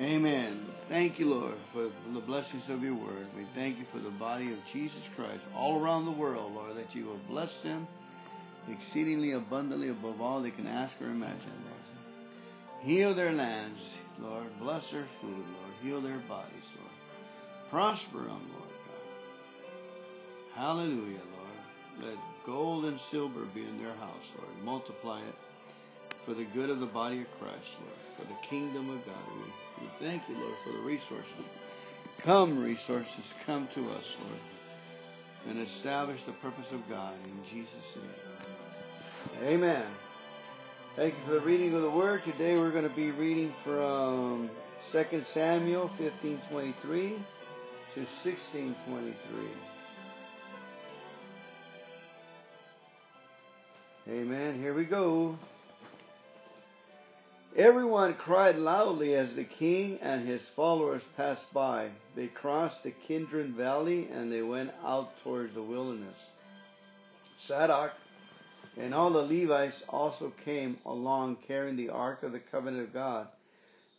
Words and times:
Amen. 0.00 0.64
Thank 0.88 1.18
you, 1.18 1.28
Lord, 1.28 1.56
for 1.74 1.90
the 2.14 2.20
blessings 2.20 2.70
of 2.70 2.82
your 2.82 2.94
word. 2.94 3.26
We 3.36 3.44
thank 3.54 3.78
you 3.78 3.84
for 3.92 3.98
the 3.98 4.08
body 4.08 4.50
of 4.50 4.58
Jesus 4.72 5.02
Christ 5.14 5.42
all 5.54 5.78
around 5.78 6.06
the 6.06 6.10
world, 6.10 6.54
Lord, 6.54 6.74
that 6.76 6.94
you 6.94 7.04
will 7.04 7.20
bless 7.28 7.60
them 7.60 7.86
exceedingly 8.70 9.32
abundantly 9.32 9.90
above 9.90 10.22
all 10.22 10.40
they 10.40 10.52
can 10.52 10.66
ask 10.66 10.94
or 11.02 11.06
imagine, 11.06 11.52
Lord. 11.66 12.80
Heal 12.80 13.14
their 13.14 13.32
lands, 13.32 13.82
Lord. 14.18 14.46
Bless 14.58 14.90
their 14.90 15.06
food, 15.20 15.36
Lord. 15.36 15.72
Heal 15.82 16.00
their 16.00 16.20
bodies, 16.20 16.64
Lord. 16.78 17.70
Prosper 17.70 18.20
them, 18.20 18.50
Lord 18.54 18.70
God. 18.86 20.54
Hallelujah, 20.54 21.20
Lord. 21.36 22.08
Let 22.08 22.18
gold 22.46 22.86
and 22.86 22.98
silver 23.10 23.44
be 23.54 23.66
in 23.66 23.82
their 23.82 23.94
house, 23.96 24.32
Lord. 24.38 24.64
Multiply 24.64 25.20
it 25.20 25.34
for 26.24 26.34
the 26.34 26.44
good 26.44 26.70
of 26.70 26.80
the 26.80 26.86
body 26.86 27.22
of 27.22 27.26
Christ, 27.38 27.76
Lord. 27.80 27.98
For 28.18 28.24
the 28.24 28.48
kingdom 28.48 28.90
of 28.90 29.04
God. 29.06 29.14
We, 29.34 29.84
we 29.84 29.90
thank 30.00 30.22
you, 30.28 30.36
Lord, 30.36 30.54
for 30.64 30.72
the 30.72 30.80
resources. 30.80 31.44
Come, 32.18 32.58
resources, 32.62 33.32
come 33.46 33.68
to 33.74 33.90
us, 33.90 34.16
Lord. 34.20 34.40
And 35.48 35.66
establish 35.66 36.22
the 36.24 36.32
purpose 36.32 36.70
of 36.70 36.86
God 36.88 37.14
in 37.24 37.44
Jesus' 37.44 37.96
name. 37.96 39.48
Amen. 39.48 39.86
Thank 40.96 41.14
you 41.14 41.20
for 41.24 41.32
the 41.32 41.40
reading 41.40 41.74
of 41.74 41.82
the 41.82 41.90
word. 41.90 42.24
Today 42.24 42.56
we're 42.56 42.70
going 42.70 42.88
to 42.88 42.94
be 42.94 43.10
reading 43.10 43.54
from 43.64 44.50
2 44.92 45.24
Samuel 45.32 45.88
1523 45.98 47.08
to 47.94 48.00
1623. 48.00 49.70
Amen. 54.08 54.60
Here 54.60 54.74
we 54.74 54.84
go. 54.84 55.38
Everyone 57.56 58.14
cried 58.14 58.56
loudly 58.56 59.14
as 59.14 59.34
the 59.34 59.42
king 59.44 59.98
and 60.00 60.26
his 60.26 60.46
followers 60.46 61.02
passed 61.16 61.52
by. 61.52 61.90
They 62.14 62.28
crossed 62.28 62.84
the 62.84 62.92
Kidron 62.92 63.52
Valley 63.54 64.08
and 64.12 64.32
they 64.32 64.42
went 64.42 64.70
out 64.84 65.20
towards 65.24 65.54
the 65.54 65.62
wilderness. 65.62 66.16
Zadok 67.40 67.92
and 68.76 68.94
all 68.94 69.10
the 69.10 69.22
Levites 69.22 69.82
also 69.88 70.32
came 70.44 70.78
along 70.86 71.38
carrying 71.48 71.76
the 71.76 71.90
ark 71.90 72.22
of 72.22 72.30
the 72.30 72.38
covenant 72.38 72.84
of 72.84 72.94
God. 72.94 73.26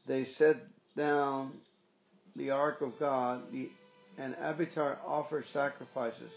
They 0.07 0.23
set 0.23 0.57
down 0.95 1.51
the 2.35 2.51
ark 2.51 2.81
of 2.81 2.97
God, 2.99 3.43
and 4.17 4.35
Abiathar 4.39 4.97
offered 5.05 5.45
sacrifices 5.47 6.31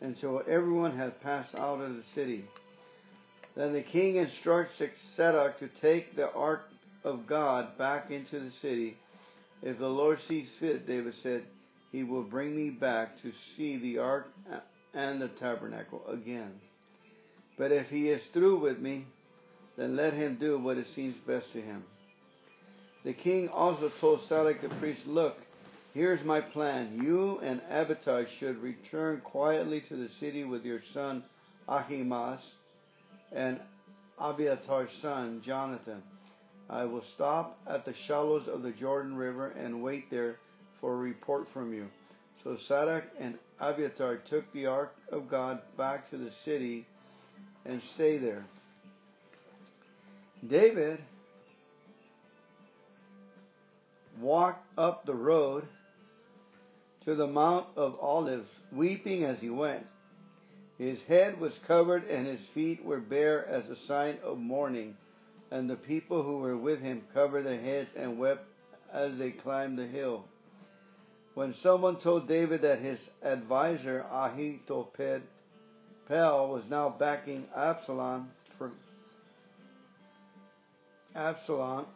until 0.00 0.42
everyone 0.48 0.96
had 0.96 1.20
passed 1.20 1.54
out 1.54 1.80
of 1.80 1.96
the 1.96 2.02
city. 2.02 2.44
Then 3.56 3.72
the 3.72 3.82
king 3.82 4.16
instructed 4.16 4.96
Zadok 4.96 5.58
to 5.58 5.68
take 5.68 6.14
the 6.14 6.32
ark 6.32 6.68
of 7.04 7.26
God 7.26 7.76
back 7.76 8.10
into 8.10 8.38
the 8.38 8.50
city. 8.50 8.96
If 9.62 9.78
the 9.78 9.88
Lord 9.88 10.20
sees 10.20 10.48
fit, 10.50 10.86
David 10.86 11.14
said, 11.14 11.44
he 11.92 12.04
will 12.04 12.22
bring 12.22 12.54
me 12.54 12.70
back 12.70 13.20
to 13.22 13.32
see 13.32 13.76
the 13.76 13.98
ark 13.98 14.32
and 14.94 15.20
the 15.20 15.28
tabernacle 15.28 16.04
again. 16.08 16.60
But 17.58 17.72
if 17.72 17.90
he 17.90 18.08
is 18.08 18.24
through 18.28 18.58
with 18.58 18.78
me, 18.78 19.06
then 19.76 19.96
let 19.96 20.14
him 20.14 20.36
do 20.36 20.58
what 20.58 20.78
it 20.78 20.86
seems 20.86 21.16
best 21.16 21.52
to 21.52 21.60
him. 21.60 21.84
The 23.02 23.12
king 23.12 23.48
also 23.48 23.88
told 23.88 24.20
Zadok 24.22 24.60
the 24.60 24.68
priest, 24.68 25.06
Look, 25.06 25.38
here's 25.92 26.22
my 26.22 26.40
plan. 26.40 27.00
You 27.02 27.40
and 27.42 27.60
Abiathar 27.68 28.26
should 28.26 28.62
return 28.62 29.20
quietly 29.22 29.80
to 29.82 29.96
the 29.96 30.08
city 30.08 30.44
with 30.44 30.64
your 30.64 30.82
son 30.82 31.24
Ahimaaz 31.68 32.54
and 33.32 33.60
Abiathar's 34.18 34.92
son 34.92 35.40
Jonathan. 35.42 36.02
I 36.68 36.84
will 36.84 37.02
stop 37.02 37.58
at 37.66 37.84
the 37.84 37.94
shallows 37.94 38.46
of 38.46 38.62
the 38.62 38.70
Jordan 38.70 39.16
River 39.16 39.48
and 39.48 39.82
wait 39.82 40.10
there 40.10 40.36
for 40.80 40.92
a 40.92 40.96
report 40.96 41.48
from 41.52 41.74
you. 41.74 41.88
So 42.44 42.56
Zadok 42.56 43.04
and 43.18 43.38
Abiathar 43.60 44.16
took 44.16 44.50
the 44.52 44.66
ark 44.66 44.94
of 45.10 45.28
God 45.28 45.60
back 45.76 46.10
to 46.10 46.16
the 46.16 46.30
city 46.30 46.86
and 47.64 47.82
stayed 47.82 48.18
there. 48.18 48.44
David 50.46 50.98
walked 54.20 54.66
up 54.78 55.04
the 55.04 55.14
road 55.14 55.66
to 57.04 57.14
the 57.14 57.26
Mount 57.26 57.66
of 57.76 57.98
Olives, 58.00 58.48
weeping 58.72 59.24
as 59.24 59.40
he 59.40 59.50
went. 59.50 59.86
His 60.80 61.02
head 61.02 61.38
was 61.38 61.58
covered 61.58 62.04
and 62.08 62.26
his 62.26 62.40
feet 62.40 62.82
were 62.82 63.00
bare 63.00 63.44
as 63.46 63.68
a 63.68 63.76
sign 63.76 64.16
of 64.24 64.38
mourning. 64.38 64.96
And 65.50 65.68
the 65.68 65.76
people 65.76 66.22
who 66.22 66.38
were 66.38 66.56
with 66.56 66.80
him 66.80 67.02
covered 67.12 67.44
their 67.44 67.60
heads 67.60 67.90
and 67.94 68.18
wept 68.18 68.46
as 68.90 69.18
they 69.18 69.30
climbed 69.30 69.78
the 69.78 69.86
hill. 69.86 70.24
When 71.34 71.52
someone 71.52 71.98
told 71.98 72.26
David 72.26 72.62
that 72.62 72.78
his 72.78 73.10
advisor 73.22 74.06
Ahithophel 74.10 75.20
was 76.08 76.70
now 76.70 76.88
backing 76.88 77.46
Absalom 77.54 78.30
for 78.56 78.72
Absalom, 81.14 81.88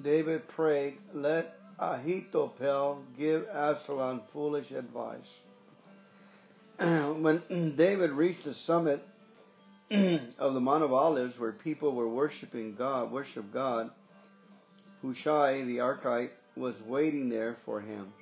David 0.00 0.48
prayed, 0.48 0.96
"Let 1.12 1.60
Ahithophel 1.78 3.04
give 3.18 3.46
Absalom 3.50 4.22
foolish 4.32 4.70
advice." 4.70 5.40
when 7.20 7.74
David 7.76 8.10
reached 8.12 8.44
the 8.44 8.54
summit 8.54 9.06
of 9.90 10.54
the 10.54 10.60
Mount 10.62 10.82
of 10.82 10.94
Olives, 10.94 11.38
where 11.38 11.52
people 11.52 11.92
were 11.92 12.08
worshiping 12.08 12.74
God, 12.74 13.12
worship 13.12 13.52
God, 13.52 13.90
Hushai 15.02 15.62
the 15.64 15.78
Archite 15.78 16.30
was 16.56 16.74
waiting 16.86 17.28
there 17.28 17.58
for 17.66 17.82
him. 17.82 18.14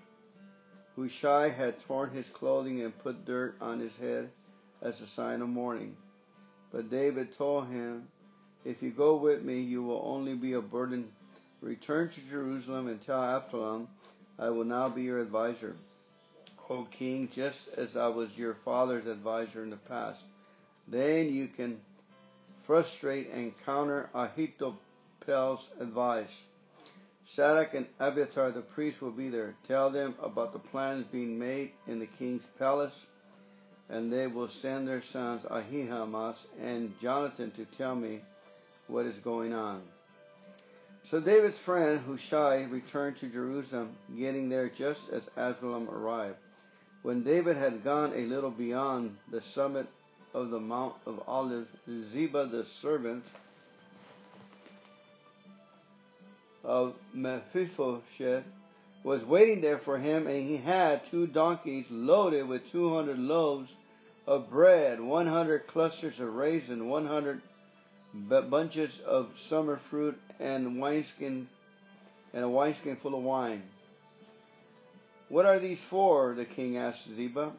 Hushai 0.97 1.51
had 1.51 1.79
torn 1.87 2.11
his 2.11 2.29
clothing 2.31 2.83
and 2.83 2.99
put 2.99 3.25
dirt 3.25 3.55
on 3.61 3.79
his 3.79 3.95
head 3.97 4.29
as 4.83 5.01
a 5.01 5.07
sign 5.07 5.41
of 5.41 5.49
mourning. 5.49 5.97
But 6.73 6.91
David 6.91 7.39
told 7.39 7.69
him, 7.69 8.09
If 8.65 8.83
you 8.83 8.91
go 8.91 9.19
with 9.19 9.45
me, 9.45 9.61
you 9.61 9.85
will 9.85 10.03
only 10.05 10.35
be 10.35 10.55
a 10.55 10.61
burden. 10.61 11.13
Return 11.61 12.09
to 12.09 12.21
Jerusalem 12.23 12.89
and 12.89 13.01
tell 13.01 13.23
Absalom, 13.23 13.87
I 14.37 14.51
will 14.51 14.65
now 14.65 14.89
be 14.89 15.03
your 15.03 15.21
advisor. 15.21 15.77
O 16.71 16.85
king, 16.85 17.29
just 17.35 17.69
as 17.77 17.97
I 17.97 18.09
was 18.09 18.37
your 18.37 18.55
father's 18.65 19.07
advisor 19.07 19.63
in 19.63 19.71
the 19.71 19.77
past. 19.77 20.21
Then 20.87 21.33
you 21.33 21.49
can 21.49 21.81
frustrate 22.67 23.31
and 23.31 23.53
counter 23.65 24.11
Ahithophel's 24.15 25.69
advice. 25.81 26.43
Zadok 27.35 27.75
and 27.75 27.87
Abiathar 27.99 28.53
the 28.53 28.61
priest 28.61 29.03
will 29.03 29.11
be 29.11 29.29
there. 29.29 29.55
Tell 29.67 29.91
them 29.91 30.15
about 30.23 30.53
the 30.53 30.59
plans 30.59 31.07
being 31.13 31.39
made 31.39 31.73
in 31.87 31.99
the 31.99 32.07
king's 32.07 32.47
palace, 32.59 33.07
and 33.89 34.13
they 34.13 34.27
will 34.27 34.49
send 34.49 34.89
their 34.89 35.03
sons 35.03 35.45
Ahimaaz 35.51 36.47
and 36.61 36.99
Jonathan 37.01 37.51
to 37.53 37.65
tell 37.77 37.95
me 37.95 38.21
what 38.87 39.07
is 39.07 39.17
going 39.19 39.53
on. 39.53 39.83
So 41.11 41.21
David's 41.21 41.57
friend 41.59 42.01
Hushai 42.01 42.65
returned 42.65 43.17
to 43.19 43.29
Jerusalem, 43.29 43.97
getting 44.19 44.49
there 44.49 44.69
just 44.69 45.09
as 45.11 45.29
Absalom 45.37 45.89
arrived. 45.89 46.37
When 47.03 47.23
David 47.23 47.57
had 47.57 47.85
gone 47.85 48.13
a 48.15 48.27
little 48.27 48.51
beyond 48.51 49.17
the 49.31 49.41
summit 49.41 49.87
of 50.35 50.51
the 50.51 50.61
Mount 50.61 50.95
of 51.07 51.23
Olives, 51.27 51.69
Ziba 51.89 52.47
the 52.47 52.65
servant 52.65 53.25
of 56.65 56.95
Mephibosheth 57.15 58.45
was 59.05 59.25
waiting 59.25 59.61
there 59.61 59.79
for 59.79 59.97
him, 59.97 60.27
and 60.27 60.43
he 60.43 60.57
had 60.57 61.07
two 61.07 61.27
donkeys 61.27 61.87
loaded 61.89 62.49
with 62.49 62.71
200 62.71 63.19
loaves 63.19 63.73
of 64.27 64.51
bread, 64.51 65.01
100 65.01 65.67
clusters 65.69 66.19
of 66.21 66.35
raisin, 66.35 66.89
100 66.89 67.41
bunches 68.29 69.01
of 69.01 69.31
summer 69.39 69.77
fruit, 69.77 70.19
and 70.41 70.81
wineskin 70.81 71.49
and 72.35 72.45
a 72.45 72.49
wineskin 72.49 72.97
full 72.97 73.15
of 73.15 73.23
wine. 73.23 73.63
What 75.29 75.45
are 75.45 75.59
these 75.59 75.81
for? 75.81 76.35
the 76.35 76.47
king 76.47 76.79
asked 76.79 77.09
Ziba. 77.15 77.53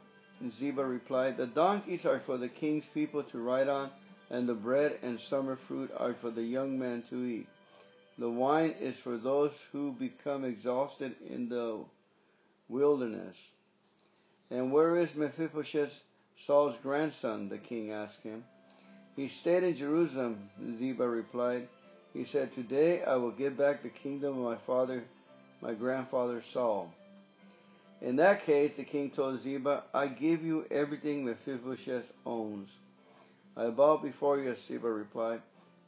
Ziba 0.58 0.84
replied, 0.84 1.38
The 1.38 1.46
donkeys 1.46 2.06
are 2.06 2.20
for 2.20 2.38
the 2.38 2.50
king's 2.50 2.86
people 2.94 3.24
to 3.24 3.40
ride 3.40 3.68
on, 3.68 3.92
and 4.30 4.48
the 4.48 4.56
bread 4.56 4.98
and 5.04 5.20
summer 5.20 5.56
fruit 5.56 5.92
are 5.96 6.16
for 6.16 6.32
the 6.32 6.44
young 6.44 6.80
men 6.80 7.04
to 7.10 7.24
eat. 7.24 7.48
The 8.18 8.30
wine 8.30 8.76
is 8.82 8.96
for 8.96 9.18
those 9.18 9.54
who 9.72 9.92
become 9.92 10.46
exhausted 10.46 11.16
in 11.30 11.48
the 11.50 11.80
wilderness. 12.68 13.38
And 14.50 14.72
where 14.72 14.98
is 14.98 15.14
Mephibosheth, 15.16 16.02
Saul's 16.38 16.78
grandson? 16.82 17.50
the 17.50 17.58
king 17.58 17.92
asked 17.92 18.24
him. 18.24 18.44
He 19.16 19.28
stayed 19.28 19.64
in 19.64 19.76
Jerusalem, 19.76 20.50
Ziba 20.78 21.08
replied. 21.08 21.68
He 22.14 22.26
said, 22.26 22.54
Today 22.56 23.04
I 23.04 23.16
will 23.18 23.32
give 23.32 23.58
back 23.58 23.84
the 23.84 23.90
kingdom 23.90 24.40
of 24.40 24.44
my 24.44 24.56
father, 24.56 25.04
my 25.62 25.74
grandfather 25.74 26.42
Saul. 26.52 26.92
In 28.02 28.16
that 28.16 28.46
case, 28.46 28.78
the 28.78 28.86
king 28.86 29.10
told 29.10 29.42
Ziba, 29.42 29.84
I 29.94 30.08
give 30.08 30.44
you 30.44 30.66
everything 30.72 31.26
Mephibosheth 31.26 32.06
owns. 32.26 32.70
I 33.58 33.70
bow 33.72 33.98
before 33.98 34.40
you, 34.40 34.56
Ziba 34.56 34.90
replied. 34.90 35.42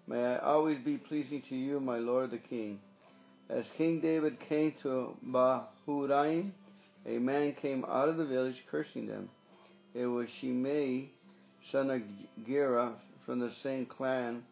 May 0.07 0.25
I 0.25 0.37
always 0.39 0.79
be 0.79 0.97
pleasing 0.97 1.41
to 1.43 1.55
you, 1.55 1.79
my 1.79 1.97
lord 1.99 2.31
the 2.31 2.37
king. 2.37 2.79
As 3.49 3.69
King 3.77 4.01
David 4.01 4.39
came 4.39 4.73
to 4.81 5.15
Bahurim, 5.25 6.51
a 7.05 7.17
man 7.17 7.53
came 7.53 7.85
out 7.85 8.09
of 8.09 8.17
the 8.17 8.25
village 8.25 8.65
cursing 8.69 9.07
them. 9.07 9.29
It 9.93 10.05
was 10.05 10.29
Shimei, 10.29 11.09
son 11.63 11.91
of 11.91 12.01
Gera, 12.45 12.93
from 13.25 13.39
the 13.39 13.51
same 13.51 13.85
clan 13.85 14.43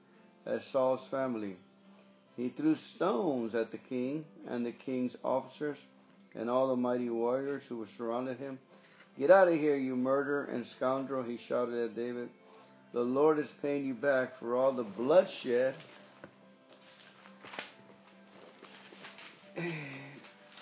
as 0.46 0.66
Saul's 0.66 1.06
family. 1.12 1.58
He 2.38 2.50
threw 2.50 2.76
stones 2.76 3.54
at 3.54 3.72
the 3.72 3.78
king 3.78 4.24
and 4.48 4.66
the 4.66 4.72
king's 4.72 5.18
officers 5.24 5.78
and 6.36 6.50
all 6.50 6.68
the 6.68 6.76
mighty 6.76 7.10
warriors 7.10 7.64
who 7.68 7.86
surrounded 7.98 8.38
him. 8.38 8.60
Get 9.18 9.32
out 9.32 9.48
of 9.48 9.56
here, 9.56 9.76
you 9.76 9.96
murderer 9.96 10.46
and 10.46 10.66
scoundrel, 10.66 11.24
he 11.24 11.38
shouted 11.38 11.76
at 11.76 11.96
David. 11.96 12.30
The 12.94 13.02
Lord 13.02 13.38
is 13.40 13.50
paying 13.62 13.86
you 13.86 13.94
back 13.94 14.40
for 14.40 14.56
all 14.56 14.72
the 14.72 14.84
bloodshed 14.84 15.76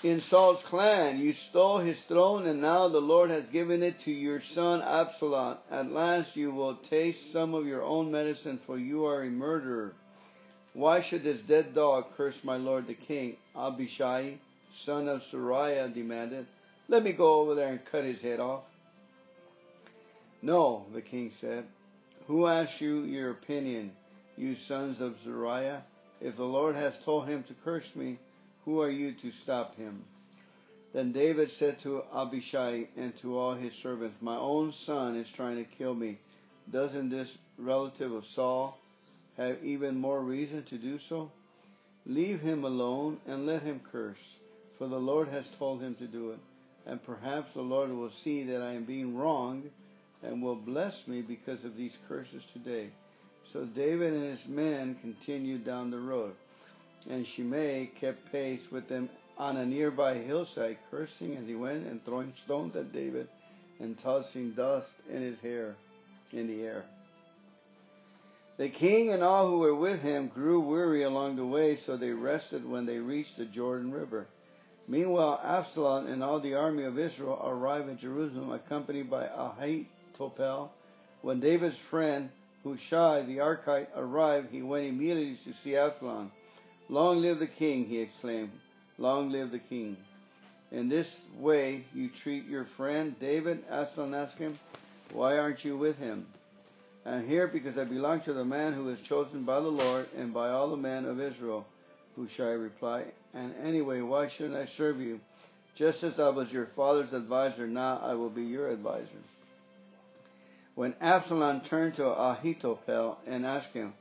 in 0.04 0.20
Saul's 0.20 0.62
clan. 0.64 1.20
You 1.20 1.34
stole 1.34 1.78
his 1.78 2.02
throne, 2.02 2.48
and 2.48 2.62
now 2.62 2.88
the 2.88 3.00
Lord 3.00 3.30
has 3.30 3.48
given 3.50 3.84
it 3.84 4.00
to 4.02 4.12
your 4.12 4.42
son 4.42 4.82
Absalom. 4.82 5.58
At 5.72 5.92
last 5.92 6.36
you 6.36 6.52
will 6.52 6.76
taste 6.76 7.32
some 7.32 7.54
of 7.54 7.66
your 7.66 7.84
own 7.84 8.12
medicine, 8.12 8.60
for 8.66 8.78
you 8.78 9.06
are 9.06 9.24
a 9.24 9.30
murderer. 9.30 9.94
Why 10.74 11.02
should 11.02 11.24
this 11.24 11.42
dead 11.42 11.74
dog 11.74 12.16
curse 12.16 12.44
my 12.44 12.58
lord 12.58 12.88
the 12.88 12.94
king? 12.94 13.38
Abishai, 13.56 14.38
son 14.84 15.08
of 15.08 15.24
Zeruiah, 15.24 15.90
demanded. 15.90 16.46
Let 16.88 17.04
me 17.04 17.12
go 17.12 17.42
over 17.42 17.56
there 17.56 17.70
and 17.70 17.84
cut 17.86 18.04
his 18.04 18.22
head 18.22 18.40
off. 18.40 18.64
No, 20.42 20.86
the 20.94 21.02
king 21.02 21.32
said. 21.40 21.66
Who 22.28 22.48
asked 22.48 22.82
you 22.82 23.04
your 23.04 23.32
opinion, 23.32 23.92
you 24.38 24.56
sons 24.56 25.02
of 25.02 25.20
Zeruiah? 25.22 25.84
If 26.22 26.36
the 26.36 26.46
Lord 26.46 26.76
has 26.76 26.98
told 27.00 27.28
him 27.28 27.44
to 27.44 27.54
curse 27.64 27.96
me, 27.96 28.20
who 28.66 28.82
are 28.82 28.90
you 28.90 29.14
to 29.14 29.32
stop 29.32 29.76
him? 29.78 30.04
Then 30.94 31.12
David 31.12 31.52
said 31.52 31.80
to 31.80 32.04
Abishai 32.14 32.88
and 32.96 33.16
to 33.18 33.38
all 33.38 33.54
his 33.54 33.74
servants, 33.74 34.22
My 34.22 34.36
own 34.36 34.74
son 34.74 35.16
is 35.16 35.30
trying 35.30 35.58
to 35.58 35.64
kill 35.78 35.94
me. 35.94 36.18
Doesn't 36.72 37.10
this 37.10 37.38
relative 37.58 38.12
of 38.12 38.26
Saul 38.26 38.78
have 39.38 39.64
even 39.64 39.98
more 39.98 40.20
reason 40.20 40.64
to 40.64 40.78
do 40.78 40.98
so? 41.00 41.32
Leave 42.06 42.42
him 42.42 42.64
alone 42.64 43.20
and 43.28 43.46
let 43.46 43.62
him 43.62 43.82
curse, 43.92 44.38
for 44.78 44.88
the 44.88 45.00
Lord 45.00 45.28
has 45.30 45.48
told 45.60 45.82
him 45.82 45.96
to 45.96 46.08
do 46.08 46.32
it. 46.32 46.40
And 46.86 47.04
perhaps 47.04 47.54
the 47.54 47.62
Lord 47.62 47.92
will 47.92 48.12
see 48.12 48.44
that 48.44 48.62
I 48.62 48.74
am 48.74 48.86
being 48.86 49.18
wronged 49.18 49.70
and 50.24 50.42
will 50.42 50.56
bless 50.56 51.08
me 51.08 51.22
because 51.22 51.66
of 51.66 51.76
these 51.76 51.98
curses 52.08 52.44
today. 52.54 52.90
So 53.52 53.66
David 53.66 54.14
and 54.14 54.24
his 54.24 54.48
men 54.48 54.96
continued 55.02 55.66
down 55.66 55.92
the 55.92 56.00
road 56.00 56.34
and 57.10 57.26
Shimei 57.26 57.92
kept 58.00 58.32
pace 58.32 58.72
with 58.72 58.88
them 58.88 59.10
on 59.38 59.58
a 59.58 59.66
nearby 59.66 60.16
hillside, 60.16 60.78
cursing 60.90 61.38
as 61.38 61.46
he 61.46 61.56
went 61.56 61.86
and 61.86 62.04
throwing 62.04 62.34
stones 62.36 62.76
at 62.76 62.92
David 62.92 63.28
and 63.80 63.98
tossing 64.00 64.52
dust 64.52 64.96
in 65.10 65.22
his 65.22 65.40
hair 65.40 65.76
in 66.34 66.48
the 66.48 66.64
air. 66.64 66.84
The 68.58 68.70
king 68.70 69.12
and 69.12 69.22
all 69.22 69.48
who 69.48 69.60
were 69.60 69.76
with 69.76 70.02
him 70.02 70.30
grew 70.30 70.60
weary 70.60 71.04
along 71.04 71.36
the 71.36 71.46
way, 71.46 71.76
so 71.76 71.96
they 71.96 72.12
rested 72.12 72.68
when 72.68 72.88
they 72.88 72.98
reached 72.98 73.38
the 73.38 73.46
Jordan 73.46 73.92
River. 73.92 74.28
Meanwhile, 74.88 75.42
Absalom 75.44 76.08
and 76.08 76.24
all 76.24 76.40
the 76.40 76.56
army 76.56 76.84
of 76.84 76.98
Israel 76.98 77.42
arrived 77.44 77.90
in 77.90 77.98
Jerusalem, 77.98 78.52
accompanied 78.52 79.10
by 79.10 79.26
Ahithophel. 79.26 80.72
When 81.22 81.40
David's 81.40 81.78
friend 81.78 82.30
Hushai 82.64 83.24
the 83.24 83.38
Archite 83.38 83.88
arrived, 83.96 84.52
he 84.52 84.62
went 84.62 84.86
immediately 84.86 85.38
to 85.44 85.54
see 85.60 85.76
Absalom. 85.76 86.32
Long 86.90 87.22
live 87.22 87.40
the 87.40 87.48
king, 87.48 87.86
he 87.86 88.00
exclaimed. 88.00 88.52
Long 88.98 89.30
live 89.30 89.52
the 89.52 89.60
king. 89.60 89.98
In 90.72 90.90
this 90.90 91.22
way 91.38 91.84
you 91.94 92.10
treat 92.10 92.46
your 92.46 92.66
friend 92.66 93.18
David? 93.20 93.64
Absalom 93.70 94.14
asked 94.14 94.38
him. 94.38 94.58
Why 95.12 95.38
aren't 95.38 95.64
you 95.64 95.78
with 95.78 95.98
him? 95.98 96.26
I'm 97.06 97.26
here 97.26 97.48
because 97.48 97.78
I 97.78 97.86
belong 97.86 98.22
to 98.22 98.34
the 98.34 98.44
man 98.44 98.74
who 98.74 98.90
is 98.90 99.00
chosen 99.02 99.44
by 99.44 99.62
the 99.62 99.72
Lord 99.72 100.10
and 100.18 100.34
by 100.34 100.50
all 100.50 100.70
the 100.70 100.78
men 100.78 101.06
of 101.06 101.22
Israel, 101.22 101.66
Hushai 102.18 102.52
replied. 102.52 103.14
And 103.38 103.54
anyway, 103.64 104.02
why 104.02 104.30
shouldn't 104.30 104.58
I 104.58 104.66
serve 104.66 105.00
you? 105.00 105.20
Just 105.76 106.04
as 106.04 106.20
I 106.20 106.30
was 106.30 106.52
your 106.52 106.66
father's 106.66 107.14
advisor, 107.14 107.68
now 107.68 108.02
I 108.04 108.16
will 108.16 108.32
be 108.32 108.42
your 108.42 108.68
advisor. 108.70 109.22
When 110.74 110.96
Absalom 111.00 111.62
turned 111.62 111.98
to 111.98 112.08
Ahithophel 112.08 113.20
and 113.28 113.46
asked 113.46 113.74
him, 113.74 113.94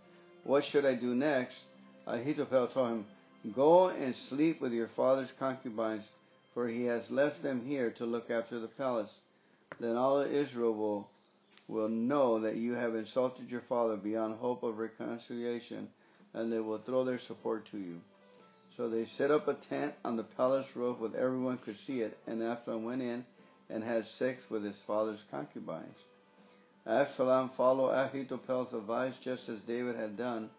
What 0.44 0.64
should 0.64 0.86
I 0.86 0.94
do 0.94 1.14
next? 1.14 1.58
Ahithophel 2.06 2.68
told 2.68 2.88
him, 2.88 3.06
Go 3.54 3.88
and 3.88 4.16
sleep 4.16 4.62
with 4.62 4.72
your 4.72 4.88
father's 4.88 5.32
concubines, 5.38 6.06
for 6.54 6.66
he 6.66 6.84
has 6.84 7.10
left 7.10 7.42
them 7.42 7.62
here 7.66 7.90
to 7.90 8.06
look 8.06 8.30
after 8.30 8.58
the 8.58 8.68
palace. 8.68 9.12
Then 9.78 9.96
all 9.96 10.18
of 10.22 10.32
Israel 10.32 10.72
will, 10.72 11.10
will 11.68 11.90
know 11.90 12.40
that 12.40 12.56
you 12.56 12.72
have 12.72 12.94
insulted 12.94 13.50
your 13.50 13.60
father 13.60 13.96
beyond 13.96 14.38
hope 14.38 14.62
of 14.62 14.78
reconciliation, 14.78 15.88
and 16.32 16.50
they 16.50 16.60
will 16.60 16.78
throw 16.78 17.04
their 17.04 17.18
support 17.18 17.70
to 17.72 17.76
you. 17.76 18.00
So 18.76 18.88
they 18.88 19.06
set 19.06 19.30
up 19.30 19.48
a 19.48 19.54
tent 19.54 19.94
on 20.04 20.16
the 20.16 20.22
palace 20.22 20.66
roof 20.74 20.98
where 20.98 21.16
everyone 21.16 21.58
could 21.58 21.78
see 21.78 22.02
it, 22.02 22.18
and 22.26 22.42
Absalom 22.42 22.84
went 22.84 23.00
in 23.00 23.24
and 23.70 23.82
had 23.82 24.06
sex 24.06 24.42
with 24.50 24.64
his 24.64 24.76
father's 24.76 25.22
concubines. 25.30 25.96
Absalom 26.86 27.48
followed 27.50 27.90
Ahithophel's 27.90 28.72
advice 28.74 29.14
just 29.20 29.48
as 29.48 29.58
David 29.60 29.96
had 29.96 30.16
done, 30.16 30.50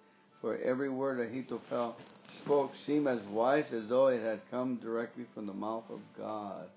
for 0.42 0.58
every 0.58 0.90
word 0.90 1.20
Ahithophel 1.20 1.96
spoke 2.40 2.76
seemed 2.76 3.08
as 3.08 3.22
wise 3.28 3.72
as 3.72 3.88
though 3.88 4.08
it 4.08 4.22
had 4.22 4.42
come 4.52 4.76
directly 4.76 5.26
from 5.34 5.46
the 5.46 5.54
mouth 5.54 5.90
of 5.90 6.00
God. 6.18 6.68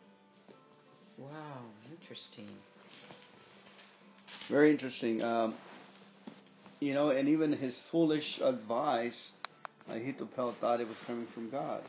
Wow, 1.18 1.30
interesting. 1.90 2.48
Very 4.48 4.70
interesting. 4.70 5.22
Um, 5.24 5.54
you 6.80 6.94
know, 6.94 7.10
and 7.10 7.28
even 7.28 7.52
his 7.52 7.78
foolish 7.78 8.40
advice, 8.40 9.32
Ahithophel 9.92 10.52
thought 10.60 10.80
it 10.80 10.88
was 10.88 10.98
coming 11.06 11.26
from 11.26 11.50
God. 11.50 11.82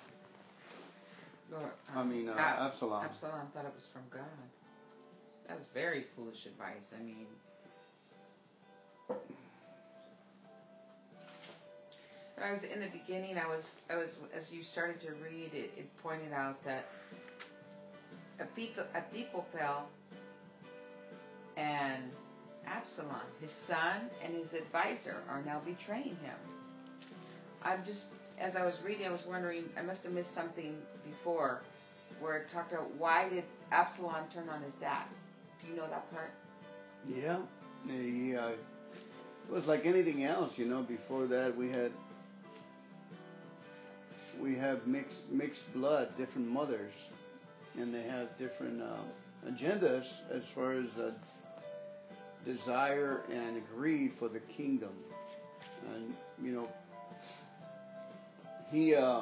Or, 1.54 1.72
I 1.96 2.04
mean, 2.04 2.30
uh, 2.30 2.34
Ab- 2.38 2.72
Absalom. 2.72 3.04
Absalom 3.04 3.48
thought 3.54 3.66
it 3.66 3.74
was 3.76 3.88
from 3.88 4.04
God. 4.10 4.24
That's 5.48 5.66
very 5.74 6.06
foolish 6.16 6.46
advice. 6.46 6.90
I 6.98 7.04
mean, 7.04 7.26
when 12.36 12.48
I 12.48 12.52
was 12.54 12.64
in 12.64 12.80
the 12.80 12.88
beginning, 12.88 13.38
I 13.38 13.48
was, 13.48 13.76
I 13.90 13.98
was, 13.98 14.18
as 14.34 14.54
you 14.54 14.64
started 14.64 15.02
to 15.02 15.12
read, 15.24 15.54
it, 15.54 15.72
it 15.78 15.98
pointed 16.02 16.32
out 16.32 16.64
that 16.64 16.86
Ahitho- 18.40 18.88
Ahithophel 18.96 19.90
and 21.58 22.04
Absalom, 22.66 23.20
his 23.42 23.52
son 23.52 24.10
and 24.24 24.34
his 24.34 24.54
advisor, 24.54 25.18
are 25.30 25.42
now 25.46 25.60
betraying 25.66 26.16
him. 26.24 26.38
I'm 27.64 27.84
just, 27.86 28.06
as 28.40 28.56
I 28.56 28.66
was 28.66 28.80
reading, 28.84 29.08
I 29.08 29.12
was 29.12 29.26
wondering, 29.26 29.70
I 29.78 29.82
must 29.82 30.04
have 30.04 30.14
missed 30.14 30.34
something 30.34 30.76
before 31.06 31.62
where 32.20 32.38
it 32.38 32.50
talked 32.50 32.72
about 32.72 32.94
why 32.96 33.30
did 33.30 33.44
Absalom 33.72 34.26
turn 34.34 34.50
on 34.50 34.62
his 34.62 34.76
dad? 34.76 35.04
Do 35.62 35.68
you 35.72 35.76
know 35.76 35.88
that 35.88 36.12
part? 36.12 36.32
Yeah, 37.08 37.38
he, 37.88 38.36
uh, 38.36 38.50
it 38.50 38.60
was 39.50 39.68
like 39.68 39.86
anything 39.86 40.24
else, 40.24 40.58
you 40.58 40.66
know. 40.66 40.82
Before 40.84 41.26
that, 41.26 41.56
we 41.56 41.70
had 41.70 41.92
we 44.40 44.56
have 44.56 44.86
mixed 44.88 45.32
mixed 45.32 45.72
blood, 45.74 46.16
different 46.18 46.48
mothers, 46.48 46.94
and 47.80 47.94
they 47.94 48.04
have 48.04 48.36
different 48.38 48.82
um, 48.82 49.52
agendas 49.52 50.22
as 50.32 50.48
far 50.48 50.74
as 50.74 50.98
uh, 50.98 51.12
desire 52.46 53.22
and 53.32 53.62
greed 53.76 54.14
for 54.14 54.28
the 54.28 54.40
kingdom. 54.40 54.94
And 55.96 56.14
you 56.44 56.52
know, 56.52 56.68
he 58.72 58.96
uh, 58.96 59.22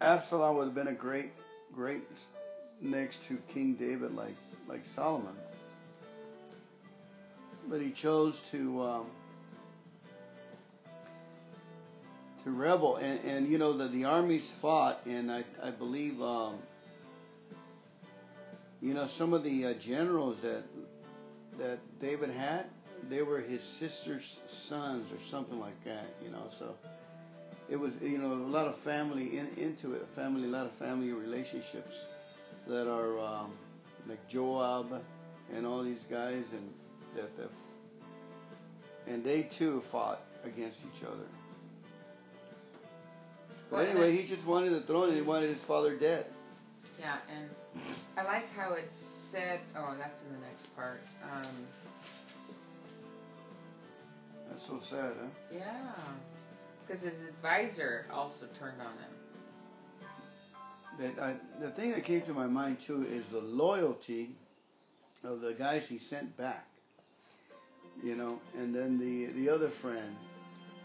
Absalom 0.00 0.56
would 0.56 0.64
have 0.64 0.74
been 0.74 0.88
a 0.88 0.92
great, 0.92 1.30
great 1.74 2.02
next 2.80 3.24
to 3.28 3.38
King 3.48 3.74
David, 3.74 4.14
like 4.14 4.36
like 4.68 4.84
Solomon, 4.84 5.34
but 7.68 7.80
he 7.80 7.90
chose 7.90 8.40
to. 8.50 8.82
Um, 8.82 9.06
to 12.44 12.50
rebel, 12.50 12.96
and, 12.96 13.18
and 13.24 13.48
you 13.48 13.56
know 13.56 13.72
that 13.72 13.90
the 13.90 14.04
armies 14.04 14.50
fought, 14.60 15.00
and 15.06 15.32
I, 15.32 15.44
I 15.62 15.70
believe, 15.70 16.20
um, 16.20 16.58
you 18.82 18.92
know, 18.92 19.06
some 19.06 19.32
of 19.32 19.42
the 19.42 19.64
uh, 19.64 19.72
generals 19.74 20.42
that 20.42 20.62
that 21.58 21.78
David 22.00 22.30
had, 22.30 22.66
they 23.08 23.22
were 23.22 23.40
his 23.40 23.62
sister's 23.62 24.40
sons 24.46 25.12
or 25.12 25.22
something 25.24 25.60
like 25.60 25.82
that, 25.84 26.06
you 26.22 26.30
know. 26.30 26.44
So 26.50 26.74
it 27.68 27.76
was, 27.76 27.92
you 28.02 28.18
know, 28.18 28.32
a 28.32 28.50
lot 28.50 28.66
of 28.66 28.76
family 28.76 29.38
in, 29.38 29.48
into 29.56 29.94
it, 29.94 30.06
family, 30.14 30.44
a 30.44 30.50
lot 30.50 30.66
of 30.66 30.72
family 30.72 31.12
relationships 31.12 32.06
that 32.66 32.90
are 32.90 33.18
um, 33.18 33.52
like 34.08 34.26
Joab 34.28 35.02
and 35.54 35.66
all 35.66 35.82
these 35.82 36.04
guys, 36.10 36.44
and 36.52 36.72
that, 37.14 37.36
that 37.36 37.50
and 39.06 39.22
they 39.22 39.42
too 39.42 39.82
fought 39.90 40.22
against 40.44 40.80
each 40.80 41.02
other. 41.02 41.26
But 43.70 43.88
anyway, 43.88 44.16
he 44.16 44.26
just 44.26 44.46
wanted 44.46 44.72
the 44.72 44.82
throne 44.82 45.08
and 45.08 45.16
he 45.16 45.22
wanted 45.22 45.48
his 45.50 45.62
father 45.62 45.96
dead. 45.96 46.26
Yeah, 47.00 47.16
and 47.28 47.48
I 48.16 48.22
like 48.22 48.52
how 48.54 48.74
it 48.74 48.90
said. 48.94 49.60
Oh, 49.76 49.94
that's 49.98 50.20
in 50.20 50.32
the 50.32 50.46
next 50.46 50.66
part. 50.76 51.02
Um, 51.24 51.46
That's 54.54 54.66
so 54.68 54.80
sad, 54.88 55.12
huh? 55.20 55.26
yeah, 55.52 55.90
because 56.86 57.02
his 57.02 57.20
advisor 57.24 58.06
also 58.12 58.46
turned 58.56 58.80
on 58.80 58.86
him. 58.86 59.10
That 61.00 61.20
I, 61.20 61.34
the 61.60 61.70
thing 61.70 61.90
that 61.90 62.04
came 62.04 62.22
to 62.22 62.32
my 62.34 62.46
mind 62.46 62.78
too 62.80 63.04
is 63.04 63.26
the 63.26 63.40
loyalty 63.40 64.30
of 65.24 65.40
the 65.40 65.54
guys 65.54 65.88
he 65.88 65.98
sent 65.98 66.36
back. 66.36 66.68
You 68.04 68.14
know, 68.14 68.38
and 68.56 68.72
then 68.72 68.98
the 68.98 69.26
the 69.32 69.48
other 69.48 69.70
friend, 69.70 70.14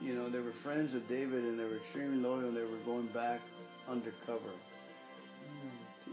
you 0.01 0.15
know, 0.15 0.29
they 0.29 0.39
were 0.39 0.51
friends 0.51 0.95
of 0.95 1.07
David 1.07 1.43
and 1.43 1.59
they 1.59 1.65
were 1.65 1.77
extremely 1.77 2.17
loyal 2.17 2.47
and 2.47 2.57
they 2.57 2.63
were 2.63 2.83
going 2.85 3.07
back 3.07 3.39
undercover. 3.87 4.53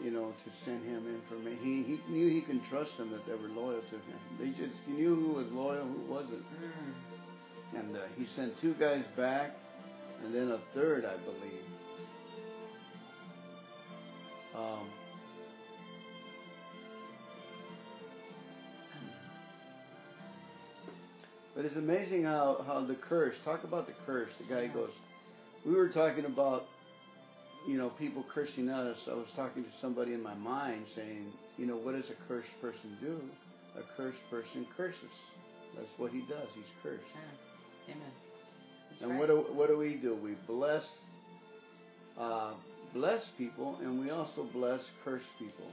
You 0.04 0.10
know, 0.10 0.34
to 0.44 0.50
send 0.50 0.84
him 0.84 1.06
information. 1.06 1.58
He 1.64 1.82
he 1.82 2.12
knew 2.12 2.28
he 2.28 2.42
can 2.42 2.60
trust 2.60 2.98
them 2.98 3.10
that 3.12 3.24
they 3.24 3.32
were 3.32 3.48
loyal 3.48 3.80
to 3.80 3.94
him. 3.94 4.20
They 4.38 4.50
just 4.50 4.84
he 4.84 4.92
knew 4.92 5.14
who 5.14 5.28
was 5.28 5.50
loyal, 5.52 5.86
who 5.86 6.12
wasn't. 6.12 6.44
Mm. 6.62 7.15
And 7.74 7.96
uh, 7.96 8.00
he 8.18 8.24
sent 8.24 8.56
two 8.58 8.74
guys 8.74 9.04
back, 9.16 9.56
and 10.24 10.34
then 10.34 10.50
a 10.50 10.58
third, 10.72 11.04
I 11.04 11.16
believe. 11.18 11.64
Um, 14.54 14.88
but 21.54 21.64
it's 21.64 21.76
amazing 21.76 22.24
how, 22.24 22.64
how 22.66 22.80
the 22.80 22.94
curse, 22.94 23.38
talk 23.44 23.64
about 23.64 23.86
the 23.86 23.92
curse. 24.06 24.36
The 24.36 24.44
guy 24.44 24.68
goes, 24.68 24.98
we 25.64 25.74
were 25.74 25.88
talking 25.88 26.24
about, 26.24 26.68
you 27.68 27.76
know, 27.76 27.90
people 27.90 28.24
cursing 28.28 28.70
us. 28.70 29.08
I 29.10 29.14
was 29.14 29.32
talking 29.32 29.64
to 29.64 29.70
somebody 29.70 30.14
in 30.14 30.22
my 30.22 30.34
mind 30.34 30.86
saying, 30.86 31.32
you 31.58 31.66
know, 31.66 31.76
what 31.76 31.94
does 31.94 32.10
a 32.10 32.14
cursed 32.28 32.60
person 32.62 32.96
do? 33.00 33.20
A 33.78 33.82
cursed 33.96 34.28
person 34.30 34.66
curses. 34.76 35.32
That's 35.76 35.92
what 35.98 36.12
he 36.12 36.20
does. 36.20 36.48
He's 36.54 36.72
cursed. 36.82 37.02
Yeah. 37.14 37.45
Amen. 37.88 38.12
That's 38.90 39.02
And 39.02 39.10
right. 39.12 39.20
what 39.20 39.28
do 39.28 39.36
what 39.54 39.68
do 39.68 39.76
we 39.78 39.94
do? 39.94 40.14
We 40.14 40.32
bless 40.46 41.04
uh, 42.18 42.52
bless 42.94 43.30
people, 43.30 43.78
and 43.82 44.00
we 44.00 44.10
also 44.10 44.44
bless 44.44 44.90
cursed 45.04 45.38
people. 45.38 45.66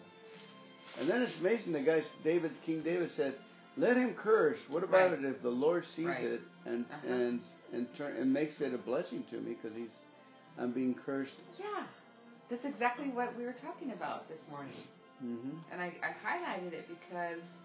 And 1.00 1.08
then 1.10 1.22
it's 1.22 1.40
amazing. 1.40 1.74
The 1.74 1.80
guy, 1.82 2.02
David, 2.24 2.52
King 2.66 2.82
David 2.82 3.10
said, 3.10 3.34
"Let 3.78 3.98
him 3.98 4.14
curse." 4.14 4.70
What 4.70 4.84
about 4.84 5.12
Right. 5.12 5.20
it 5.20 5.26
if 5.26 5.42
the 5.42 5.50
Lord 5.52 5.86
sees 5.86 6.08
Right. 6.08 6.24
it 6.24 6.42
and 6.66 6.86
Uh-huh. 6.92 7.08
and 7.14 7.42
and 7.74 7.94
turn 7.96 8.16
and 8.18 8.32
makes 8.34 8.62
it 8.62 8.74
a 8.74 8.78
blessing 8.78 9.24
to 9.32 9.38
me 9.38 9.54
because 9.56 9.76
he's 9.76 9.96
I'm 10.58 10.72
being 10.72 10.94
cursed. 10.94 11.40
Yeah, 11.60 11.84
that's 12.50 12.66
exactly 12.66 13.08
what 13.10 13.36
we 13.36 13.46
were 13.46 13.54
talking 13.54 13.92
about 13.92 14.28
this 14.30 14.48
morning. 14.50 14.74
hmm 15.20 15.58
And 15.72 15.82
I, 15.82 15.92
I 16.04 16.12
highlighted 16.28 16.74
it 16.74 16.88
because, 16.88 17.58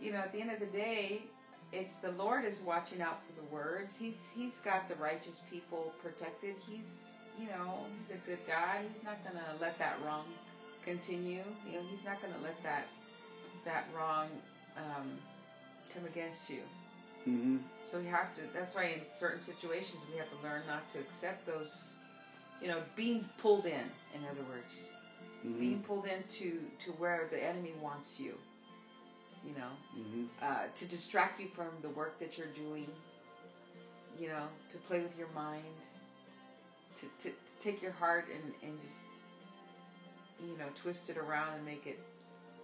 you 0.00 0.12
know, 0.12 0.18
at 0.18 0.32
the 0.32 0.40
end 0.40 0.50
of 0.50 0.60
the 0.60 0.66
day, 0.66 1.22
it's 1.72 1.96
the 1.96 2.10
Lord 2.12 2.44
is 2.44 2.60
watching 2.60 3.02
out 3.02 3.18
for 3.26 3.32
the 3.32 3.42
words. 3.42 3.96
He's 3.96 4.30
He's 4.34 4.58
got 4.60 4.88
the 4.88 4.96
righteous 4.96 5.42
people 5.50 5.92
protected. 5.98 6.56
He's 6.66 7.16
you 7.38 7.48
know 7.48 7.86
He's 7.98 8.10
a 8.10 8.18
good 8.26 8.40
guy. 8.46 8.84
He's 8.88 9.02
not 9.02 9.22
gonna 9.24 9.54
let 9.60 9.78
that 9.78 10.00
wrong 10.00 10.26
continue. 10.82 11.54
You 11.66 11.74
know 11.74 11.82
He's 11.88 12.04
not 12.04 12.20
gonna 12.20 12.38
let 12.38 12.56
that 12.62 12.86
that 13.64 13.84
wrong 13.92 14.40
um, 14.76 15.22
come 15.92 16.04
against 16.04 16.48
you. 16.50 16.62
hmm 17.24 17.56
So 17.84 17.98
we 17.98 18.06
have 18.06 18.32
to. 18.34 18.48
That's 18.52 18.74
why 18.74 18.84
in 18.84 19.06
certain 19.12 19.40
situations 19.40 20.04
we 20.06 20.16
have 20.16 20.28
to 20.30 20.36
learn 20.36 20.66
not 20.66 20.88
to 20.90 20.98
accept 20.98 21.44
those. 21.46 21.94
You 22.60 22.68
know, 22.68 22.82
being 22.94 23.26
pulled 23.38 23.66
in. 23.66 23.92
In 24.14 24.24
other 24.24 24.42
words 24.44 24.88
hmm 25.42 25.72
being 25.72 25.78
pulled 25.80 26.06
into 26.06 26.70
to 26.78 26.92
where 26.92 27.26
the 27.30 27.42
enemy 27.42 27.72
wants 27.74 28.18
you 28.18 28.38
you 29.44 29.54
know 29.54 29.70
hmm 29.94 30.24
uh, 30.42 30.64
to 30.74 30.86
distract 30.86 31.40
you 31.40 31.48
from 31.48 31.80
the 31.82 31.90
work 31.90 32.18
that 32.18 32.38
you're 32.38 32.46
doing 32.48 32.88
you 34.18 34.28
know 34.28 34.46
to 34.70 34.78
play 34.78 35.00
with 35.00 35.16
your 35.16 35.28
mind 35.28 35.64
to, 36.96 37.06
to, 37.18 37.30
to 37.30 37.54
take 37.60 37.82
your 37.82 37.92
heart 37.92 38.26
and, 38.32 38.52
and 38.62 38.80
just 38.80 39.06
you 40.40 40.56
know 40.58 40.68
twist 40.74 41.08
it 41.10 41.16
around 41.16 41.54
and 41.54 41.64
make 41.64 41.86
it 41.86 41.98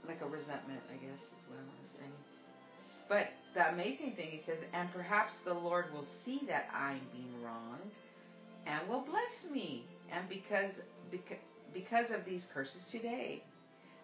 like 0.07 0.21
a 0.23 0.27
resentment 0.27 0.83
i 0.93 0.97
guess 0.97 1.23
is 1.23 1.43
what 1.47 1.59
i 1.59 1.63
want 1.63 1.81
to 1.81 1.87
say 1.87 2.11
but 3.09 3.29
the 3.55 3.69
amazing 3.69 4.13
thing 4.13 4.29
he 4.31 4.39
says 4.39 4.59
and 4.73 4.91
perhaps 4.91 5.41
the 5.41 5.55
lord 5.55 5.91
will 5.93 6.03
see 6.03 6.43
that 6.47 6.67
i'm 6.73 7.01
being 7.13 7.33
wronged 7.43 7.99
and 8.67 8.87
will 8.89 9.01
bless 9.01 9.49
me 9.51 9.85
and 10.11 10.29
because 10.29 10.81
because 11.11 11.39
because 11.73 12.11
of 12.11 12.25
these 12.25 12.47
curses 12.47 12.85
today. 12.85 13.43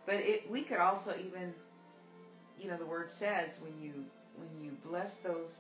But 0.07 0.16
it, 0.16 0.40
we 0.50 0.62
could 0.62 0.78
also 0.78 1.14
even, 1.16 1.54
you 2.58 2.68
know, 2.68 2.76
the 2.76 2.87
word 2.87 3.11
says 3.11 3.61
when 3.62 3.78
you 3.80 4.04
when 4.37 4.49
you 4.64 4.73
bless 4.84 5.18
those 5.18 5.58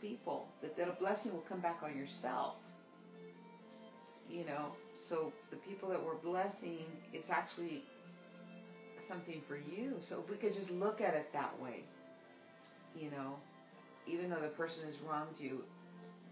people, 0.00 0.48
that 0.60 0.76
that 0.76 0.98
blessing 0.98 1.32
will 1.32 1.40
come 1.48 1.60
back 1.60 1.82
on 1.82 1.96
yourself. 1.96 2.56
You 4.28 4.44
know, 4.44 4.72
so 4.94 5.32
the 5.50 5.56
people 5.56 5.88
that 5.90 6.02
we're 6.02 6.14
blessing, 6.16 6.84
it's 7.12 7.30
actually 7.30 7.84
something 8.98 9.40
for 9.46 9.56
you. 9.56 9.96
So 10.00 10.20
if 10.20 10.28
we 10.30 10.36
could 10.36 10.52
just 10.54 10.70
look 10.70 11.00
at 11.00 11.14
it 11.14 11.32
that 11.32 11.58
way, 11.60 11.84
you 12.94 13.10
know, 13.10 13.38
even 14.06 14.30
though 14.30 14.40
the 14.40 14.48
person 14.48 14.84
has 14.86 14.98
wronged 15.00 15.38
you, 15.38 15.64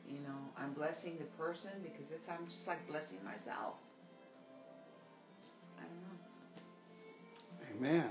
you 0.08 0.20
know, 0.20 0.50
I'm 0.56 0.72
blessing 0.72 1.18
the 1.18 1.24
person 1.42 1.70
because 1.82 2.10
it's 2.12 2.28
I'm 2.28 2.46
just 2.46 2.66
like 2.66 2.86
blessing 2.86 3.18
myself. 3.24 3.74
I 5.78 5.82
don't 5.82 6.02
know. 6.02 6.18
Amen. 7.76 8.10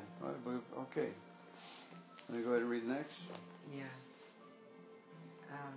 Okay. 0.77 1.09
Let 2.29 2.37
me 2.37 2.43
go 2.43 2.49
ahead 2.51 2.61
and 2.61 2.69
read 2.69 2.87
next. 2.87 3.23
Yeah. 3.71 3.83
Um, 5.51 5.73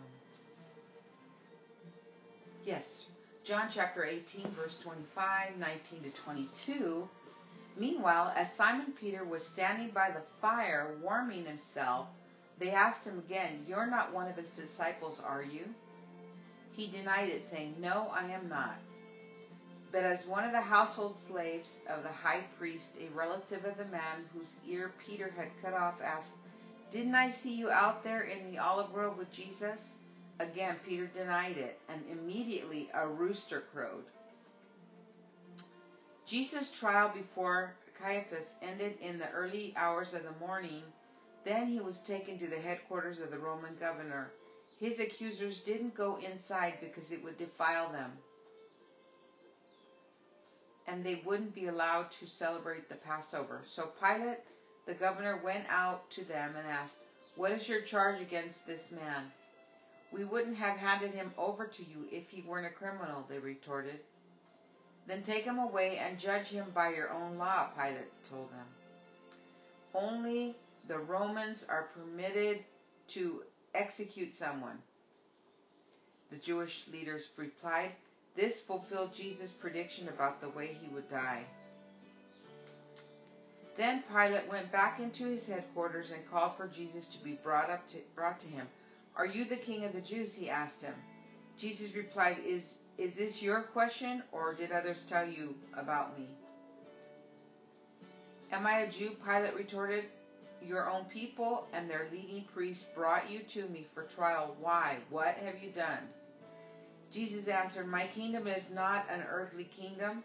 yes. 2.64 3.06
John 3.44 3.68
chapter 3.70 4.04
18, 4.04 4.48
verse 4.60 4.78
25, 4.78 5.56
19 5.58 6.02
to 6.02 6.10
22. 6.10 7.08
Meanwhile, 7.78 8.32
as 8.34 8.52
Simon 8.52 8.92
Peter 8.98 9.24
was 9.24 9.46
standing 9.46 9.90
by 9.90 10.10
the 10.10 10.22
fire 10.40 10.96
warming 11.02 11.44
himself, 11.44 12.08
they 12.58 12.70
asked 12.70 13.04
him 13.04 13.18
again, 13.18 13.64
You're 13.68 13.86
not 13.86 14.12
one 14.12 14.28
of 14.28 14.36
his 14.36 14.50
disciples, 14.50 15.20
are 15.24 15.42
you? 15.42 15.62
He 16.72 16.88
denied 16.88 17.28
it, 17.28 17.44
saying, 17.44 17.76
No, 17.78 18.10
I 18.12 18.26
am 18.28 18.48
not. 18.48 18.76
But 19.92 20.02
as 20.02 20.26
one 20.26 20.44
of 20.44 20.52
the 20.52 20.60
household 20.60 21.16
slaves 21.16 21.80
of 21.88 22.02
the 22.02 22.10
high 22.12 22.44
priest, 22.58 22.96
a 23.00 23.08
relative 23.10 23.64
of 23.64 23.76
the 23.76 23.84
man 23.84 24.28
whose 24.34 24.56
ear 24.66 24.92
Peter 24.98 25.30
had 25.36 25.48
cut 25.62 25.74
off, 25.74 26.00
asked, 26.02 26.34
Didn't 26.90 27.14
I 27.14 27.30
see 27.30 27.54
you 27.54 27.70
out 27.70 28.02
there 28.02 28.22
in 28.22 28.50
the 28.50 28.58
olive 28.58 28.92
grove 28.92 29.16
with 29.16 29.30
Jesus? 29.30 29.96
Again, 30.40 30.76
Peter 30.84 31.06
denied 31.06 31.56
it, 31.56 31.78
and 31.88 32.04
immediately 32.10 32.90
a 32.94 33.06
rooster 33.06 33.60
crowed. 33.72 34.04
Jesus' 36.26 36.70
trial 36.70 37.08
before 37.08 37.72
Caiaphas 37.94 38.56
ended 38.60 38.98
in 39.00 39.18
the 39.18 39.30
early 39.30 39.72
hours 39.76 40.12
of 40.12 40.24
the 40.24 40.32
morning. 40.32 40.82
Then 41.44 41.68
he 41.68 41.80
was 41.80 42.00
taken 42.00 42.36
to 42.38 42.48
the 42.48 42.58
headquarters 42.58 43.20
of 43.20 43.30
the 43.30 43.38
Roman 43.38 43.76
governor. 43.76 44.32
His 44.78 44.98
accusers 44.98 45.60
didn't 45.60 45.94
go 45.94 46.16
inside 46.16 46.74
because 46.80 47.12
it 47.12 47.22
would 47.22 47.36
defile 47.36 47.88
them 47.88 48.18
and 50.86 51.04
they 51.04 51.22
wouldn't 51.24 51.54
be 51.54 51.66
allowed 51.66 52.10
to 52.12 52.26
celebrate 52.26 52.88
the 52.88 52.94
Passover. 52.94 53.62
So 53.64 53.90
Pilate, 54.00 54.38
the 54.86 54.94
governor, 54.94 55.40
went 55.44 55.64
out 55.68 56.08
to 56.12 56.24
them 56.24 56.54
and 56.56 56.66
asked, 56.66 57.04
What 57.34 57.52
is 57.52 57.68
your 57.68 57.80
charge 57.80 58.20
against 58.20 58.66
this 58.66 58.92
man? 58.92 59.30
We 60.12 60.24
wouldn't 60.24 60.56
have 60.56 60.76
handed 60.76 61.12
him 61.12 61.32
over 61.36 61.66
to 61.66 61.82
you 61.82 62.06
if 62.10 62.30
he 62.30 62.42
weren't 62.42 62.66
a 62.66 62.70
criminal, 62.70 63.26
they 63.28 63.38
retorted. 63.38 64.00
Then 65.06 65.22
take 65.22 65.44
him 65.44 65.58
away 65.58 65.98
and 65.98 66.18
judge 66.18 66.48
him 66.48 66.66
by 66.74 66.90
your 66.90 67.10
own 67.10 67.36
law, 67.38 67.70
Pilate 67.76 68.10
told 68.28 68.50
them. 68.50 68.66
Only 69.94 70.56
the 70.88 70.98
Romans 70.98 71.64
are 71.68 71.88
permitted 71.94 72.64
to 73.08 73.42
execute 73.74 74.34
someone. 74.34 74.78
The 76.30 76.36
Jewish 76.36 76.86
leaders 76.92 77.28
replied, 77.36 77.92
this 78.36 78.60
fulfilled 78.60 79.14
Jesus' 79.14 79.52
prediction 79.52 80.08
about 80.08 80.40
the 80.40 80.50
way 80.50 80.76
he 80.80 80.88
would 80.94 81.08
die. 81.08 81.44
Then 83.76 84.02
Pilate 84.10 84.48
went 84.48 84.72
back 84.72 85.00
into 85.00 85.26
his 85.26 85.46
headquarters 85.46 86.10
and 86.10 86.30
called 86.30 86.56
for 86.56 86.66
Jesus 86.68 87.08
to 87.08 87.22
be 87.22 87.32
brought 87.42 87.70
up 87.70 87.86
to, 87.88 87.98
brought 88.14 88.38
to 88.40 88.48
him. 88.48 88.66
Are 89.16 89.26
you 89.26 89.44
the 89.44 89.56
king 89.56 89.84
of 89.84 89.92
the 89.92 90.00
Jews? 90.00 90.32
he 90.32 90.48
asked 90.48 90.82
him. 90.82 90.94
Jesus 91.58 91.94
replied, 91.94 92.38
Is 92.44 92.78
is 92.98 93.12
this 93.12 93.42
your 93.42 93.60
question, 93.60 94.22
or 94.32 94.54
did 94.54 94.72
others 94.72 95.04
tell 95.06 95.28
you 95.28 95.54
about 95.76 96.18
me? 96.18 96.28
Am 98.52 98.66
I 98.66 98.80
a 98.80 98.90
Jew? 98.90 99.16
Pilate 99.22 99.54
retorted. 99.54 100.04
Your 100.62 100.90
own 100.90 101.04
people 101.04 101.66
and 101.74 101.90
their 101.90 102.08
leading 102.10 102.44
priests 102.54 102.86
brought 102.94 103.30
you 103.30 103.40
to 103.40 103.68
me 103.68 103.86
for 103.92 104.04
trial. 104.04 104.56
Why? 104.60 104.96
What 105.10 105.34
have 105.36 105.62
you 105.62 105.70
done? 105.70 106.08
Jesus 107.10 107.48
answered, 107.48 107.86
My 107.86 108.06
kingdom 108.08 108.46
is 108.46 108.70
not 108.70 109.06
an 109.10 109.22
earthly 109.30 109.64
kingdom. 109.64 110.22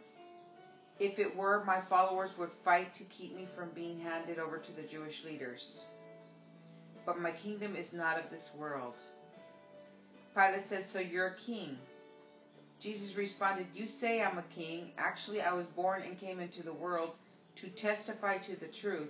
If 1.00 1.20
it 1.20 1.36
were, 1.36 1.64
my 1.66 1.82
followers 1.82 2.38
would 2.38 2.52
fight 2.64 2.94
to 2.96 3.04
keep 3.06 3.36
me 3.36 3.48
from 3.56 3.70
being 3.70 4.00
handed 4.00 4.40
over 4.40 4.58
to 4.58 4.72
the 4.76 4.84
Jewish 4.84 5.24
leaders. 5.24 5.82
But 7.06 7.20
my 7.20 7.32
kingdom 7.32 7.76
is 7.76 7.94
not 7.94 8.20
of 8.20 8.30
this 8.30 8.52
world. 8.56 8.96
Pilate 10.36 10.68
said, 10.68 10.86
So 10.86 11.00
you're 11.00 11.28
a 11.28 11.36
king. 11.36 11.78
Jesus 12.80 13.16
responded, 13.16 13.68
You 13.76 13.88
say 13.88 14.22
I'm 14.22 14.38
a 14.38 14.44
king. 14.56 14.92
Actually, 14.98 15.42
I 15.42 15.54
was 15.54 15.66
born 15.68 16.02
and 16.04 16.20
came 16.20 16.40
into 16.40 16.64
the 16.64 16.74
world 16.74 17.12
to 17.58 17.68
testify 17.70 18.38
to 18.40 18.56
the 18.60 18.68
truth. 18.68 19.10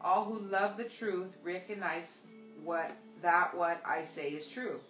All 0.00 0.24
who 0.24 0.38
love 0.38 0.76
the 0.76 0.84
truth 0.84 1.36
recognize 1.42 2.22
what 2.62 2.92
that 3.22 3.56
what 3.56 3.80
I 3.84 4.04
say 4.04 4.30
is 4.30 4.46
true. 4.46 4.80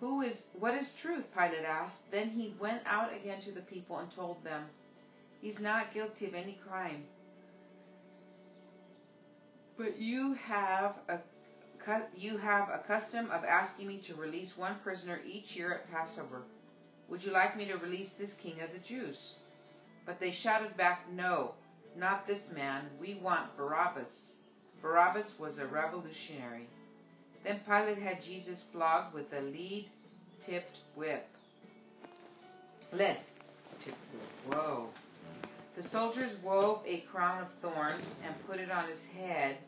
Who 0.00 0.22
is 0.22 0.46
what 0.58 0.74
is 0.74 0.94
truth? 0.94 1.24
Pilate 1.34 1.64
asked. 1.64 2.10
Then 2.10 2.28
he 2.28 2.54
went 2.60 2.82
out 2.86 3.12
again 3.12 3.40
to 3.40 3.52
the 3.52 3.62
people 3.62 3.98
and 3.98 4.10
told 4.10 4.42
them, 4.44 4.64
He's 5.40 5.60
not 5.60 5.92
guilty 5.92 6.26
of 6.26 6.34
any 6.34 6.58
crime. 6.68 7.04
But 9.76 9.98
you 9.98 10.34
have 10.34 10.98
a 11.08 11.18
you 12.14 12.36
have 12.36 12.68
a 12.68 12.84
custom 12.86 13.30
of 13.30 13.44
asking 13.44 13.86
me 13.86 13.98
to 13.98 14.14
release 14.14 14.58
one 14.58 14.74
prisoner 14.82 15.20
each 15.26 15.56
year 15.56 15.72
at 15.72 15.90
Passover. 15.90 16.42
Would 17.08 17.24
you 17.24 17.32
like 17.32 17.56
me 17.56 17.64
to 17.66 17.78
release 17.78 18.10
this 18.10 18.34
king 18.34 18.60
of 18.60 18.72
the 18.72 18.78
Jews? 18.78 19.36
But 20.04 20.20
they 20.20 20.30
shouted 20.30 20.76
back, 20.76 21.10
No, 21.10 21.54
not 21.96 22.26
this 22.26 22.52
man. 22.52 22.90
We 23.00 23.14
want 23.14 23.56
Barabbas. 23.56 24.36
Barabbas 24.82 25.38
was 25.38 25.58
a 25.58 25.66
revolutionary. 25.66 26.68
Then 27.44 27.60
Pilate 27.66 27.98
had 27.98 28.22
Jesus 28.22 28.64
flogged 28.72 29.14
with 29.14 29.32
a 29.32 29.40
lead 29.40 29.88
tipped 30.44 30.78
whip. 30.94 31.26
Lead 32.92 33.18
tipped 33.80 33.96
whip. 34.12 34.54
Whoa. 34.54 34.88
The 35.76 35.82
soldiers 35.82 36.36
wove 36.42 36.82
a 36.86 37.00
crown 37.12 37.42
of 37.42 37.48
thorns 37.62 38.14
and 38.24 38.34
put 38.46 38.58
it 38.58 38.70
on 38.70 38.88
his 38.88 39.06
head, 39.06 39.58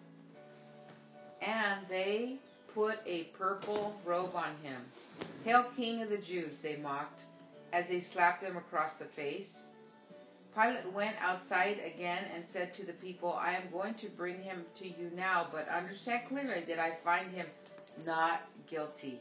and 1.41 1.87
they 1.89 2.37
put 2.75 2.99
a 3.07 3.25
purple 3.39 3.95
robe 4.05 4.35
on 4.35 4.57
him. 4.63 4.81
Hail, 5.45 5.67
King 5.77 6.03
of 6.03 6.11
the 6.11 6.19
Jews, 6.19 6.59
they 6.59 6.77
mocked 6.77 7.25
as 7.73 7.89
they 7.89 8.01
slapped 8.01 8.43
him 8.43 8.57
across 8.57 8.95
the 8.97 9.05
face. 9.05 9.63
Pilate 10.61 10.93
went 10.93 11.17
outside 11.21 11.81
again 11.85 12.25
and 12.35 12.47
said 12.47 12.73
to 12.75 12.85
the 12.85 12.93
people, 12.95 13.33
I 13.33 13.55
am 13.55 13.71
going 13.73 13.95
to 13.95 14.09
bring 14.09 14.43
him 14.43 14.65
to 14.77 14.87
you 14.87 15.11
now, 15.17 15.47
but 15.51 15.69
understand 15.69 16.29
clearly 16.29 16.65
that 16.69 16.79
I 16.79 16.97
find 17.03 17.31
him 17.33 17.47
not 18.05 18.43
guilty. 18.69 19.19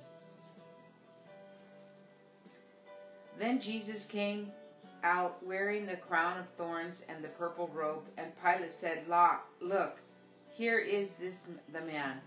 Then 3.38 3.62
Jesus 3.62 4.06
came 4.06 4.52
out 5.04 5.42
wearing 5.46 5.86
the 5.86 5.96
crown 5.96 6.38
of 6.38 6.46
thorns 6.58 7.04
and 7.08 7.24
the 7.24 7.30
purple 7.30 7.70
robe, 7.74 8.04
and 8.18 8.28
Pilate 8.44 8.74
said, 8.74 9.06
Look, 9.62 9.98
here 10.52 10.80
is 10.80 11.14
this 11.14 11.48
the 11.72 11.82
man. 11.82 12.20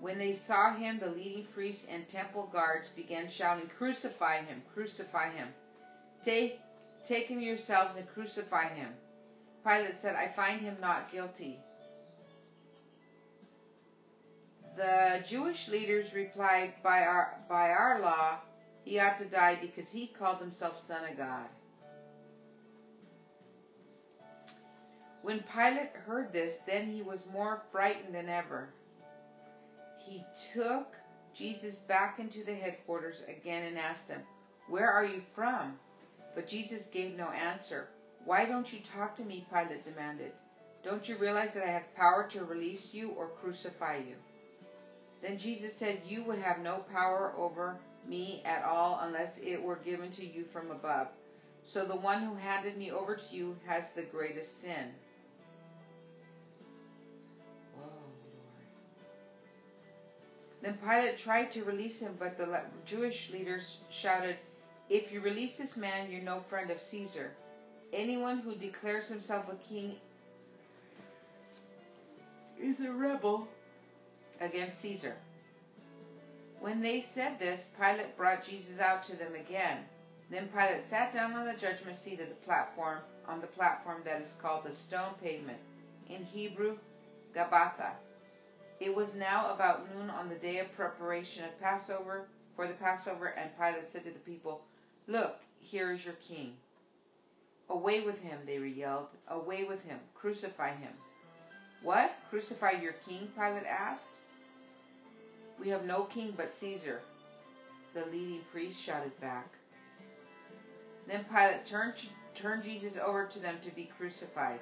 When 0.00 0.18
they 0.18 0.34
saw 0.34 0.74
him, 0.74 0.98
the 0.98 1.08
leading 1.08 1.46
priests 1.54 1.86
and 1.90 2.06
temple 2.06 2.50
guards 2.52 2.90
began 2.90 3.30
shouting, 3.30 3.70
Crucify 3.78 4.42
him, 4.42 4.60
crucify 4.74 5.30
him. 5.30 5.48
Take, 6.22 6.60
take 7.06 7.26
him 7.26 7.40
yourselves 7.40 7.96
and 7.96 8.08
crucify 8.08 8.68
him. 8.68 8.88
Pilate 9.64 9.98
said, 9.98 10.14
I 10.14 10.28
find 10.28 10.60
him 10.60 10.76
not 10.80 11.10
guilty. 11.10 11.58
The 14.76 15.24
Jewish 15.26 15.68
leaders 15.68 16.12
replied, 16.14 16.74
By 16.82 17.00
our, 17.00 17.38
by 17.48 17.70
our 17.70 18.00
law, 18.00 18.38
he 18.84 19.00
ought 19.00 19.18
to 19.18 19.24
die 19.24 19.58
because 19.60 19.90
he 19.90 20.06
called 20.06 20.38
himself 20.38 20.78
Son 20.78 21.02
of 21.10 21.16
God. 21.16 21.46
When 25.22 25.42
Pilate 25.52 25.90
heard 26.06 26.32
this, 26.32 26.60
then 26.66 26.86
he 26.86 27.02
was 27.02 27.26
more 27.32 27.62
frightened 27.72 28.14
than 28.14 28.28
ever. 28.28 28.68
He 29.98 30.24
took 30.52 30.94
Jesus 31.34 31.78
back 31.78 32.20
into 32.20 32.44
the 32.44 32.54
headquarters 32.54 33.24
again 33.26 33.64
and 33.64 33.76
asked 33.76 34.08
him, 34.08 34.20
Where 34.68 34.88
are 34.88 35.04
you 35.04 35.22
from? 35.34 35.76
But 36.36 36.46
Jesus 36.46 36.86
gave 36.86 37.16
no 37.16 37.30
answer. 37.30 37.88
Why 38.26 38.44
don't 38.44 38.70
you 38.70 38.80
talk 38.80 39.16
to 39.16 39.24
me? 39.24 39.46
Pilate 39.50 39.84
demanded. 39.84 40.32
Don't 40.84 41.08
you 41.08 41.16
realize 41.16 41.54
that 41.54 41.64
I 41.64 41.72
have 41.72 41.96
power 41.96 42.28
to 42.30 42.44
release 42.44 42.92
you 42.92 43.10
or 43.12 43.30
crucify 43.40 43.96
you? 43.96 44.16
Then 45.22 45.38
Jesus 45.38 45.74
said, 45.74 46.02
You 46.06 46.24
would 46.24 46.38
have 46.38 46.58
no 46.58 46.84
power 46.92 47.32
over 47.38 47.78
me 48.06 48.42
at 48.44 48.64
all 48.64 49.00
unless 49.02 49.38
it 49.38 49.60
were 49.60 49.76
given 49.76 50.10
to 50.10 50.26
you 50.26 50.44
from 50.52 50.70
above. 50.70 51.08
So 51.64 51.86
the 51.86 51.96
one 51.96 52.22
who 52.22 52.34
handed 52.34 52.76
me 52.76 52.92
over 52.92 53.16
to 53.16 53.34
you 53.34 53.56
has 53.66 53.90
the 53.90 54.02
greatest 54.02 54.60
sin. 54.60 54.92
Then 60.60 60.78
Pilate 60.78 61.16
tried 61.16 61.50
to 61.52 61.64
release 61.64 62.00
him, 62.00 62.16
but 62.18 62.36
the 62.36 62.60
Jewish 62.84 63.30
leaders 63.30 63.80
shouted, 63.90 64.36
If 64.88 65.10
you 65.10 65.20
release 65.20 65.58
this 65.58 65.76
man, 65.76 66.10
you're 66.10 66.22
no 66.22 66.40
friend 66.40 66.70
of 66.70 66.80
Caesar. 66.80 67.32
Anyone 67.92 68.38
who 68.38 68.54
declares 68.54 69.08
himself 69.08 69.48
a 69.50 69.56
king 69.56 69.96
is 72.60 72.78
a 72.80 72.92
rebel 72.92 73.48
against 74.40 74.80
Caesar. 74.80 75.16
When 76.60 76.80
they 76.80 77.00
said 77.00 77.38
this, 77.38 77.66
Pilate 77.78 78.16
brought 78.16 78.44
Jesus 78.44 78.78
out 78.78 79.02
to 79.04 79.16
them 79.16 79.34
again. 79.34 79.78
Then 80.30 80.48
Pilate 80.48 80.88
sat 80.88 81.12
down 81.12 81.32
on 81.32 81.46
the 81.46 81.54
judgment 81.54 81.96
seat 81.96 82.20
of 82.20 82.28
the 82.28 82.34
platform, 82.46 82.98
on 83.28 83.40
the 83.40 83.46
platform 83.48 84.02
that 84.04 84.20
is 84.20 84.34
called 84.40 84.64
the 84.64 84.72
stone 84.72 85.14
pavement, 85.22 85.58
in 86.08 86.24
Hebrew, 86.24 86.78
Gabbatha. 87.34 87.90
It 88.78 88.94
was 88.94 89.14
now 89.14 89.52
about 89.52 89.92
noon 89.94 90.10
on 90.10 90.28
the 90.28 90.34
day 90.36 90.58
of 90.58 90.72
preparation 90.76 91.44
of 91.44 91.60
Passover, 91.60 92.28
for 92.54 92.66
the 92.66 92.74
Passover, 92.74 93.26
and 93.26 93.50
Pilate 93.58 93.88
said 93.88 94.04
to 94.04 94.10
the 94.10 94.18
people, 94.20 94.62
Look, 95.08 95.36
here 95.60 95.92
is 95.92 96.04
your 96.04 96.14
king. 96.14 96.54
Away 97.68 98.00
with 98.00 98.20
him, 98.20 98.38
they 98.46 98.58
yelled. 98.58 99.08
Away 99.28 99.64
with 99.64 99.82
him. 99.84 99.98
Crucify 100.14 100.74
him. 100.74 100.92
What? 101.82 102.12
Crucify 102.30 102.72
your 102.82 102.94
king? 103.08 103.28
Pilate 103.36 103.66
asked. 103.66 104.20
We 105.58 105.68
have 105.68 105.84
no 105.84 106.04
king 106.04 106.34
but 106.36 106.52
Caesar, 106.52 107.00
the 107.94 108.04
leading 108.06 108.42
priest 108.52 108.80
shouted 108.80 109.18
back. 109.20 109.48
Then 111.06 111.24
Pilate 111.24 111.64
turned, 111.66 111.94
turned 112.34 112.64
Jesus 112.64 112.98
over 112.98 113.26
to 113.26 113.38
them 113.38 113.56
to 113.62 113.74
be 113.74 113.90
crucified. 113.96 114.60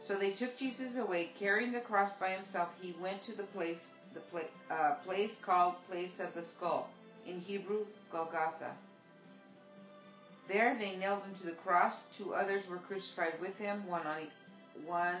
So 0.00 0.16
they 0.16 0.30
took 0.30 0.56
Jesus 0.56 0.96
away, 0.96 1.30
carrying 1.38 1.72
the 1.72 1.80
cross 1.80 2.14
by 2.14 2.30
himself. 2.30 2.70
He 2.80 2.94
went 3.00 3.22
to 3.22 3.36
the 3.36 3.42
place, 3.44 3.90
the 4.14 4.20
pla- 4.20 4.40
uh, 4.70 4.94
place 5.04 5.38
called 5.38 5.74
Place 5.88 6.20
of 6.20 6.32
the 6.34 6.42
Skull, 6.42 6.88
in 7.26 7.40
Hebrew, 7.40 7.86
Golgotha. 8.10 8.76
There 10.48 10.76
they 10.78 10.96
nailed 10.96 11.22
him 11.24 11.34
to 11.40 11.46
the 11.46 11.52
cross. 11.52 12.04
Two 12.16 12.34
others 12.34 12.68
were 12.68 12.76
crucified 12.76 13.40
with 13.40 13.56
him, 13.58 13.86
one 13.86 14.06
on 14.06 14.28
one 14.84 15.16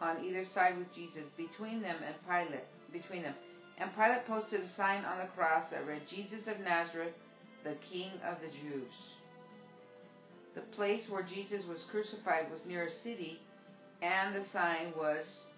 on 0.00 0.22
either 0.24 0.44
side 0.44 0.76
with 0.76 0.92
Jesus, 0.94 1.28
between 1.30 1.80
them 1.80 1.96
and 2.06 2.14
Pilate, 2.28 2.64
between 2.92 3.22
them. 3.22 3.34
And 3.78 3.94
Pilate 3.94 4.26
posted 4.26 4.60
a 4.60 4.68
sign 4.68 5.04
on 5.04 5.18
the 5.18 5.26
cross 5.28 5.68
that 5.68 5.86
read, 5.86 6.06
Jesus 6.06 6.48
of 6.48 6.60
Nazareth, 6.60 7.14
the 7.64 7.74
King 7.76 8.10
of 8.24 8.40
the 8.40 8.48
Jews. 8.48 9.14
The 10.54 10.60
place 10.62 11.10
where 11.10 11.22
Jesus 11.22 11.66
was 11.66 11.84
crucified 11.84 12.50
was 12.50 12.64
near 12.64 12.84
a 12.84 12.90
city, 12.90 13.40
and 14.00 14.34
the 14.34 14.44
sign 14.44 14.92
was 14.96 15.48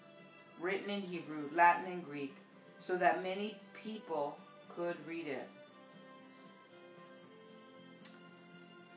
written 0.60 0.90
in 0.90 1.02
Hebrew, 1.02 1.48
Latin, 1.52 1.92
and 1.92 2.04
Greek, 2.04 2.34
so 2.80 2.96
that 2.96 3.22
many 3.22 3.56
people 3.74 4.36
could 4.74 4.96
read 5.06 5.26
it. 5.26 5.48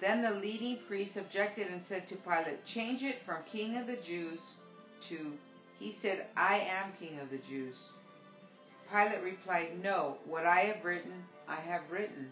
Then 0.02 0.24
the 0.24 0.32
leading 0.32 0.80
priest 0.88 1.16
objected 1.16 1.68
and 1.68 1.82
said 1.82 2.08
to 2.08 2.16
Pilate, 2.16 2.66
Change 2.66 3.04
it 3.04 3.22
from 3.24 3.38
King 3.50 3.78
of 3.78 3.86
the 3.86 3.98
Jews 3.98 4.40
to, 5.02 5.34
He 5.80 5.92
said, 5.92 6.26
I 6.36 6.60
am 6.60 6.92
King 7.00 7.20
of 7.20 7.30
the 7.30 7.38
Jews. 7.38 7.92
Pilate 8.92 9.24
replied, 9.24 9.82
No, 9.84 10.18
what 10.26 10.46
I 10.46 10.62
have 10.62 10.84
written, 10.84 11.24
I 11.48 11.56
have 11.56 11.84
written. 11.92 12.30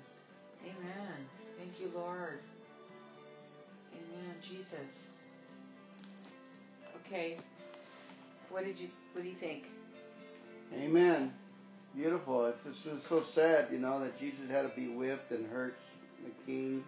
Amen. 0.63 1.15
Thank 1.57 1.79
you, 1.79 1.91
Lord. 1.95 2.39
Amen. 3.93 4.35
Jesus. 4.41 5.11
Okay. 7.05 7.37
What 8.49 8.65
did 8.65 8.79
you 8.79 8.89
what 9.13 9.23
do 9.23 9.29
you 9.29 9.35
think? 9.35 9.65
Amen. 10.73 11.33
Beautiful. 11.95 12.47
It's 12.47 12.63
just 12.63 12.85
it's 12.85 13.07
so 13.07 13.21
sad, 13.21 13.67
you 13.71 13.79
know, 13.79 13.99
that 13.99 14.19
Jesus 14.19 14.49
had 14.49 14.63
to 14.63 14.69
be 14.69 14.87
whipped 14.87 15.31
and 15.31 15.49
hurt 15.51 15.77
the 16.23 16.31
king, 16.45 16.83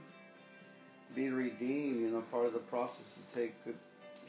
be 1.16 1.30
redeemed, 1.30 2.02
you 2.02 2.10
know, 2.10 2.22
part 2.32 2.46
of 2.46 2.54
the 2.54 2.60
process 2.60 3.06
to 3.16 3.40
take 3.40 3.64
to 3.66 3.74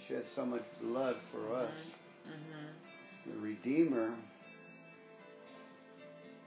shed 0.07 0.25
so 0.35 0.45
much 0.45 0.65
blood 0.81 1.17
for 1.31 1.39
mm-hmm. 1.39 1.55
us. 1.55 1.71
Mm-hmm. 2.29 3.31
The 3.31 3.39
Redeemer 3.39 4.11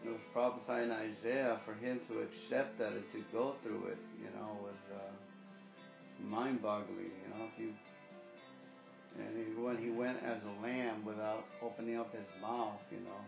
it 0.03 0.09
was 0.09 0.21
prophesied 0.33 0.83
in 0.83 0.91
Isaiah 0.91 1.59
for 1.65 1.73
him 1.73 1.99
to 2.09 2.21
accept 2.21 2.77
that 2.77 2.91
and 2.91 3.11
to 3.11 3.23
go 3.33 3.55
through 3.63 3.87
it, 3.87 3.97
you 4.19 4.29
know, 4.37 4.55
was 4.61 4.77
uh, 4.93 6.23
mind-boggling. 6.23 7.09
You 7.23 7.29
know, 7.33 7.45
if 7.51 7.59
you 7.59 7.73
and 9.17 9.37
he, 9.37 9.61
when 9.61 9.77
he 9.77 9.89
went 9.89 10.21
as 10.23 10.37
a 10.43 10.65
lamb 10.65 11.03
without 11.05 11.45
opening 11.61 11.97
up 11.97 12.13
his 12.13 12.27
mouth, 12.41 12.81
you 12.91 12.99
know, 12.99 13.21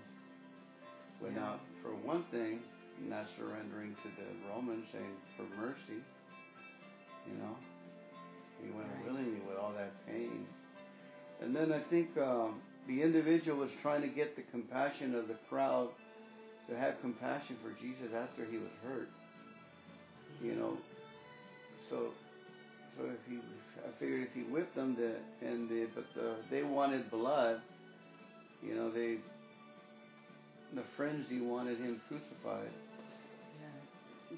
without, 1.21 1.61
for 1.81 1.95
one 2.05 2.23
thing, 2.23 2.59
not 3.07 3.27
surrendering 3.37 3.95
to 4.03 4.09
the 4.09 4.53
Romans, 4.53 4.85
saying 4.91 5.15
for 5.35 5.43
mercy, 5.59 6.03
you 7.31 7.41
know, 7.41 7.55
he 8.63 8.69
went 8.71 8.87
Right. 8.87 9.05
willingly 9.05 9.39
with 9.47 9.57
all 9.57 9.73
that 9.73 9.91
pain. 10.07 10.45
And 11.41 11.55
then 11.55 11.71
I 11.71 11.79
think 11.79 12.17
um, 12.17 12.61
the 12.87 13.01
individual 13.01 13.59
was 13.59 13.71
trying 13.81 14.01
to 14.01 14.07
get 14.07 14.35
the 14.35 14.41
compassion 14.43 15.13
of 15.15 15.27
the 15.27 15.35
crowd 15.49 15.89
to 16.69 16.77
have 16.77 16.99
compassion 17.01 17.57
for 17.63 17.71
Jesus 17.81 18.13
after 18.15 18.45
he 18.45 18.57
was 18.57 18.71
hurt. 18.83 19.09
You 20.43 20.53
know, 20.53 20.77
so 21.89 22.11
so 22.97 23.03
if 23.05 23.19
he, 23.29 23.37
I 23.85 23.89
figured 23.99 24.23
if 24.23 24.33
he 24.33 24.41
whipped 24.41 24.75
them, 24.75 24.95
the, 24.95 25.13
and 25.47 25.69
the, 25.69 25.85
but 25.93 26.05
the, 26.15 26.33
they 26.49 26.63
wanted 26.63 27.09
blood, 27.11 27.61
you 28.63 28.73
know, 28.73 28.89
they 28.89 29.17
the 30.73 30.81
frenzy 30.95 31.39
wanted 31.39 31.77
him 31.77 32.01
crucified. 32.07 32.71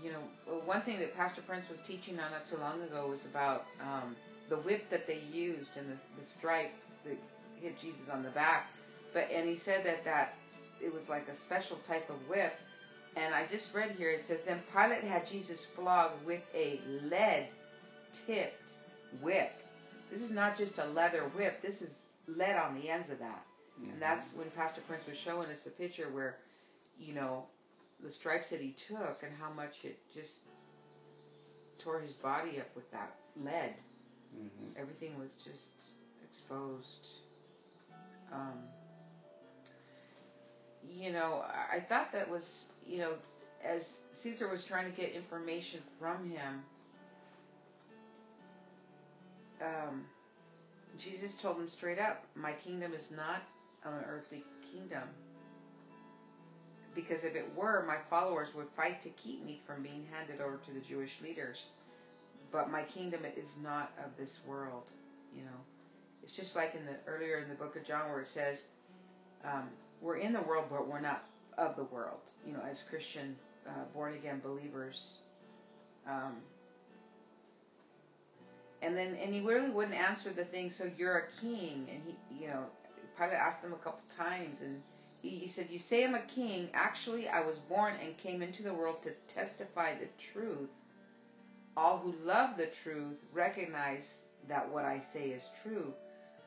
You 0.03 0.11
know, 0.11 0.53
one 0.65 0.81
thing 0.81 0.99
that 0.99 1.15
Pastor 1.15 1.41
Prince 1.41 1.69
was 1.69 1.79
teaching 1.79 2.19
on 2.19 2.31
not 2.31 2.45
too 2.45 2.57
long 2.57 2.81
ago 2.83 3.07
was 3.07 3.25
about 3.25 3.65
um, 3.81 4.15
the 4.47 4.57
whip 4.57 4.89
that 4.89 5.07
they 5.07 5.21
used 5.31 5.71
and 5.77 5.89
the, 5.89 5.97
the 6.19 6.25
stripe 6.25 6.71
that 7.05 7.17
hit 7.61 7.79
Jesus 7.79 8.09
on 8.09 8.23
the 8.23 8.29
back. 8.29 8.71
But 9.13 9.29
and 9.31 9.47
he 9.47 9.55
said 9.55 9.85
that 9.85 10.05
that 10.05 10.35
it 10.81 10.93
was 10.93 11.09
like 11.09 11.27
a 11.27 11.35
special 11.35 11.77
type 11.87 12.09
of 12.09 12.15
whip. 12.29 12.53
And 13.15 13.33
I 13.33 13.47
just 13.47 13.73
read 13.73 13.91
here 13.97 14.11
it 14.11 14.25
says 14.25 14.39
then 14.45 14.61
Pilate 14.71 15.03
had 15.03 15.27
Jesus 15.27 15.65
flogged 15.65 16.23
with 16.25 16.41
a 16.53 16.79
lead 17.03 17.47
tipped 18.25 18.71
whip. 19.21 19.51
This 20.11 20.21
is 20.21 20.31
not 20.31 20.57
just 20.57 20.77
a 20.77 20.85
leather 20.85 21.23
whip. 21.35 21.61
This 21.61 21.81
is 21.81 22.03
lead 22.27 22.55
on 22.55 22.79
the 22.79 22.89
ends 22.89 23.09
of 23.09 23.19
that. 23.19 23.43
And 23.91 24.01
that's 24.01 24.33
when 24.33 24.49
Pastor 24.51 24.81
Prince 24.87 25.07
was 25.07 25.17
showing 25.17 25.49
us 25.49 25.65
a 25.65 25.69
picture 25.69 26.09
where, 26.11 26.37
you 26.99 27.13
know, 27.13 27.45
the 28.03 28.11
stripes 28.11 28.49
that 28.49 28.61
he 28.61 28.71
took 28.71 29.23
and 29.23 29.31
how 29.39 29.51
much 29.51 29.83
it 29.83 29.99
just 30.13 30.31
tore 31.79 31.99
his 31.99 32.13
body 32.13 32.59
up 32.59 32.67
with 32.75 32.89
that 32.91 33.15
lead. 33.35 33.73
hmm 34.33 34.69
Everything 34.77 35.17
was 35.19 35.35
just 35.43 35.93
exposed. 36.23 37.07
Um, 38.31 38.59
you 40.97 41.11
know, 41.11 41.43
I, 41.45 41.77
I 41.77 41.79
thought 41.79 42.11
that 42.13 42.29
was, 42.29 42.65
you 42.85 42.99
know, 42.99 43.13
as 43.63 44.03
Caesar 44.11 44.49
was 44.49 44.65
trying 44.65 44.89
to 44.89 44.95
get 44.95 45.13
information 45.13 45.81
from 45.99 46.29
him, 46.29 46.63
um, 49.61 50.05
Jesus 50.97 51.35
told 51.35 51.57
him 51.57 51.69
straight 51.69 51.99
up, 51.99 52.23
My 52.35 52.53
kingdom 52.53 52.93
is 52.93 53.11
not 53.11 53.41
an 53.83 54.03
earthly 54.07 54.43
kingdom. 54.71 55.03
Because 56.95 57.23
if 57.23 57.35
it 57.35 57.45
were, 57.55 57.85
my 57.87 57.97
followers 58.09 58.53
would 58.55 58.67
fight 58.75 59.01
to 59.01 59.09
keep 59.09 59.45
me 59.45 59.61
from 59.65 59.83
being 59.83 60.05
handed 60.11 60.41
over 60.41 60.57
to 60.65 60.71
the 60.71 60.79
Jewish 60.79 61.19
leaders. 61.21 61.67
But 62.51 62.71
my 62.71 62.83
kingdom 62.83 63.21
is 63.37 63.57
not 63.61 63.91
of 64.03 64.17
this 64.17 64.39
world, 64.45 64.91
you 65.35 65.43
know. 65.43 65.59
It's 66.23 66.35
just 66.35 66.55
like 66.55 66.75
in 66.75 66.85
the 66.85 66.95
earlier 67.07 67.39
in 67.39 67.49
the 67.49 67.55
book 67.55 67.75
of 67.75 67.85
John 67.85 68.09
where 68.09 68.21
it 68.21 68.27
says, 68.27 68.65
um, 69.43 69.69
"We're 70.01 70.17
in 70.17 70.33
the 70.33 70.41
world, 70.41 70.65
but 70.69 70.87
we're 70.87 70.99
not 70.99 71.25
of 71.57 71.75
the 71.75 71.85
world." 71.85 72.21
You 72.45 72.53
know, 72.53 72.61
as 72.61 72.83
Christian, 72.83 73.37
uh, 73.67 73.85
born 73.93 74.15
again 74.15 74.39
believers. 74.39 75.19
Um, 76.07 76.37
and 78.81 78.95
then, 78.97 79.15
and 79.15 79.33
he 79.33 79.41
really 79.41 79.69
wouldn't 79.69 79.95
answer 79.95 80.31
the 80.31 80.45
thing. 80.45 80.69
So 80.69 80.89
you're 80.97 81.17
a 81.17 81.31
king, 81.41 81.87
and 81.91 82.01
he, 82.05 82.43
you 82.43 82.47
know, 82.47 82.65
Pilate 83.17 83.33
asked 83.33 83.63
him 83.63 83.73
a 83.73 83.77
couple 83.77 84.01
times, 84.15 84.61
and 84.61 84.81
he, 85.21 85.47
said, 85.47 85.69
"You 85.69 85.79
say 85.79 86.05
I'm 86.05 86.15
a 86.15 86.21
king. 86.21 86.69
Actually, 86.73 87.27
I 87.27 87.41
was 87.41 87.57
born 87.57 87.95
and 88.01 88.17
came 88.17 88.41
into 88.41 88.63
the 88.63 88.73
world 88.73 89.01
to 89.03 89.11
testify 89.27 89.95
the 89.95 90.07
truth. 90.17 90.69
All 91.75 91.97
who 91.97 92.13
love 92.23 92.57
the 92.57 92.67
truth 92.67 93.17
recognize 93.33 94.23
that 94.47 94.69
what 94.69 94.85
I 94.85 94.99
say 94.99 95.29
is 95.29 95.49
true." 95.61 95.93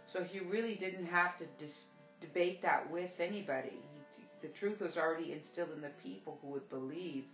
So 0.07 0.23
he 0.23 0.41
really 0.41 0.75
didn't 0.75 1.07
have 1.07 1.37
to 1.39 1.47
dis- 1.59 1.87
debate 2.21 2.63
that 2.63 2.91
with 2.91 3.21
anybody. 3.21 3.79
He, 4.17 4.23
the 4.41 4.49
truth 4.49 4.81
was 4.81 4.99
already 4.99 5.33
instilled 5.33 5.71
in 5.71 5.81
the 5.81 5.91
people 6.03 6.39
who 6.43 6.49
would 6.49 6.69
believe 6.69 7.25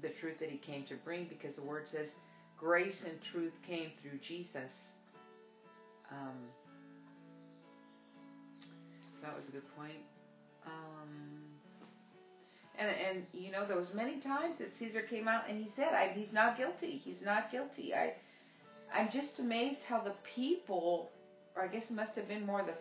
the 0.00 0.08
truth 0.10 0.38
that 0.38 0.50
he 0.50 0.58
came 0.58 0.84
to 0.84 0.94
bring, 0.94 1.24
because 1.24 1.54
the 1.54 1.62
word 1.62 1.88
says, 1.88 2.14
"Grace 2.56 3.04
and 3.04 3.20
truth 3.20 3.60
came 3.62 3.90
through 4.00 4.18
Jesus." 4.18 4.92
Um, 6.10 6.36
that 9.22 9.36
was 9.36 9.48
a 9.48 9.50
good 9.50 9.76
point. 9.76 9.98
Um, 10.66 11.58
and 12.78 12.90
and 12.90 13.26
you 13.32 13.50
know 13.50 13.66
there 13.66 13.76
was 13.76 13.94
many 13.94 14.18
times 14.18 14.58
that 14.58 14.76
Caesar 14.76 15.02
came 15.02 15.28
out 15.28 15.44
and 15.48 15.58
he 15.58 15.68
said, 15.68 15.94
I, 15.94 16.08
"He's 16.08 16.32
not 16.32 16.56
guilty. 16.56 17.00
He's 17.04 17.22
not 17.22 17.50
guilty." 17.50 17.94
I 17.94 18.12
I'm 18.92 19.08
just 19.08 19.38
amazed 19.40 19.84
how 19.84 20.00
the 20.00 20.14
people, 20.22 21.10
or 21.54 21.62
I 21.62 21.66
guess 21.68 21.90
it 21.90 21.94
must 21.94 22.16
have 22.16 22.28
been 22.28 22.44
more 22.46 22.62
the 22.62 22.74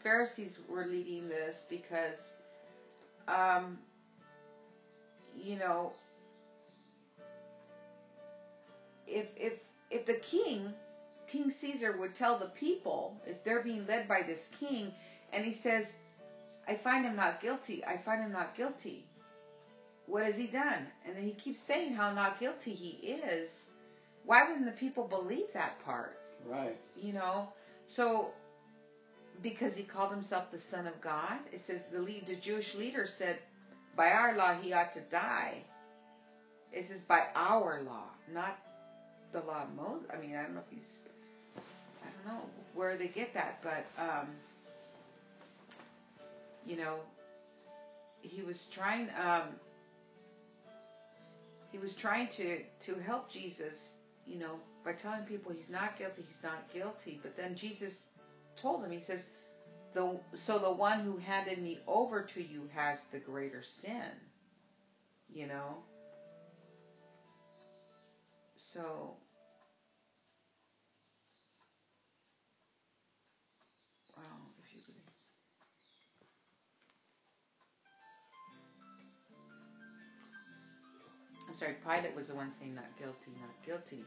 Pharisees 0.00 0.58
were 0.68 0.84
leading 0.84 1.28
this 1.28 1.64
because, 1.68 2.34
um, 3.28 3.78
you 5.36 5.56
know, 5.56 5.92
if 9.06 9.26
if 9.36 9.54
if 9.90 10.04
the 10.06 10.14
king, 10.14 10.74
King 11.26 11.50
Caesar, 11.50 11.92
would 11.92 12.14
tell 12.14 12.36
the 12.36 12.46
people 12.46 13.14
if 13.26 13.42
they're 13.44 13.60
being 13.60 13.86
led 13.86 14.08
by 14.08 14.22
this 14.22 14.48
king, 14.58 14.92
and 15.32 15.44
he 15.44 15.52
says, 15.52 15.96
"I 16.70 16.74
find 16.76 17.04
him 17.04 17.16
not 17.16 17.40
guilty. 17.40 17.84
I 17.84 17.96
find 17.96 18.22
him 18.22 18.32
not 18.32 18.54
guilty." 18.54 19.06
What 20.06 20.24
has 20.24 20.36
he 20.36 20.46
done? 20.46 20.86
And 21.04 21.16
then 21.16 21.24
he 21.24 21.32
keeps 21.32 21.60
saying 21.60 21.94
how 21.94 22.12
not 22.12 22.40
guilty 22.40 22.72
he 22.72 22.90
is. 23.06 23.70
Why 24.24 24.42
wouldn't 24.42 24.66
the 24.66 24.72
people 24.72 25.04
believe 25.04 25.52
that 25.52 25.78
part? 25.84 26.18
Right. 26.44 26.76
You 26.96 27.12
know, 27.12 27.48
so 27.86 28.32
because 29.42 29.76
he 29.76 29.84
called 29.84 30.10
himself 30.10 30.50
the 30.50 30.58
Son 30.58 30.86
of 30.86 31.00
God, 31.00 31.38
it 31.52 31.60
says 31.60 31.84
the 31.92 32.00
lead, 32.00 32.26
the 32.26 32.34
Jewish 32.36 32.74
leader 32.74 33.06
said, 33.06 33.38
by 33.96 34.10
our 34.10 34.36
law 34.36 34.54
he 34.54 34.72
ought 34.72 34.92
to 34.92 35.00
die. 35.00 35.62
It 36.72 36.86
says 36.86 37.00
by 37.02 37.26
our 37.34 37.82
law, 37.82 38.04
not 38.32 38.58
the 39.32 39.40
law 39.40 39.62
of 39.62 39.74
Moses. 39.74 40.08
I 40.12 40.20
mean, 40.20 40.36
I 40.36 40.42
don't 40.42 40.54
know 40.54 40.60
if 40.60 40.76
he's, 40.76 41.04
I 42.02 42.08
don't 42.24 42.34
know 42.34 42.42
where 42.74 42.96
they 42.96 43.08
get 43.08 43.32
that, 43.34 43.58
but 43.62 43.84
um, 43.98 44.26
you 46.66 46.76
know, 46.76 47.00
he 48.22 48.42
was 48.42 48.66
trying. 48.66 49.08
Um, 49.16 49.48
he 51.72 51.78
was 51.78 51.94
trying 51.94 52.28
to 52.28 52.62
to 52.80 52.98
help 52.98 53.30
Jesus, 53.30 53.94
you 54.26 54.38
know, 54.38 54.58
by 54.84 54.92
telling 54.92 55.24
people 55.24 55.52
he's 55.52 55.70
not 55.70 55.96
guilty, 55.98 56.22
he's 56.26 56.42
not 56.42 56.72
guilty. 56.72 57.18
But 57.22 57.36
then 57.36 57.54
Jesus 57.54 58.08
told 58.56 58.84
him, 58.84 58.90
he 58.90 59.00
says, 59.00 59.26
the 59.92 60.18
so 60.34 60.58
the 60.58 60.70
one 60.70 61.00
who 61.00 61.16
handed 61.16 61.62
me 61.62 61.78
over 61.86 62.22
to 62.22 62.42
you 62.42 62.68
has 62.74 63.04
the 63.12 63.18
greater 63.18 63.62
sin. 63.62 64.12
You 65.32 65.46
know. 65.46 65.78
So 68.56 69.16
sorry, 81.60 81.74
Pilate 81.84 82.16
was 82.16 82.28
the 82.28 82.34
one 82.34 82.50
saying 82.50 82.74
not 82.74 82.86
guilty, 82.98 83.32
not 83.38 83.52
guilty. 83.66 84.02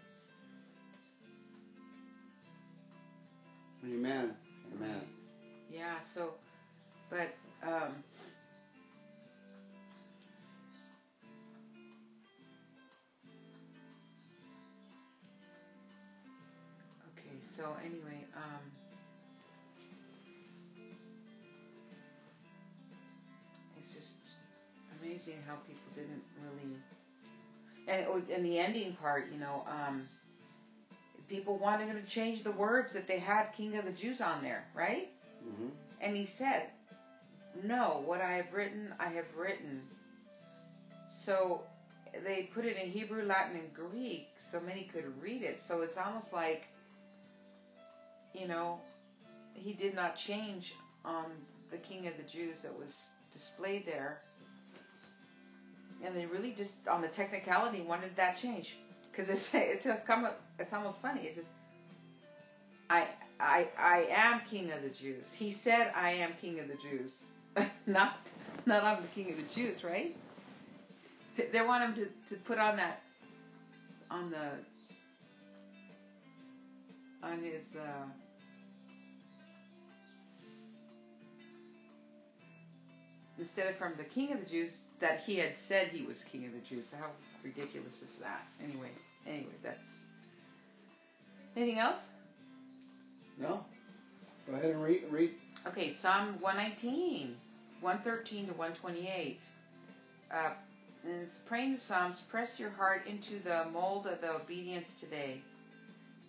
Amen. 3.86 4.32
Amen. 4.76 5.02
Yeah, 5.70 6.02
so, 6.02 6.34
but, 7.12 7.36
um, 7.62 7.94
okay, 17.12 17.38
so 17.44 17.76
anyway, 17.86 18.26
um, 18.36 18.64
it's 23.78 23.94
just 23.94 24.16
amazing 25.00 25.38
how 25.46 25.58
people 25.68 25.92
didn't 25.94 26.24
really, 26.42 26.78
and, 27.88 28.06
oh, 28.08 28.22
and 28.30 28.46
the 28.46 28.58
ending 28.58 28.94
part, 28.94 29.26
you 29.32 29.38
know, 29.38 29.64
um, 29.68 30.08
people 31.28 31.58
wanted 31.58 31.88
him 31.88 31.96
to 31.96 32.04
change 32.04 32.44
the 32.44 32.52
words 32.52 32.94
that 32.94 33.08
they 33.08 33.18
had 33.18 33.52
King 33.52 33.76
of 33.76 33.86
the 33.86 33.92
Jews 33.92 34.22
on 34.22 34.42
there, 34.42 34.66
right? 34.74 35.08
hmm 35.42 35.70
And 36.00 36.16
he 36.16 36.24
said, 36.24 36.64
No, 37.54 38.02
what 38.04 38.22
I 38.22 38.34
have 38.34 38.52
written, 38.54 38.94
I 39.00 39.08
have 39.10 39.34
written. 39.36 39.88
So 41.08 41.62
they 42.24 42.44
put 42.44 42.66
it 42.66 42.76
in 42.78 42.88
Hebrew, 42.88 43.24
Latin, 43.24 43.56
and 43.56 43.74
Greek 43.74 44.26
so 44.38 44.60
many 44.60 44.84
could 44.84 45.06
read 45.20 45.44
it. 45.44 45.60
So 45.60 45.82
it's 45.82 45.98
almost 45.98 46.32
like, 46.34 46.68
you 48.34 48.46
know, 48.46 48.80
he 49.54 49.74
did 49.74 49.94
not 49.94 50.16
change 50.16 50.74
on 51.06 51.44
the 51.70 51.78
King 51.78 52.08
of 52.08 52.18
the 52.18 52.24
Jews 52.24 52.62
that 52.62 52.76
was 52.76 53.12
displayed 53.32 53.86
there. 53.86 54.18
And 56.04 56.16
they 56.16 56.26
really 56.26 56.52
just, 56.52 56.88
on 56.88 57.02
the 57.02 57.08
technicality, 57.08 57.82
wanted 57.82 58.16
that 58.18 58.38
change. 58.38 58.78
Because 59.12 59.30
it's, 59.30 59.50
it's, 59.54 59.88
it's 60.60 60.74
almost 60.74 61.02
funny. 61.02 61.22
It 61.22 61.36
says, 61.36 61.50
I, 62.90 63.08
I, 63.40 63.68
I 63.78 64.08
am 64.10 64.42
King 64.50 64.72
of 64.72 64.82
the 64.82 64.90
Jews. 64.90 65.32
He 65.32 65.52
said, 65.52 65.92
I 65.96 66.12
am 66.12 66.32
King 66.42 66.60
of 66.60 66.68
the 66.68 66.76
Jews. 66.76 67.26
not, 67.86 68.18
not 68.66 68.84
I'm 68.84 69.02
the 69.02 69.08
King 69.10 69.32
of 69.32 69.38
the 69.38 69.54
Jews, 69.54 69.84
right? 69.84 70.16
They 71.36 71.62
want 71.62 71.84
him 71.84 72.06
to, 72.06 72.36
to 72.36 72.42
put 72.42 72.58
on 72.58 72.78
that, 72.78 73.02
on 74.12 74.30
the, 74.30 74.50
on 77.24 77.40
his, 77.40 77.76
uh, 77.76 78.06
instead 83.44 83.68
of 83.68 83.76
from 83.76 83.92
the 83.98 84.06
king 84.06 84.32
of 84.32 84.40
the 84.40 84.50
Jews, 84.50 84.78
that 85.02 85.20
he 85.20 85.36
had 85.36 85.58
said 85.58 85.90
he 85.90 86.06
was 86.06 86.24
king 86.24 86.46
of 86.46 86.54
the 86.54 86.60
Jews. 86.60 86.94
How 86.98 87.08
ridiculous 87.44 88.02
is 88.02 88.16
that? 88.20 88.48
Anyway, 88.64 88.88
anyway, 89.28 89.52
that's. 89.62 90.00
Anything 91.58 91.78
else? 91.78 92.08
No. 93.38 93.66
Go 94.48 94.54
ahead 94.54 94.70
and 94.70 94.82
read. 94.82 95.04
read. 95.12 95.32
Okay, 95.68 95.90
Psalm 95.90 96.38
119, 96.40 97.36
113 97.82 98.48
to 98.48 98.54
128. 98.54 99.46
Uh, 100.32 100.52
and 101.04 101.22
it's 101.22 101.40
praying 101.40 101.74
the 101.74 101.78
Psalms. 101.78 102.22
Press 102.22 102.58
your 102.58 102.70
heart 102.70 103.06
into 103.08 103.40
the 103.44 103.66
mold 103.74 104.08
of 104.08 104.22
the 104.22 104.32
obedience 104.32 104.94
today. 104.94 105.42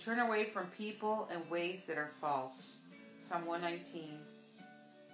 Turn 0.01 0.19
away 0.19 0.47
from 0.47 0.67
people 0.77 1.29
and 1.33 1.49
ways 1.49 1.85
that 1.85 1.97
are 1.97 2.11
false. 2.21 2.79
Psalm 3.21 3.47
119, 3.47 4.19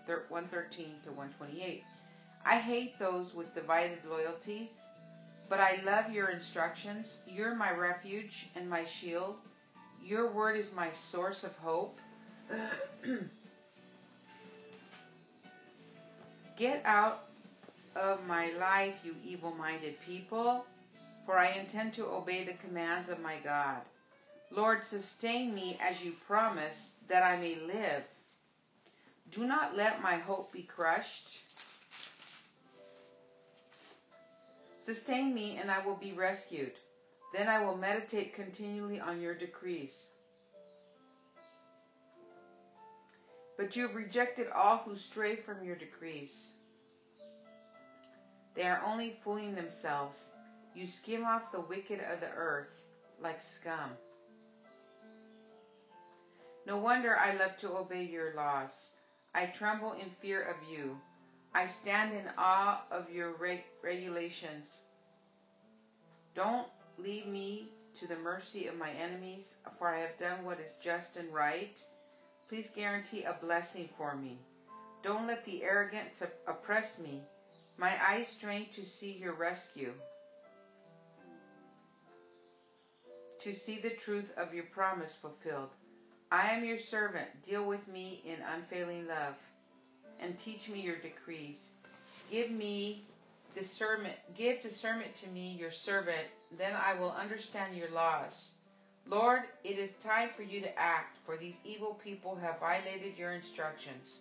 113 0.07 0.87
to 1.05 1.11
128. 1.11 1.85
I 2.45 2.59
hate 2.59 2.99
those 2.99 3.35
with 3.35 3.55
divided 3.55 3.99
loyalties, 4.09 4.73
but 5.49 5.61
I 5.61 5.81
love 5.85 6.11
your 6.11 6.29
instructions. 6.29 7.19
You're 7.27 7.55
my 7.55 7.73
refuge 7.73 8.49
and 8.55 8.69
my 8.69 8.85
shield. 8.85 9.37
Your 10.03 10.31
word 10.31 10.57
is 10.57 10.73
my 10.73 10.91
source 10.93 11.45
of 11.45 11.57
hope. 11.59 11.99
Get 16.57 16.83
out 16.85 17.27
of 17.97 18.27
my 18.27 18.53
life, 18.53 18.95
you 19.05 19.15
evil 19.25 19.53
minded 19.53 20.01
people, 20.07 20.65
for 21.27 21.39
I 21.39 21.53
intend 21.53 21.93
to 21.95 22.07
obey 22.07 22.45
the 22.45 22.55
commands 22.55 23.09
of 23.09 23.21
my 23.21 23.37
God. 23.45 23.81
Lord, 24.51 24.83
sustain 24.83 25.55
me 25.55 25.79
as 25.81 26.03
you 26.03 26.13
promised, 26.27 26.93
that 27.09 27.23
I 27.23 27.37
may 27.37 27.57
live. 27.57 28.03
Do 29.31 29.47
not 29.47 29.77
let 29.77 30.03
my 30.03 30.17
hope 30.17 30.53
be 30.53 30.63
crushed. 30.63 31.31
Sustain 34.91 35.33
me, 35.33 35.57
and 35.57 35.71
I 35.71 35.87
will 35.87 35.95
be 35.95 36.15
rescued. 36.15 36.73
Then 37.33 37.47
I 37.47 37.63
will 37.63 37.77
meditate 37.77 38.35
continually 38.35 38.99
on 38.99 39.21
your 39.21 39.37
decrees. 39.37 40.09
But 43.57 43.77
you 43.77 43.87
have 43.87 43.95
rejected 43.95 44.49
all 44.49 44.79
who 44.79 44.97
stray 44.97 45.37
from 45.37 45.65
your 45.65 45.77
decrees. 45.77 46.55
They 48.57 48.67
are 48.67 48.83
only 48.85 49.17
fooling 49.23 49.55
themselves. 49.55 50.29
You 50.75 50.89
skim 50.89 51.25
off 51.25 51.53
the 51.53 51.61
wicked 51.61 52.01
of 52.01 52.19
the 52.19 52.33
earth 52.35 52.83
like 53.23 53.41
scum. 53.41 53.93
No 56.67 56.79
wonder 56.79 57.17
I 57.17 57.37
love 57.37 57.57
to 57.59 57.77
obey 57.77 58.03
your 58.03 58.35
laws. 58.35 58.91
I 59.37 59.47
tremble 59.47 59.93
in 59.93 60.11
fear 60.21 60.43
of 60.43 60.57
you. 60.69 61.01
I 61.53 61.67
stand 61.67 62.15
in 62.15 62.31
awe 62.39 62.81
of 62.91 63.11
your 63.11 63.33
reg- 63.33 63.65
regulations. 63.83 64.83
Don't 66.35 66.69
leave 66.97 67.27
me 67.27 67.73
to 67.99 68.07
the 68.07 68.17
mercy 68.17 68.67
of 68.67 68.77
my 68.77 68.91
enemies, 68.93 69.57
for 69.79 69.89
I 69.89 69.99
have 70.01 70.17
done 70.17 70.45
what 70.45 70.61
is 70.61 70.75
just 70.75 71.17
and 71.17 71.33
right. 71.35 71.83
Please 72.49 72.71
guarantee 72.71 73.25
a 73.25 73.33
blessing 73.41 73.89
for 73.97 74.15
me. 74.15 74.39
Don't 75.03 75.27
let 75.27 75.45
the 75.45 75.65
arrogant 75.65 76.09
oppress 76.47 76.99
me. 76.99 77.25
My 77.79 77.93
eyes 78.07 78.29
strain 78.29 78.69
to 78.71 78.85
see 78.85 79.13
your 79.13 79.33
rescue, 79.33 79.93
to 83.41 83.55
see 83.55 83.81
the 83.81 83.91
truth 83.91 84.31
of 84.37 84.55
your 84.55 84.65
promise 84.65 85.15
fulfilled. 85.15 85.71
I 86.31 86.51
am 86.51 86.65
your 86.65 86.79
servant. 86.79 87.43
Deal 87.43 87.67
with 87.67 87.89
me 87.89 88.23
in 88.25 88.41
unfailing 88.55 89.09
love 89.09 89.35
and 90.21 90.37
teach 90.39 90.69
me 90.69 90.81
your 90.81 90.97
decrees. 90.97 91.71
Give 92.31 92.51
me 92.51 93.05
discernment. 93.55 94.17
Give 94.37 94.61
discernment 94.63 95.15
to 95.17 95.29
me, 95.31 95.57
your 95.59 95.71
servant. 95.71 96.27
Then 96.57 96.73
I 96.75 96.95
will 96.95 97.13
understand 97.13 97.77
your 97.77 97.91
laws. 97.91 98.53
Lord, 99.07 99.43
it 99.65 99.79
is 99.79 99.93
time 99.95 100.31
for 100.37 100.43
you 100.43 100.61
to 100.61 100.79
act, 100.79 101.19
for 101.25 101.37
these 101.37 101.57
evil 101.65 101.99
people 102.05 102.37
have 102.37 102.61
violated 102.61 103.17
your 103.17 103.33
instructions. 103.33 104.21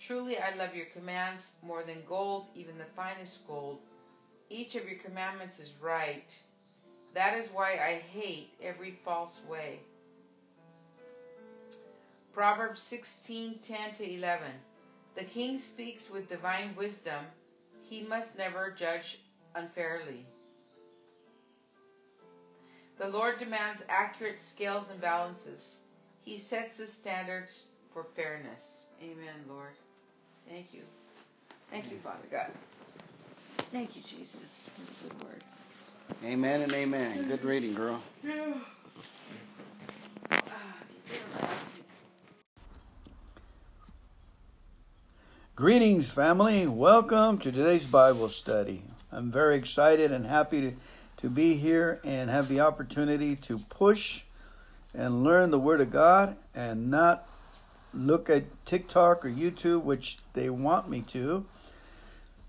Truly, 0.00 0.38
I 0.38 0.54
love 0.54 0.74
your 0.74 0.86
commands 0.86 1.56
more 1.62 1.82
than 1.82 2.02
gold, 2.06 2.46
even 2.54 2.78
the 2.78 2.84
finest 2.94 3.46
gold. 3.48 3.78
Each 4.50 4.76
of 4.76 4.86
your 4.86 4.98
commandments 4.98 5.58
is 5.58 5.72
right. 5.80 6.38
That 7.14 7.34
is 7.34 7.48
why 7.50 7.72
I 7.72 8.02
hate 8.12 8.50
every 8.62 8.98
false 9.04 9.40
way. 9.48 9.80
Proverbs 12.32 12.82
16:10 12.82 13.94
to 13.94 14.04
11. 14.04 14.52
The 15.16 15.24
king 15.24 15.58
speaks 15.58 16.10
with 16.10 16.28
divine 16.28 16.74
wisdom. 16.76 17.24
He 17.82 18.02
must 18.02 18.36
never 18.36 18.70
judge 18.70 19.20
unfairly. 19.54 20.26
The 22.98 23.08
Lord 23.08 23.38
demands 23.38 23.82
accurate 23.88 24.42
scales 24.42 24.90
and 24.90 25.00
balances. 25.00 25.80
He 26.22 26.38
sets 26.38 26.76
the 26.76 26.86
standards 26.86 27.68
for 27.94 28.04
fairness. 28.14 28.86
Amen, 29.02 29.44
Lord. 29.48 29.72
Thank 30.48 30.74
you. 30.74 30.82
Thank 31.70 31.90
you, 31.90 31.98
Father 32.04 32.26
God. 32.30 32.50
Thank 33.72 33.96
you, 33.96 34.02
Jesus, 34.02 34.68
for 34.74 35.08
the 35.08 35.14
good 35.14 35.24
word. 35.24 35.44
Amen 36.24 36.62
and 36.62 36.72
amen. 36.72 37.26
Good 37.28 37.44
reading, 37.44 37.74
girl. 37.74 38.02
Greetings, 45.56 46.10
family. 46.10 46.66
Welcome 46.66 47.38
to 47.38 47.50
today's 47.50 47.86
Bible 47.86 48.28
study. 48.28 48.82
I'm 49.10 49.32
very 49.32 49.56
excited 49.56 50.12
and 50.12 50.26
happy 50.26 50.60
to, 50.60 50.72
to 51.16 51.30
be 51.30 51.54
here 51.54 51.98
and 52.04 52.28
have 52.28 52.48
the 52.48 52.60
opportunity 52.60 53.36
to 53.36 53.60
push 53.70 54.24
and 54.92 55.24
learn 55.24 55.50
the 55.50 55.58
Word 55.58 55.80
of 55.80 55.90
God 55.90 56.36
and 56.54 56.90
not 56.90 57.26
look 57.94 58.28
at 58.28 58.66
TikTok 58.66 59.24
or 59.24 59.30
YouTube, 59.30 59.82
which 59.82 60.18
they 60.34 60.50
want 60.50 60.90
me 60.90 61.00
to. 61.08 61.46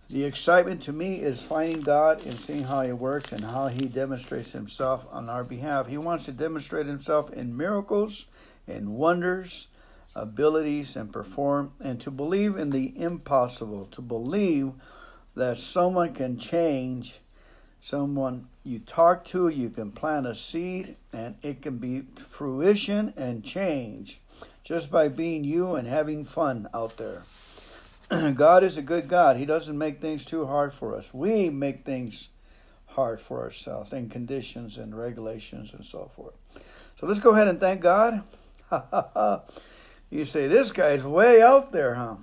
The 0.10 0.26
excitement 0.26 0.84
to 0.84 0.92
me 0.92 1.22
is 1.22 1.42
finding 1.42 1.80
God 1.80 2.26
and 2.26 2.38
seeing 2.38 2.66
how 2.66 2.82
He 2.82 2.92
works 2.92 3.32
and 3.32 3.42
how 3.42 3.68
He 3.68 3.86
demonstrates 3.86 4.52
Himself 4.52 5.06
on 5.12 5.30
our 5.30 5.46
behalf. 5.46 5.88
He 5.88 5.98
wants 5.98 6.26
to 6.26 6.34
demonstrate 6.34 6.88
Himself 6.88 7.32
in 7.32 7.56
miracles 7.56 8.28
and 8.68 8.98
wonders 8.98 9.70
abilities 10.22 10.96
and 10.96 11.12
perform, 11.12 11.74
and 11.80 12.02
to 12.02 12.12
believe 12.12 12.58
in 12.58 12.72
the 12.72 13.00
impossible, 13.00 13.86
to 13.92 14.02
believe 14.02 14.74
that 15.36 15.58
someone 15.58 16.14
can 16.14 16.38
change 16.38 17.20
someone 17.82 18.48
you 18.64 18.80
talk 18.80 19.24
to, 19.24 19.48
you 19.48 19.70
can 19.70 19.92
plant 19.92 20.28
a 20.28 20.36
seed, 20.36 20.98
and 21.14 21.36
it 21.42 21.62
can 21.62 21.78
be 21.78 22.02
fruition 22.18 23.14
and 23.16 23.44
change 23.44 24.20
just 24.64 24.92
by 24.92 25.08
being 25.08 25.46
you 25.46 25.76
and 25.76 25.88
having 25.88 26.26
fun 26.26 26.68
out 26.74 26.98
there. 26.98 27.24
God 28.34 28.64
is 28.64 28.78
a 28.78 28.82
good 28.82 29.08
God. 29.08 29.38
He 29.38 29.46
doesn't 29.46 29.78
make 29.78 30.02
things 30.02 30.26
too 30.26 30.46
hard 30.46 30.74
for 30.74 30.96
us. 30.96 31.14
We 31.14 31.50
make 31.50 31.86
things 31.86 32.30
hard 32.88 33.22
for 33.22 33.42
ourselves 33.42 33.94
and 33.94 34.12
conditions 34.12 34.78
and 34.78 34.98
regulations 34.98 35.72
and 35.74 35.86
so 35.86 36.12
forth. 36.16 36.34
So 37.00 37.06
let's 37.06 37.20
go 37.20 37.32
ahead 37.32 37.48
and 37.48 37.60
thank 37.60 37.80
God. 37.80 38.24
You 40.10 40.24
say, 40.24 40.48
This 40.48 40.72
guy's 40.72 41.04
way 41.04 41.42
out 41.42 41.72
there, 41.72 41.96
huh? 41.96 42.18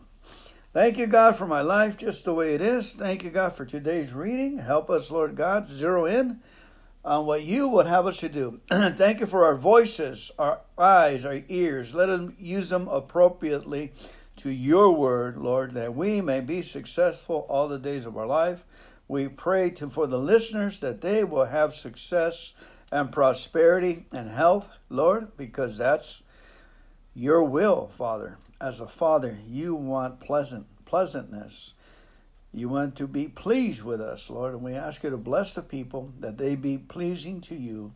Thank 0.73 0.99
you, 0.99 1.07
God, 1.07 1.37
for 1.37 1.47
my 1.47 1.61
life 1.61 1.97
just 1.97 2.25
the 2.25 2.35
way 2.35 2.55
it 2.55 2.61
is. 2.61 2.95
Thank 2.95 3.23
you, 3.23 3.31
God, 3.31 3.53
for 3.53 3.65
today's 3.65 4.13
reading. 4.13 4.59
Help 4.59 4.91
us, 4.91 5.11
Lord 5.11 5.37
God, 5.37 5.69
zero 5.69 6.05
in 6.05 6.41
on 7.05 7.27
what 7.27 7.43
you 7.43 7.69
would 7.69 7.87
have 7.87 8.07
us 8.07 8.17
to 8.19 8.29
do. 8.29 8.61
Thank 8.71 9.21
you 9.21 9.27
for 9.27 9.45
our 9.45 9.55
voices, 9.55 10.33
our 10.39 10.61
eyes, 10.79 11.25
our 11.25 11.43
ears. 11.49 11.95
Let 11.95 12.09
us 12.09 12.33
use 12.39 12.71
them 12.71 12.89
appropriately 12.89 13.93
to 14.37 14.51
your 14.51 14.91
word, 14.91 15.37
Lord, 15.37 15.75
that 15.75 15.95
we 15.95 16.21
may 16.21 16.41
be 16.41 16.63
successful 16.63 17.47
all 17.49 17.69
the 17.69 17.79
days 17.79 18.07
of 18.07 18.17
our 18.17 18.27
life. 18.27 18.65
We 19.07 19.29
pray 19.29 19.71
to, 19.73 19.89
for 19.89 20.07
the 20.07 20.19
listeners 20.19 20.81
that 20.81 21.03
they 21.03 21.23
will 21.23 21.45
have 21.45 21.75
success 21.75 22.55
and 22.91 23.13
prosperity 23.13 24.07
and 24.11 24.31
health, 24.31 24.71
Lord, 24.89 25.37
because 25.37 25.77
that's 25.77 26.23
your 27.15 27.45
will, 27.45 27.89
Father. 27.89 28.39
As 28.61 28.81
a 28.81 28.87
father, 28.87 29.39
you 29.47 29.75
want 29.75 30.21
pleasant 30.21 30.67
pleasantness. 30.85 31.75
You 32.53 32.69
want 32.69 32.97
to 32.97 33.09
be 33.09 33.27
pleased 33.27 33.83
with 33.83 34.01
us, 34.01 34.31
Lord, 34.31 34.55
and 34.55 34.63
we 34.63 34.75
ask 34.75 35.03
you 35.03 35.11
to 35.11 35.17
bless 35.17 35.55
the 35.55 35.63
people 35.63 36.13
that 36.21 36.39
they 36.39 36.55
be 36.55 36.79
pleasing 36.79 37.41
to 37.43 37.55
you 37.55 37.93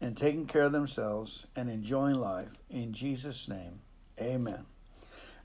and 0.00 0.16
taking 0.16 0.46
care 0.46 0.64
of 0.64 0.72
themselves 0.72 1.46
and 1.56 1.70
enjoying 1.70 2.16
life. 2.16 2.50
In 2.68 2.92
Jesus' 2.92 3.48
name, 3.48 3.80
amen. 4.20 4.66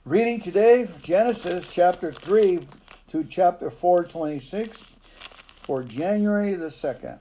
Reading 0.04 0.40
today, 0.40 0.88
Genesis 1.00 1.72
chapter 1.72 2.12
3 2.12 2.60
to 3.10 3.24
chapter 3.24 3.70
426 3.70 4.84
for 5.62 5.82
January 5.82 6.54
the 6.54 6.66
2nd. 6.66 7.20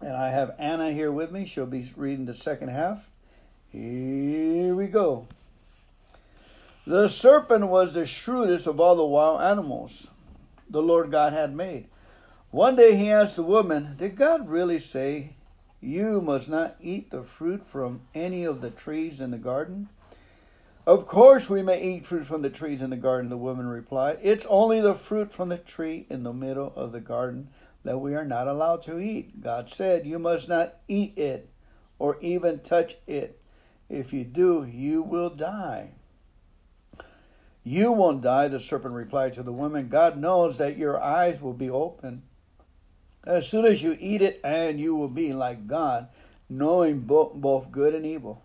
And 0.00 0.16
I 0.16 0.30
have 0.30 0.54
Anna 0.58 0.92
here 0.92 1.12
with 1.12 1.30
me. 1.30 1.44
She'll 1.44 1.66
be 1.66 1.84
reading 1.96 2.24
the 2.24 2.32
second 2.32 2.68
half. 2.68 3.09
Here 3.72 4.74
we 4.74 4.88
go. 4.88 5.28
The 6.86 7.08
serpent 7.08 7.68
was 7.68 7.94
the 7.94 8.04
shrewdest 8.04 8.66
of 8.66 8.80
all 8.80 8.96
the 8.96 9.04
wild 9.04 9.42
animals 9.42 10.10
the 10.68 10.82
Lord 10.82 11.10
God 11.10 11.32
had 11.32 11.54
made. 11.54 11.86
One 12.50 12.74
day 12.74 12.96
he 12.96 13.12
asked 13.12 13.36
the 13.36 13.44
woman, 13.44 13.94
Did 13.96 14.16
God 14.16 14.48
really 14.48 14.78
say 14.78 15.34
you 15.80 16.20
must 16.20 16.48
not 16.48 16.76
eat 16.80 17.10
the 17.10 17.22
fruit 17.22 17.64
from 17.64 18.00
any 18.12 18.44
of 18.44 18.60
the 18.60 18.70
trees 18.70 19.20
in 19.20 19.30
the 19.30 19.38
garden? 19.38 19.88
Of 20.84 21.06
course 21.06 21.48
we 21.48 21.62
may 21.62 21.80
eat 21.80 22.06
fruit 22.06 22.26
from 22.26 22.42
the 22.42 22.50
trees 22.50 22.82
in 22.82 22.90
the 22.90 22.96
garden, 22.96 23.30
the 23.30 23.36
woman 23.36 23.68
replied. 23.68 24.18
It's 24.22 24.46
only 24.48 24.80
the 24.80 24.94
fruit 24.94 25.30
from 25.30 25.48
the 25.48 25.58
tree 25.58 26.06
in 26.10 26.24
the 26.24 26.32
middle 26.32 26.72
of 26.74 26.90
the 26.90 27.00
garden 27.00 27.48
that 27.84 27.98
we 27.98 28.14
are 28.16 28.24
not 28.24 28.48
allowed 28.48 28.82
to 28.82 28.98
eat. 28.98 29.40
God 29.40 29.70
said, 29.70 30.06
You 30.06 30.18
must 30.18 30.48
not 30.48 30.74
eat 30.88 31.16
it 31.16 31.48
or 32.00 32.18
even 32.20 32.58
touch 32.58 32.96
it. 33.06 33.39
If 33.90 34.12
you 34.12 34.24
do, 34.24 34.64
you 34.64 35.02
will 35.02 35.30
die. 35.30 35.90
You 37.64 37.92
won't 37.92 38.22
die, 38.22 38.48
the 38.48 38.60
serpent 38.60 38.94
replied 38.94 39.34
to 39.34 39.42
the 39.42 39.52
woman. 39.52 39.88
God 39.88 40.16
knows 40.16 40.56
that 40.58 40.78
your 40.78 40.98
eyes 40.98 41.42
will 41.42 41.52
be 41.52 41.68
open 41.68 42.22
as 43.24 43.46
soon 43.46 43.66
as 43.66 43.82
you 43.82 43.98
eat 44.00 44.22
it, 44.22 44.40
and 44.42 44.80
you 44.80 44.94
will 44.94 45.08
be 45.08 45.34
like 45.34 45.66
God, 45.66 46.08
knowing 46.48 47.00
both 47.00 47.70
good 47.70 47.94
and 47.94 48.06
evil. 48.06 48.42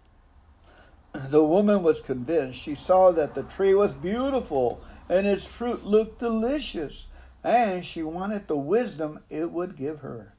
The 1.14 1.44
woman 1.44 1.82
was 1.82 2.02
convinced. 2.02 2.60
She 2.60 2.76
saw 2.76 3.12
that 3.12 3.36
the 3.36 3.44
tree 3.44 3.74
was 3.74 3.94
beautiful 3.94 4.82
and 5.08 5.26
its 5.26 5.46
fruit 5.46 5.86
looked 5.86 6.20
delicious, 6.20 7.08
and 7.42 7.86
she 7.86 8.04
wanted 8.04 8.48
the 8.48 8.58
wisdom 8.58 9.22
it 9.30 9.52
would 9.52 9.78
give 9.78 10.00
her. 10.00 10.35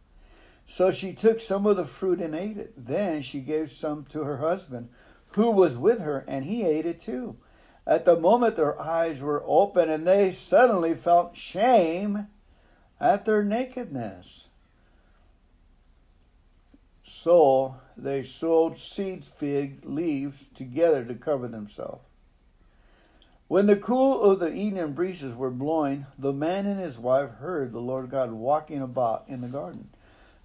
So 0.67 0.91
she 0.91 1.13
took 1.13 1.41
some 1.41 1.65
of 1.65 1.77
the 1.77 1.87
fruit 1.87 2.21
and 2.21 2.35
ate 2.35 2.59
it. 2.59 2.75
Then 2.77 3.23
she 3.23 3.41
gave 3.41 3.71
some 3.71 4.05
to 4.07 4.25
her 4.25 4.39
husband, 4.39 4.89
who 5.31 5.51
was 5.51 5.79
with 5.79 6.01
her, 6.01 6.25
and 6.27 6.45
he 6.45 6.65
ate 6.65 6.87
it 6.87 7.01
too. 7.01 7.37
At 7.87 8.05
the 8.05 8.19
moment, 8.19 8.57
their 8.57 8.79
eyes 8.81 9.21
were 9.21 9.45
open, 9.47 9.89
and 9.89 10.07
they 10.07 10.33
suddenly 10.33 10.95
felt 10.95 11.37
shame 11.37 12.27
at 13.01 13.25
their 13.25 13.45
nakedness. 13.45 14.49
So 17.05 17.77
they 17.97 18.25
sewed 18.25 18.77
seed 18.77 19.25
fig 19.25 19.85
leaves 19.85 20.47
together 20.55 21.05
to 21.05 21.15
cover 21.15 21.47
themselves. 21.47 22.03
When 23.47 23.67
the 23.67 23.77
cool 23.77 24.23
of 24.23 24.41
the 24.41 24.53
evening 24.53 24.95
breezes 24.95 25.35
were 25.37 25.53
blowing, 25.53 26.07
the 26.19 26.33
man 26.33 26.67
and 26.67 26.81
his 26.81 26.99
wife 26.99 27.31
heard 27.31 27.73
the 27.73 27.81
Lord 27.81 28.11
God 28.11 28.33
walking 28.33 28.83
about 28.83 29.25
in 29.29 29.41
the 29.41 29.49
garden. 29.49 29.89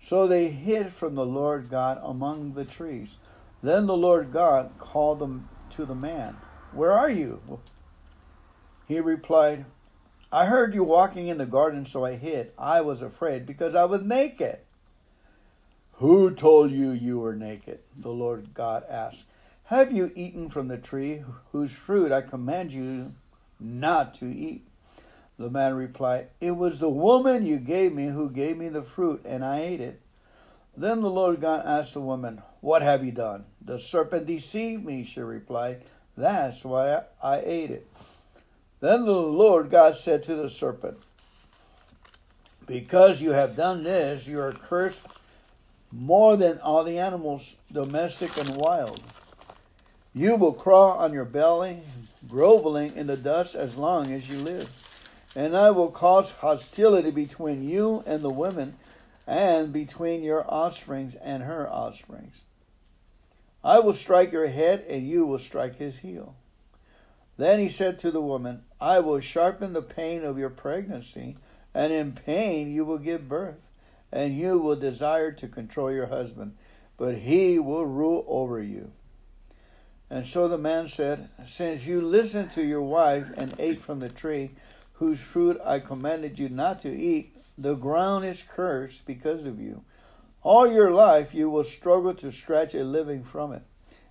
So 0.03 0.27
they 0.27 0.49
hid 0.49 0.91
from 0.91 1.15
the 1.15 1.25
Lord 1.25 1.69
God 1.69 1.99
among 2.03 2.53
the 2.53 2.65
trees. 2.65 3.17
Then 3.63 3.85
the 3.85 3.95
Lord 3.95 4.31
God 4.31 4.71
called 4.77 5.19
them 5.19 5.47
to 5.71 5.85
the 5.85 5.95
man, 5.95 6.37
Where 6.73 6.91
are 6.91 7.09
you? 7.09 7.59
He 8.87 8.99
replied, 8.99 9.65
I 10.31 10.45
heard 10.45 10.73
you 10.73 10.83
walking 10.83 11.27
in 11.27 11.37
the 11.37 11.45
garden, 11.45 11.85
so 11.85 12.05
I 12.05 12.15
hid. 12.15 12.51
I 12.57 12.81
was 12.81 13.01
afraid 13.01 13.45
because 13.45 13.75
I 13.75 13.85
was 13.85 14.01
naked. 14.01 14.59
Who 15.93 16.31
told 16.31 16.71
you 16.71 16.91
you 16.91 17.19
were 17.19 17.35
naked? 17.35 17.79
The 17.95 18.09
Lord 18.09 18.53
God 18.53 18.83
asked. 18.89 19.23
Have 19.65 19.91
you 19.91 20.11
eaten 20.15 20.49
from 20.49 20.67
the 20.67 20.77
tree 20.77 21.23
whose 21.51 21.71
fruit 21.71 22.11
I 22.11 22.21
command 22.21 22.71
you 22.71 23.13
not 23.59 24.13
to 24.15 24.25
eat? 24.25 24.65
The 25.41 25.49
man 25.49 25.73
replied, 25.73 26.27
It 26.39 26.51
was 26.51 26.79
the 26.79 26.89
woman 26.89 27.47
you 27.47 27.57
gave 27.57 27.93
me 27.93 28.05
who 28.05 28.29
gave 28.29 28.57
me 28.57 28.69
the 28.69 28.83
fruit, 28.83 29.23
and 29.25 29.43
I 29.43 29.61
ate 29.61 29.81
it. 29.81 29.99
Then 30.77 31.01
the 31.01 31.09
Lord 31.09 31.41
God 31.41 31.65
asked 31.65 31.95
the 31.95 31.99
woman, 31.99 32.43
What 32.59 32.83
have 32.83 33.03
you 33.03 33.11
done? 33.11 33.45
The 33.59 33.79
serpent 33.79 34.27
deceived 34.27 34.85
me, 34.85 35.03
she 35.03 35.19
replied. 35.19 35.81
That's 36.15 36.63
why 36.63 37.05
I 37.23 37.39
ate 37.39 37.71
it. 37.71 37.87
Then 38.81 39.05
the 39.05 39.13
Lord 39.13 39.71
God 39.71 39.95
said 39.95 40.21
to 40.23 40.35
the 40.35 40.47
serpent, 40.47 40.99
Because 42.67 43.19
you 43.19 43.31
have 43.31 43.55
done 43.55 43.83
this, 43.83 44.27
you 44.27 44.39
are 44.39 44.51
cursed 44.51 45.01
more 45.91 46.37
than 46.37 46.59
all 46.59 46.83
the 46.83 46.99
animals, 46.99 47.55
domestic 47.71 48.37
and 48.37 48.57
wild. 48.57 49.01
You 50.13 50.35
will 50.35 50.53
crawl 50.53 50.99
on 50.99 51.13
your 51.13 51.25
belly, 51.25 51.81
groveling 52.27 52.95
in 52.95 53.07
the 53.07 53.17
dust 53.17 53.55
as 53.55 53.75
long 53.75 54.13
as 54.13 54.29
you 54.29 54.37
live. 54.37 54.69
And 55.35 55.55
I 55.55 55.71
will 55.71 55.91
cause 55.91 56.31
hostility 56.31 57.11
between 57.11 57.67
you 57.67 58.03
and 58.05 58.21
the 58.21 58.29
women, 58.29 58.75
and 59.25 59.71
between 59.71 60.23
your 60.23 60.43
offsprings 60.47 61.15
and 61.15 61.43
her 61.43 61.69
offsprings. 61.69 62.41
I 63.63 63.79
will 63.79 63.93
strike 63.93 64.31
your 64.31 64.47
head, 64.47 64.83
and 64.89 65.07
you 65.07 65.25
will 65.25 65.39
strike 65.39 65.75
his 65.75 65.99
heel. 65.99 66.35
Then 67.37 67.59
he 67.59 67.69
said 67.69 67.99
to 67.99 68.11
the 68.11 68.21
woman, 68.21 68.63
I 68.79 68.99
will 68.99 69.19
sharpen 69.19 69.73
the 69.73 69.81
pain 69.81 70.23
of 70.23 70.37
your 70.37 70.49
pregnancy, 70.49 71.37
and 71.73 71.93
in 71.93 72.11
pain 72.11 72.71
you 72.71 72.83
will 72.83 72.97
give 72.97 73.29
birth, 73.29 73.61
and 74.11 74.37
you 74.37 74.59
will 74.59 74.75
desire 74.75 75.31
to 75.31 75.47
control 75.47 75.91
your 75.91 76.07
husband, 76.07 76.55
but 76.97 77.15
he 77.15 77.57
will 77.57 77.85
rule 77.85 78.25
over 78.27 78.61
you. 78.61 78.91
And 80.09 80.27
so 80.27 80.49
the 80.49 80.57
man 80.57 80.89
said, 80.89 81.29
Since 81.47 81.85
you 81.85 82.01
listened 82.01 82.51
to 82.53 82.63
your 82.63 82.81
wife 82.81 83.27
and 83.37 83.55
ate 83.57 83.81
from 83.81 83.99
the 83.99 84.09
tree 84.09 84.51
whose 85.01 85.19
fruit 85.19 85.59
I 85.65 85.79
commanded 85.79 86.37
you 86.37 86.47
not 86.47 86.79
to 86.83 86.95
eat, 86.95 87.33
the 87.57 87.73
ground 87.73 88.23
is 88.23 88.43
cursed 88.47 89.03
because 89.07 89.47
of 89.47 89.59
you. 89.59 89.83
All 90.43 90.71
your 90.71 90.91
life 90.91 91.33
you 91.33 91.49
will 91.49 91.63
struggle 91.63 92.13
to 92.13 92.31
scratch 92.31 92.75
a 92.75 92.83
living 92.83 93.23
from 93.23 93.51
it. 93.51 93.63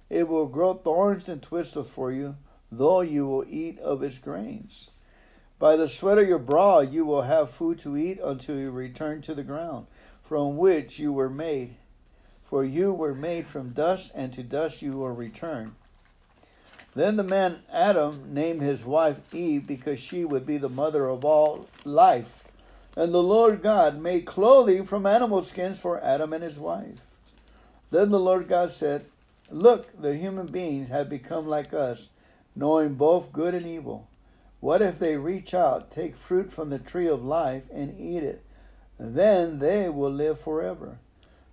It 0.09 0.27
will 0.27 0.47
grow 0.47 0.75
thorns 0.75 1.29
and 1.29 1.47
thistles 1.47 1.87
for 1.95 2.11
you 2.11 2.35
though 2.73 3.03
you 3.03 3.25
will 3.25 3.45
eat 3.49 3.79
of 3.79 4.03
its 4.03 4.19
grains. 4.19 4.91
By 5.61 5.77
the 5.77 5.89
sweat 5.89 6.19
of 6.19 6.27
your 6.27 6.41
brow 6.41 6.81
you 6.81 7.05
will 7.05 7.23
have 7.23 7.53
food 7.53 7.79
to 7.83 7.97
eat 7.97 8.19
until 8.21 8.59
you 8.59 8.73
return 8.73 9.23
to 9.23 9.35
the 9.35 9.45
ground, 9.45 9.87
from 10.25 10.57
which 10.57 10.99
you 10.99 11.13
were 11.13 11.31
made. 11.31 11.77
For 12.49 12.65
you 12.65 12.93
were 12.93 13.15
made 13.15 13.47
from 13.47 13.75
dust, 13.75 14.11
and 14.17 14.33
to 14.33 14.43
dust 14.43 14.83
you 14.83 14.95
will 14.95 15.11
return. 15.11 15.77
Then 16.95 17.17
the 17.17 17.23
man 17.23 17.61
Adam 17.73 18.35
named 18.35 18.63
his 18.63 18.85
wife 18.85 19.17
Eve 19.35 19.67
because 19.67 20.01
she 20.01 20.25
would 20.25 20.45
be 20.45 20.59
the 20.59 20.69
mother 20.69 21.09
of 21.09 21.25
all 21.25 21.69
life. 21.85 22.45
And 22.97 23.15
the 23.15 23.23
Lord 23.23 23.63
God 23.63 24.01
made 24.01 24.27
clothing 24.27 24.85
from 24.85 25.07
animal 25.07 25.43
skins 25.43 25.79
for 25.79 26.03
Adam 26.03 26.33
and 26.33 26.43
his 26.43 26.59
wife. 26.59 27.01
Then 27.91 28.11
the 28.11 28.19
Lord 28.19 28.49
God 28.49 28.73
said, 28.73 29.07
Look, 29.51 30.01
the 30.01 30.17
human 30.17 30.47
beings 30.47 30.89
have 30.89 31.09
become 31.09 31.47
like 31.47 31.73
us 31.73 32.09
knowing 32.55 32.95
both 32.95 33.33
good 33.33 33.55
and 33.55 33.67
evil. 33.67 34.09
What 34.61 34.83
if 34.83 34.99
they 34.99 35.17
reach 35.17 35.55
out, 35.55 35.91
take 35.91 36.15
fruit 36.17 36.53
from 36.53 36.71
the 36.71 36.79
tree 36.79 37.09
of 37.09 37.25
life, 37.25 37.63
and 37.73 37.99
eat 37.99 38.23
it? 38.23 38.45
Then 38.99 39.59
they 39.59 39.89
will 39.89 40.13
live 40.13 40.41
forever. 40.41 40.99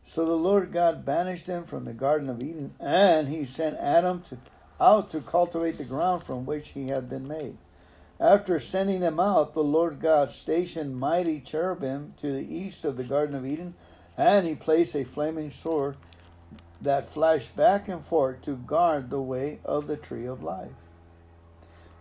So 0.04 0.26
the 0.26 0.34
Lord 0.34 0.72
God 0.72 1.06
banished 1.06 1.48
them 1.48 1.66
from 1.66 1.86
the 1.86 1.94
Garden 1.94 2.30
of 2.30 2.44
Eden, 2.44 2.74
and 2.80 3.30
he 3.30 3.46
sent 3.46 3.78
Adam 3.78 4.24
to, 4.24 4.38
out 4.80 5.12
to 5.12 5.22
cultivate 5.22 5.78
the 5.78 5.84
ground 5.84 6.24
from 6.24 6.46
which 6.46 6.70
he 6.70 6.88
had 6.88 7.10
been 7.10 7.28
made. 7.28 7.58
After 8.20 8.60
sending 8.60 9.00
them 9.00 9.20
out, 9.20 9.54
the 9.54 9.64
Lord 9.64 10.00
God 10.00 10.32
stationed 10.32 11.00
mighty 11.00 11.40
cherubim 11.40 12.14
to 12.22 12.32
the 12.32 12.56
east 12.56 12.84
of 12.84 12.98
the 12.98 13.04
Garden 13.04 13.36
of 13.36 13.46
Eden, 13.46 13.76
and 14.18 14.48
he 14.48 14.56
placed 14.56 14.96
a 14.96 15.04
flaming 15.04 15.52
sword 15.52 15.98
that 16.82 17.10
flashed 17.10 17.56
back 17.56 17.88
and 17.88 18.04
forth 18.04 18.42
to 18.44 18.56
guard 18.56 19.10
the 19.10 19.22
way 19.22 19.60
of 19.64 19.88
the 19.88 19.98
tree 19.98 20.26
of 20.26 20.44
life 20.44 20.72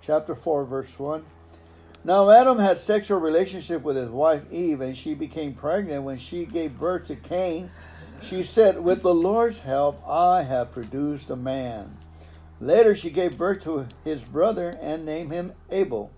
chapter 0.06 0.36
4, 0.36 0.64
verse 0.64 0.98
1. 0.98 1.24
Now 2.04 2.30
Adam 2.30 2.60
had 2.60 2.78
sexual 2.78 3.18
relationship 3.18 3.82
with 3.82 3.96
his 3.96 4.08
wife 4.08 4.44
Eve, 4.52 4.80
and 4.80 4.96
she 4.96 5.14
became 5.14 5.54
pregnant 5.54 6.04
when 6.04 6.18
she 6.18 6.46
gave 6.46 6.78
birth 6.78 7.08
to 7.08 7.16
Cain. 7.16 7.70
She 8.22 8.44
said, 8.44 8.82
With 8.82 9.02
the 9.02 9.14
Lord's 9.14 9.60
help, 9.60 10.00
I 10.08 10.44
have 10.44 10.72
produced 10.72 11.30
a 11.30 11.36
man. 11.36 11.96
Later, 12.60 12.96
she 12.96 13.10
gave 13.10 13.36
birth 13.36 13.62
to 13.64 13.86
his 14.02 14.24
brother 14.24 14.78
and 14.80 15.04
named 15.04 15.32
him 15.32 15.52
Abel. 15.70 16.10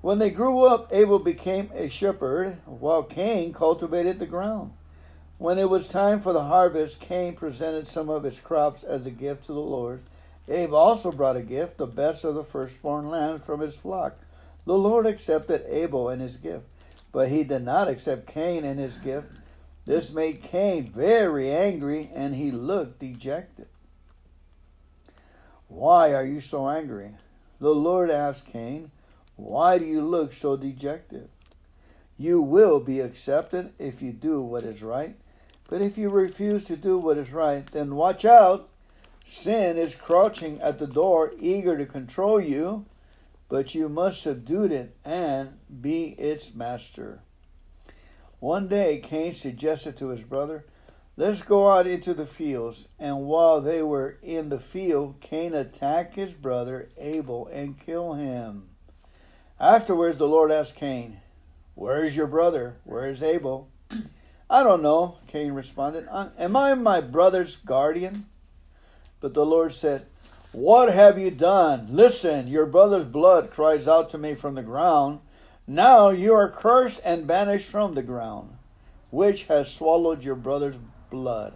When 0.00 0.18
they 0.18 0.30
grew 0.30 0.64
up, 0.64 0.88
Abel 0.92 1.18
became 1.18 1.70
a 1.74 1.88
shepherd, 1.88 2.58
while 2.66 3.02
Cain 3.02 3.52
cultivated 3.52 4.18
the 4.18 4.26
ground. 4.26 4.72
When 5.38 5.58
it 5.58 5.68
was 5.68 5.88
time 5.88 6.20
for 6.20 6.32
the 6.32 6.44
harvest, 6.44 7.00
Cain 7.00 7.34
presented 7.34 7.88
some 7.88 8.08
of 8.08 8.22
his 8.22 8.38
crops 8.38 8.84
as 8.84 9.06
a 9.06 9.10
gift 9.10 9.46
to 9.46 9.52
the 9.52 9.60
Lord. 9.60 10.02
Abel 10.48 10.76
also 10.76 11.10
brought 11.10 11.36
a 11.36 11.42
gift, 11.42 11.78
the 11.78 11.86
best 11.86 12.24
of 12.24 12.34
the 12.36 12.44
firstborn 12.44 13.10
lambs 13.10 13.42
from 13.42 13.60
his 13.60 13.76
flock. 13.76 14.16
The 14.64 14.74
Lord 14.78 15.06
accepted 15.06 15.64
Abel 15.68 16.08
and 16.08 16.22
his 16.22 16.36
gift, 16.36 16.66
but 17.10 17.28
he 17.28 17.42
did 17.42 17.64
not 17.64 17.88
accept 17.88 18.28
Cain 18.28 18.64
and 18.64 18.78
his 18.78 18.98
gift. 18.98 19.26
This 19.86 20.12
made 20.12 20.42
Cain 20.42 20.92
very 20.92 21.50
angry, 21.50 22.10
and 22.14 22.36
he 22.36 22.52
looked 22.52 23.00
dejected. 23.00 23.66
Why 25.74 26.12
are 26.12 26.24
you 26.24 26.40
so 26.40 26.68
angry? 26.68 27.14
The 27.58 27.74
Lord 27.74 28.10
asked 28.10 28.46
Cain, 28.46 28.90
Why 29.36 29.78
do 29.78 29.86
you 29.86 30.02
look 30.02 30.34
so 30.34 30.54
dejected? 30.54 31.30
You 32.18 32.42
will 32.42 32.78
be 32.78 33.00
accepted 33.00 33.72
if 33.78 34.02
you 34.02 34.12
do 34.12 34.42
what 34.42 34.64
is 34.64 34.82
right. 34.82 35.16
But 35.70 35.80
if 35.80 35.96
you 35.96 36.10
refuse 36.10 36.66
to 36.66 36.76
do 36.76 36.98
what 36.98 37.16
is 37.16 37.32
right, 37.32 37.66
then 37.72 37.96
watch 37.96 38.26
out. 38.26 38.68
Sin 39.24 39.78
is 39.78 39.94
crouching 39.94 40.60
at 40.60 40.78
the 40.78 40.86
door, 40.86 41.32
eager 41.40 41.78
to 41.78 41.86
control 41.86 42.38
you, 42.38 42.84
but 43.48 43.74
you 43.74 43.88
must 43.88 44.22
subdue 44.22 44.64
it 44.64 44.94
and 45.06 45.58
be 45.80 46.10
its 46.10 46.54
master. 46.54 47.20
One 48.40 48.68
day 48.68 48.98
Cain 48.98 49.32
suggested 49.32 49.96
to 49.96 50.08
his 50.08 50.22
brother, 50.22 50.66
Let's 51.14 51.42
go 51.42 51.70
out 51.70 51.86
into 51.86 52.14
the 52.14 52.26
fields. 52.26 52.88
And 52.98 53.26
while 53.26 53.60
they 53.60 53.82
were 53.82 54.16
in 54.22 54.48
the 54.48 54.58
field, 54.58 55.20
Cain 55.20 55.52
attacked 55.52 56.14
his 56.14 56.32
brother 56.32 56.88
Abel 56.96 57.48
and 57.52 57.78
killed 57.78 58.18
him. 58.18 58.70
Afterwards, 59.60 60.16
the 60.16 60.26
Lord 60.26 60.50
asked 60.50 60.76
Cain, 60.76 61.18
Where 61.74 62.02
is 62.02 62.16
your 62.16 62.26
brother? 62.26 62.76
Where 62.84 63.06
is 63.06 63.22
Abel? 63.22 63.68
I 64.50 64.62
don't 64.62 64.82
know, 64.82 65.18
Cain 65.28 65.52
responded. 65.52 66.08
Am 66.10 66.56
I 66.56 66.74
my 66.74 67.00
brother's 67.00 67.56
guardian? 67.56 68.26
But 69.20 69.34
the 69.34 69.46
Lord 69.46 69.72
said, 69.74 70.06
What 70.52 70.92
have 70.92 71.18
you 71.18 71.30
done? 71.30 71.88
Listen, 71.90 72.48
your 72.48 72.66
brother's 72.66 73.04
blood 73.04 73.50
cries 73.50 73.86
out 73.86 74.10
to 74.10 74.18
me 74.18 74.34
from 74.34 74.54
the 74.54 74.62
ground. 74.62 75.20
Now 75.66 76.08
you 76.08 76.34
are 76.34 76.50
cursed 76.50 77.00
and 77.04 77.26
banished 77.26 77.68
from 77.68 77.94
the 77.94 78.02
ground, 78.02 78.56
which 79.10 79.44
has 79.44 79.70
swallowed 79.70 80.24
your 80.24 80.34
brother's 80.34 80.76
blood. 81.12 81.52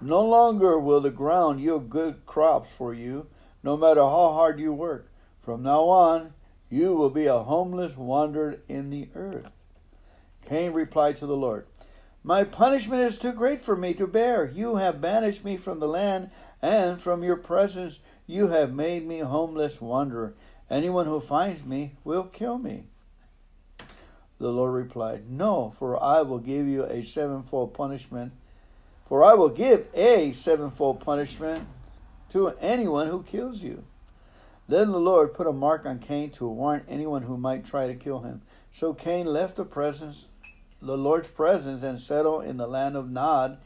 No 0.00 0.24
longer 0.24 0.78
will 0.78 1.02
the 1.02 1.10
ground 1.10 1.60
yield 1.60 1.90
good 1.90 2.24
crops 2.24 2.70
for 2.78 2.94
you, 2.94 3.26
no 3.62 3.76
matter 3.76 4.00
how 4.00 4.32
hard 4.32 4.58
you 4.58 4.72
work. 4.72 5.10
From 5.42 5.62
now 5.62 5.88
on, 5.88 6.32
you 6.70 6.94
will 6.94 7.10
be 7.10 7.26
a 7.26 7.40
homeless 7.40 7.96
wanderer 7.96 8.60
in 8.68 8.88
the 8.88 9.08
earth. 9.14 9.50
Cain 10.46 10.72
replied 10.72 11.18
to 11.18 11.26
the 11.26 11.36
Lord, 11.36 11.66
My 12.22 12.44
punishment 12.44 13.02
is 13.02 13.18
too 13.18 13.32
great 13.32 13.60
for 13.60 13.76
me 13.76 13.92
to 13.94 14.06
bear. 14.06 14.46
You 14.46 14.76
have 14.76 15.00
banished 15.00 15.44
me 15.44 15.56
from 15.56 15.80
the 15.80 15.88
land, 15.88 16.30
and 16.62 17.00
from 17.00 17.24
your 17.24 17.36
presence 17.36 17.98
you 18.26 18.48
have 18.48 18.72
made 18.72 19.06
me 19.06 19.18
homeless 19.18 19.80
wanderer. 19.80 20.34
Anyone 20.70 21.06
who 21.06 21.20
finds 21.20 21.64
me 21.64 21.96
will 22.04 22.24
kill 22.24 22.56
me. 22.56 22.84
The 24.38 24.52
Lord 24.52 24.72
replied, 24.72 25.28
No, 25.28 25.74
for 25.78 26.02
I 26.02 26.22
will 26.22 26.38
give 26.38 26.66
you 26.66 26.84
a 26.84 27.02
sevenfold 27.02 27.74
punishment 27.74 28.32
for 29.10 29.24
I 29.24 29.34
will 29.34 29.48
give 29.48 29.88
a 29.92 30.32
sevenfold 30.32 31.00
punishment 31.00 31.66
to 32.30 32.54
anyone 32.60 33.08
who 33.08 33.24
kills 33.24 33.60
you. 33.60 33.82
Then 34.68 34.92
the 34.92 35.00
Lord 35.00 35.34
put 35.34 35.48
a 35.48 35.52
mark 35.52 35.84
on 35.84 35.98
Cain 35.98 36.30
to 36.30 36.46
warn 36.46 36.86
anyone 36.88 37.22
who 37.22 37.36
might 37.36 37.66
try 37.66 37.88
to 37.88 37.94
kill 37.96 38.20
him. 38.20 38.42
So 38.72 38.94
Cain 38.94 39.26
left 39.26 39.56
the 39.56 39.64
presence, 39.64 40.26
the 40.80 40.96
Lord's 40.96 41.28
presence, 41.28 41.82
and 41.82 41.98
settled 41.98 42.44
in 42.44 42.56
the 42.56 42.68
land 42.68 42.96
of 42.96 43.10
Nod, 43.10 43.58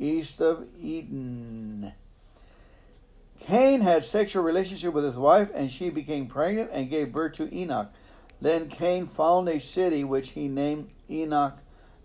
east 0.00 0.40
of 0.40 0.66
Eden. 0.82 1.92
Cain 3.38 3.82
had 3.82 4.02
sexual 4.02 4.42
relationship 4.42 4.92
with 4.92 5.04
his 5.04 5.14
wife, 5.14 5.50
and 5.54 5.70
she 5.70 5.90
became 5.90 6.26
pregnant 6.26 6.70
and 6.72 6.90
gave 6.90 7.12
birth 7.12 7.34
to 7.34 7.54
Enoch. 7.54 7.92
Then 8.40 8.68
Cain 8.68 9.06
found 9.06 9.48
a 9.48 9.60
city 9.60 10.02
which 10.02 10.30
he 10.30 10.48
named 10.48 10.90
Enoch 11.08 11.56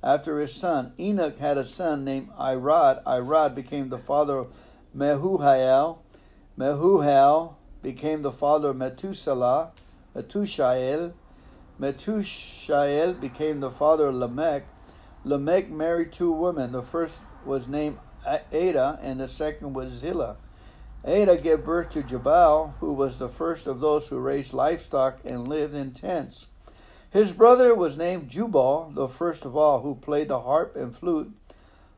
after 0.03 0.39
his 0.39 0.53
son. 0.53 0.93
Enoch 0.99 1.39
had 1.39 1.57
a 1.57 1.65
son 1.65 2.03
named 2.03 2.29
Irad. 2.37 3.03
Irad 3.05 3.55
became 3.55 3.89
the 3.89 3.97
father 3.97 4.37
of 4.37 4.53
Mehujael. 4.95 5.99
Mehujael 6.57 7.55
became 7.81 8.21
the 8.21 8.31
father 8.31 8.69
of 8.69 8.77
Methuselah, 8.77 9.71
Methushael. 10.15 11.13
Methushael 11.79 13.19
became 13.19 13.61
the 13.61 13.71
father 13.71 14.07
of 14.07 14.15
Lamech. 14.15 14.65
Lamech 15.23 15.69
married 15.69 16.11
two 16.11 16.31
women. 16.31 16.73
The 16.73 16.83
first 16.83 17.15
was 17.45 17.67
named 17.67 17.97
Ada, 18.51 18.99
and 19.01 19.19
the 19.19 19.27
second 19.27 19.73
was 19.73 19.91
Zillah. 19.91 20.37
Ada 21.05 21.37
gave 21.37 21.65
birth 21.65 21.91
to 21.91 22.03
Jabal, 22.03 22.75
who 22.79 22.93
was 22.93 23.19
the 23.19 23.27
first 23.27 23.67
of 23.67 23.79
those 23.79 24.07
who 24.07 24.19
raised 24.19 24.53
livestock 24.53 25.19
and 25.25 25.47
lived 25.47 25.73
in 25.73 25.91
tents. 25.91 26.47
His 27.13 27.31
brother 27.31 27.75
was 27.75 27.95
named 27.95 28.29
Jubal, 28.29 28.91
the 28.95 29.07
first 29.07 29.45
of 29.45 29.55
all, 29.55 29.81
who 29.81 29.93
played 29.93 30.29
the 30.29 30.39
harp 30.39 30.75
and 30.75 30.97
flute. 30.97 31.31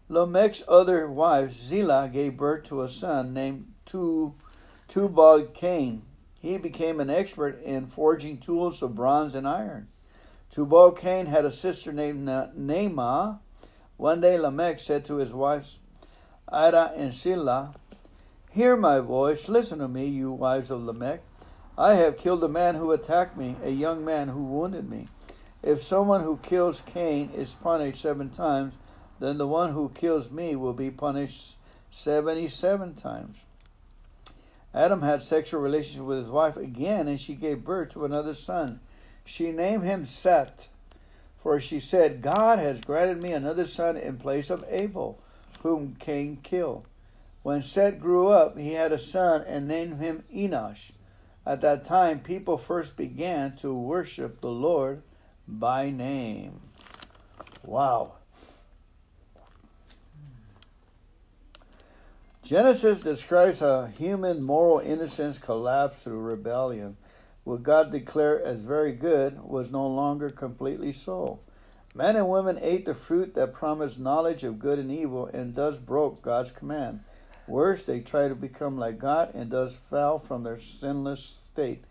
Lamech's 0.09 0.61
other 0.67 1.09
wife, 1.09 1.53
Zillah, 1.53 2.09
gave 2.11 2.35
birth 2.35 2.65
to 2.65 2.81
a 2.81 2.89
son 2.89 3.33
named 3.33 3.71
Tubal 3.85 5.45
Cain. 5.53 6.01
He 6.41 6.57
became 6.57 6.99
an 6.99 7.09
expert 7.09 7.63
in 7.63 7.87
forging 7.87 8.39
tools 8.39 8.83
of 8.83 8.95
bronze 8.95 9.35
and 9.35 9.47
iron. 9.47 9.87
Tubal 10.51 10.91
Cain 10.91 11.27
had 11.27 11.45
a 11.45 11.51
sister 11.51 11.93
named 11.93 12.27
Naamah. 12.27 13.39
One 13.95 14.19
day 14.19 14.37
Lamech 14.37 14.81
said 14.81 15.05
to 15.05 15.15
his 15.15 15.31
wives, 15.31 15.79
Ada 16.51 16.91
and 16.93 17.13
Zillah, 17.13 17.73
Hear 18.51 18.75
my 18.75 18.99
voice, 18.99 19.47
listen 19.47 19.79
to 19.79 19.87
me, 19.87 20.07
you 20.07 20.33
wives 20.33 20.69
of 20.69 20.83
Lamech. 20.83 21.21
I 21.77 21.95
have 21.95 22.17
killed 22.17 22.41
a 22.43 22.47
man 22.47 22.75
who 22.75 22.91
attacked 22.91 23.35
me, 23.35 23.57
a 23.61 23.69
young 23.69 24.05
man 24.05 24.29
who 24.29 24.43
wounded 24.43 24.89
me. 24.89 25.09
If 25.61 25.83
someone 25.83 26.23
who 26.23 26.37
kills 26.37 26.81
Cain 26.85 27.31
is 27.35 27.51
punished 27.51 28.01
seven 28.01 28.29
times, 28.29 28.75
then 29.19 29.37
the 29.37 29.47
one 29.47 29.73
who 29.73 29.89
kills 29.89 30.31
me 30.31 30.55
will 30.55 30.73
be 30.73 30.89
punished 30.89 31.57
77 31.91 32.95
times. 32.95 33.37
Adam 34.73 35.01
had 35.01 35.21
sexual 35.21 35.59
relations 35.59 36.01
with 36.01 36.19
his 36.19 36.29
wife 36.29 36.55
again, 36.55 37.09
and 37.09 37.19
she 37.19 37.33
gave 37.33 37.65
birth 37.65 37.91
to 37.91 38.05
another 38.05 38.35
son. 38.35 38.79
She 39.25 39.51
named 39.51 39.83
him 39.83 40.05
Seth, 40.05 40.69
for 41.41 41.59
she 41.59 41.79
said, 41.79 42.21
God 42.21 42.59
has 42.59 42.81
granted 42.81 43.21
me 43.21 43.33
another 43.33 43.65
son 43.67 43.97
in 43.97 44.17
place 44.17 44.49
of 44.49 44.63
Abel, 44.69 45.19
whom 45.61 45.95
Cain 45.99 46.37
killed. 46.41 46.85
When 47.43 47.61
Seth 47.61 47.99
grew 47.99 48.29
up, 48.29 48.57
he 48.57 48.73
had 48.73 48.91
a 48.91 48.99
son 48.99 49.43
and 49.47 49.67
named 49.67 49.99
him 49.99 50.23
Enosh. 50.33 50.91
At 51.45 51.61
that 51.61 51.85
time, 51.85 52.19
people 52.21 52.57
first 52.57 52.97
began 52.97 53.55
to 53.57 53.73
worship 53.73 54.41
the 54.41 54.49
Lord 54.49 55.03
by 55.47 55.91
name. 55.91 56.59
Wow. 57.63 58.13
Genesis 62.43 63.01
describes 63.01 63.61
a 63.61 63.87
human 63.97 64.41
moral 64.41 64.79
innocence 64.79 65.39
collapse 65.39 65.99
through 65.99 66.19
rebellion. 66.19 66.97
What 67.43 67.63
God 67.63 67.91
declared 67.91 68.43
as 68.43 68.59
very 68.59 68.91
good 68.91 69.43
was 69.43 69.71
no 69.71 69.87
longer 69.87 70.29
completely 70.29 70.91
so. 70.91 71.39
Men 71.95 72.15
and 72.15 72.29
women 72.29 72.59
ate 72.61 72.85
the 72.85 72.93
fruit 72.93 73.35
that 73.35 73.53
promised 73.53 73.99
knowledge 73.99 74.43
of 74.43 74.59
good 74.59 74.79
and 74.79 74.91
evil 74.91 75.27
and 75.27 75.55
thus 75.55 75.77
broke 75.77 76.21
God's 76.21 76.51
command. 76.51 77.01
Worse, 77.47 77.85
they 77.85 77.99
tried 77.99 78.29
to 78.29 78.35
become 78.35 78.77
like 78.77 78.97
God 78.97 79.33
and 79.35 79.51
thus 79.51 79.73
fell 79.89 80.19
from 80.19 80.43
their 80.43 80.59
sinless 80.59 81.23
state. 81.23 81.83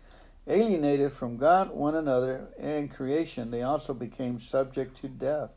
Alienated 0.47 1.13
from 1.13 1.37
God, 1.37 1.71
one 1.71 1.95
another, 1.95 2.47
and 2.59 2.93
creation, 2.93 3.51
they 3.51 3.63
also 3.63 3.93
became 3.93 4.39
subject 4.39 5.01
to 5.01 5.07
death. 5.07 5.51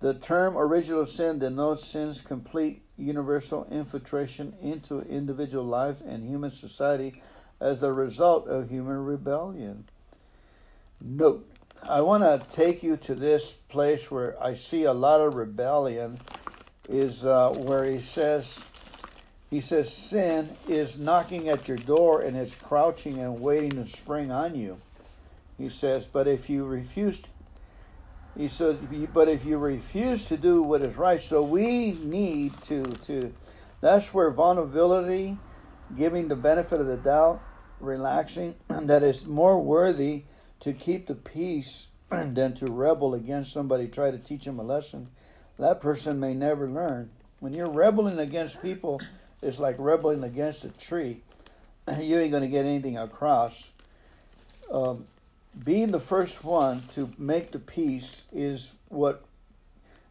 The 0.00 0.14
term 0.14 0.58
original 0.58 1.06
sin 1.06 1.38
denotes 1.38 1.86
sin's 1.86 2.20
complete 2.20 2.82
universal 2.98 3.66
infiltration 3.70 4.54
into 4.60 5.00
individual 5.02 5.64
life 5.64 5.96
and 6.04 6.28
human 6.28 6.50
society 6.50 7.22
as 7.60 7.82
a 7.82 7.92
result 7.92 8.48
of 8.48 8.68
human 8.68 9.04
rebellion. 9.04 9.84
Note, 11.00 11.48
I 11.82 12.00
want 12.00 12.24
to 12.24 12.44
take 12.54 12.82
you 12.82 12.96
to 12.98 13.14
this 13.14 13.52
place 13.52 14.10
where 14.10 14.40
I 14.42 14.54
see 14.54 14.84
a 14.84 14.92
lot 14.92 15.20
of 15.20 15.34
rebellion, 15.34 16.18
is 16.88 17.24
uh, 17.24 17.50
where 17.50 17.84
he 17.84 17.98
says, 17.98 18.64
he 19.52 19.60
says, 19.60 19.92
Sin 19.92 20.56
is 20.66 20.98
knocking 20.98 21.50
at 21.50 21.68
your 21.68 21.76
door 21.76 22.22
and 22.22 22.38
is 22.38 22.54
crouching 22.54 23.18
and 23.18 23.38
waiting 23.38 23.72
to 23.72 23.86
spring 23.86 24.30
on 24.30 24.54
you. 24.54 24.78
He 25.58 25.68
says, 25.68 26.06
But 26.10 26.26
if 26.26 26.48
you 26.48 26.64
refuse, 26.64 27.22
he 28.34 28.48
says, 28.48 28.78
But 29.12 29.28
if 29.28 29.44
you 29.44 29.58
refuse 29.58 30.24
to 30.24 30.38
do 30.38 30.62
what 30.62 30.80
is 30.80 30.96
right, 30.96 31.20
so 31.20 31.42
we 31.42 31.92
need 31.92 32.54
to, 32.68 32.82
to 32.82 33.34
that's 33.82 34.14
where 34.14 34.30
vulnerability, 34.30 35.36
giving 35.98 36.28
the 36.28 36.36
benefit 36.36 36.80
of 36.80 36.86
the 36.86 36.96
doubt, 36.96 37.42
relaxing, 37.78 38.54
that 38.68 39.02
is 39.02 39.26
more 39.26 39.60
worthy 39.60 40.22
to 40.60 40.72
keep 40.72 41.08
the 41.08 41.14
peace 41.14 41.88
than 42.08 42.54
to 42.54 42.72
rebel 42.72 43.12
against 43.12 43.52
somebody, 43.52 43.86
try 43.86 44.10
to 44.10 44.18
teach 44.18 44.46
them 44.46 44.58
a 44.58 44.62
lesson. 44.62 45.08
That 45.58 45.82
person 45.82 46.18
may 46.18 46.32
never 46.32 46.70
learn. 46.70 47.10
When 47.40 47.52
you're 47.52 47.70
rebelling 47.70 48.18
against 48.18 48.62
people, 48.62 48.98
it's 49.42 49.58
like 49.58 49.76
rebelling 49.78 50.24
against 50.24 50.64
a 50.64 50.68
tree. 50.68 51.20
You 51.98 52.20
ain't 52.20 52.30
going 52.30 52.44
to 52.44 52.48
get 52.48 52.64
anything 52.64 52.96
across. 52.96 53.70
Um, 54.70 55.06
being 55.64 55.90
the 55.90 56.00
first 56.00 56.44
one 56.44 56.84
to 56.94 57.12
make 57.18 57.50
the 57.50 57.58
peace 57.58 58.26
is 58.32 58.72
what 58.88 59.24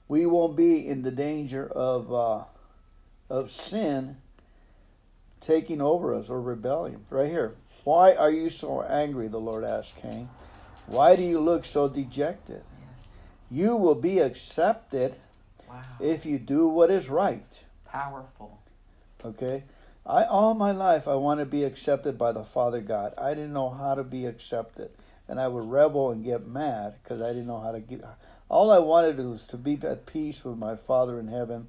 we 0.07 0.25
won't 0.25 0.55
be 0.55 0.85
in 0.85 1.01
the 1.01 1.11
danger 1.11 1.65
of 1.65 2.13
uh, 2.13 2.43
of 3.29 3.49
sin 3.49 4.17
taking 5.39 5.81
over 5.81 6.13
us 6.13 6.29
or 6.29 6.41
rebellion. 6.41 7.05
Right 7.09 7.29
here. 7.29 7.55
Why 7.83 8.13
are 8.13 8.29
you 8.29 8.49
so 8.49 8.83
angry? 8.83 9.27
The 9.27 9.39
Lord 9.39 9.63
asked 9.63 9.99
Cain. 10.01 10.29
Why 10.85 11.15
do 11.15 11.23
you 11.23 11.39
look 11.39 11.65
so 11.65 11.87
dejected? 11.87 12.61
Yes. 12.79 13.07
You 13.49 13.75
will 13.75 13.95
be 13.95 14.19
accepted 14.19 15.15
wow. 15.67 15.81
if 15.99 16.25
you 16.25 16.37
do 16.37 16.67
what 16.67 16.91
is 16.91 17.09
right. 17.09 17.63
Powerful. 17.85 18.60
Okay. 19.23 19.63
I 20.05 20.23
all 20.23 20.55
my 20.55 20.71
life 20.71 21.07
I 21.07 21.15
want 21.15 21.39
to 21.39 21.45
be 21.45 21.63
accepted 21.63 22.17
by 22.17 22.31
the 22.31 22.43
Father 22.43 22.81
God. 22.81 23.13
I 23.17 23.35
didn't 23.35 23.53
know 23.53 23.69
how 23.69 23.93
to 23.93 24.03
be 24.03 24.25
accepted, 24.25 24.89
and 25.27 25.39
I 25.39 25.47
would 25.47 25.69
rebel 25.69 26.09
and 26.09 26.23
get 26.23 26.47
mad 26.47 26.95
because 27.01 27.21
I 27.21 27.27
didn't 27.29 27.47
know 27.47 27.59
how 27.59 27.71
to 27.71 27.79
get. 27.79 28.03
All 28.49 28.71
I 28.71 28.79
wanted 28.79 29.17
was 29.19 29.45
to 29.47 29.57
be 29.57 29.79
at 29.83 30.07
peace 30.07 30.43
with 30.43 30.57
my 30.57 30.75
Father 30.75 31.19
in 31.19 31.27
heaven, 31.27 31.67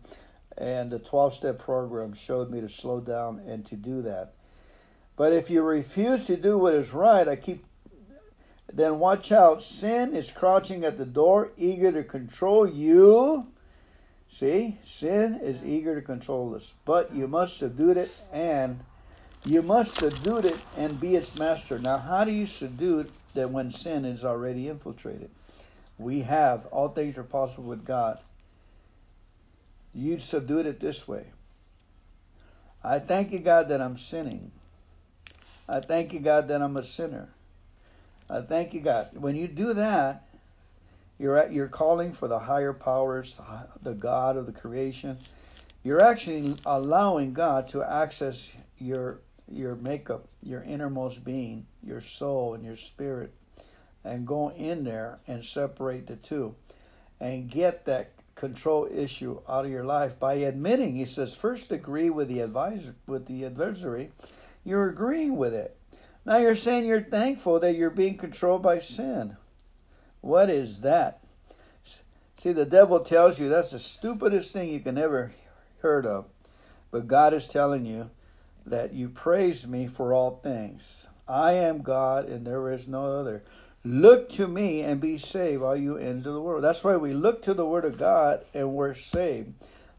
and 0.57 0.91
the 0.91 0.99
twelve-step 0.99 1.59
program 1.59 2.15
showed 2.15 2.51
me 2.51 2.63
to 2.63 2.69
slow 2.71 3.01
down 3.01 3.39
and 3.47 3.67
to 3.67 3.77
do 3.77 4.01
that. 4.03 4.33
But 5.15 5.35
if 5.35 5.51
you 5.51 5.63
refuse 5.63 6.25
to 6.27 6.37
do 6.37 6.57
what 6.57 6.75
is 6.75 6.93
right, 6.93 7.29
I 7.29 7.37
keep. 7.37 7.67
Then 8.73 8.99
watch 8.99 9.31
out. 9.31 9.63
Sin 9.63 10.17
is 10.17 10.31
crouching 10.31 10.85
at 10.85 10.97
the 10.97 11.05
door, 11.05 11.53
eager 11.59 11.93
to 11.93 12.03
control 12.03 12.67
you 12.67 13.52
See, 14.33 14.79
sin 14.83 15.41
is 15.43 15.63
eager 15.63 15.95
to 15.95 16.01
control 16.01 16.55
us, 16.55 16.73
but 16.87 17.15
you 17.15 17.29
must 17.29 17.59
subdue 17.59 17.91
it 17.91 18.11
and 18.33 18.81
you 19.45 19.61
must 19.61 19.99
subdue 19.99 20.39
it 20.39 20.57
and 20.75 20.99
be 20.99 21.17
its 21.17 21.39
master. 21.39 21.79
Now, 21.79 21.99
how 21.99 22.25
do 22.25 22.33
you 22.33 22.47
subdue 22.47 23.01
it 23.01 23.11
that 23.35 23.51
when 23.51 23.71
sin 23.71 24.07
is 24.07 24.25
already 24.25 24.71
infiltrated? 24.71 25.31
We 25.99 26.23
have 26.23 26.65
all 26.67 26.89
things 26.89 27.19
are 27.19 27.25
possible 27.25 27.65
with 27.65 27.85
God. 27.85 28.21
You 29.95 30.19
subdue 30.19 30.61
it 30.61 30.81
this 30.81 31.07
way. 31.07 31.27
I 32.83 33.01
thank 33.01 33.33
you, 33.33 33.39
God, 33.39 33.69
that 33.69 33.83
I'm 33.83 33.99
sinning. 33.99 34.51
I 35.69 35.81
thank 35.81 36.15
you, 36.15 36.21
God, 36.21 36.49
that 36.49 36.63
I'm 36.63 36.79
a 36.79 36.83
sinner. 36.83 37.29
I 38.31 38.41
thank 38.41 38.73
you, 38.73 38.81
God. 38.81 39.11
When 39.13 39.37
you 39.37 39.47
do 39.47 39.75
that, 39.75 40.27
you're 41.23 41.37
at, 41.37 41.53
you're 41.53 41.69
calling 41.69 42.13
for 42.13 42.27
the 42.27 42.41
higher 42.41 42.73
powers, 42.73 43.41
the 43.81 43.95
God 43.95 44.37
of 44.37 44.47
the 44.47 44.53
creation. 44.53 45.19
You're 45.85 46.03
actually 46.03 46.57
allowing 46.67 47.33
God 47.33 47.69
to 47.69 47.83
access 47.83 48.53
your 48.79 49.21
your 49.49 49.77
makeup, 49.77 50.27
your 50.43 50.63
innermost 50.63 51.25
being, 51.25 51.67
your 51.83 52.01
soul 52.01 52.55
and 52.55 52.65
your 52.65 52.77
spirit, 52.77 53.33
and 54.03 54.27
go 54.27 54.51
in 54.51 54.83
there 54.83 55.21
and 55.29 55.45
separate 55.45 56.09
the 56.09 56.17
two, 56.17 56.57
and 57.21 57.49
get 57.49 57.85
that 57.85 58.11
control 58.35 58.89
issue 58.93 59.41
out 59.49 59.65
of 59.65 59.71
your 59.71 59.85
life 59.85 60.19
by 60.19 60.35
admitting. 60.35 60.97
He 60.97 61.05
says, 61.05 61.35
first 61.37 61.71
agree 61.71 62.11
with 62.11 62.29
the 62.29 62.41
advisor 62.41 62.97
with 63.07 63.27
the 63.27 63.45
adversary. 63.45 64.11
You're 64.65 64.89
agreeing 64.89 65.37
with 65.37 65.55
it. 65.55 65.77
Now 66.25 66.39
you're 66.39 66.57
saying 66.57 66.87
you're 66.87 67.03
thankful 67.03 67.61
that 67.61 67.77
you're 67.77 67.91
being 67.91 68.17
controlled 68.17 68.63
by 68.63 68.81
sin. 68.81 69.37
What 70.23 70.49
is 70.49 70.81
that? 70.81 71.21
See, 72.39 72.53
the 72.53 72.65
devil 72.65 73.01
tells 73.01 73.39
you 73.39 73.49
that's 73.49 73.71
the 73.71 73.79
stupidest 73.79 74.53
thing 74.53 74.71
you 74.71 74.81
can 74.81 74.99
ever 74.99 75.33
heard 75.81 76.07
of. 76.07 76.27
But 76.91 77.07
God 77.07 77.35
is 77.35 77.47
telling 77.47 77.85
you 77.85 78.11
that 78.67 78.93
you 78.95 79.09
praise 79.09 79.67
me 79.67 79.87
for 79.87 80.13
all 80.15 80.41
things. 80.43 81.07
I 81.29 81.53
am 81.53 81.83
God 81.83 82.29
and 82.29 82.47
there 82.47 82.73
is 82.73 82.89
no 82.89 83.05
other. 83.05 83.45
Look 83.85 84.29
to 84.31 84.47
me 84.47 84.83
and 84.83 85.01
be 85.01 85.19
saved, 85.19 85.63
all 85.63 85.77
you 85.77 85.97
ends 85.97 86.27
of 86.27 86.35
the 86.35 86.41
world. 86.41 86.63
That's 86.63 86.85
why 86.85 86.97
we 86.97 87.13
look 87.13 87.43
to 87.43 87.55
the 87.55 87.67
Word 87.67 87.85
of 87.85 87.99
God 87.99 88.45
and 88.55 88.75
we're 88.75 88.95
saved. 88.95 89.53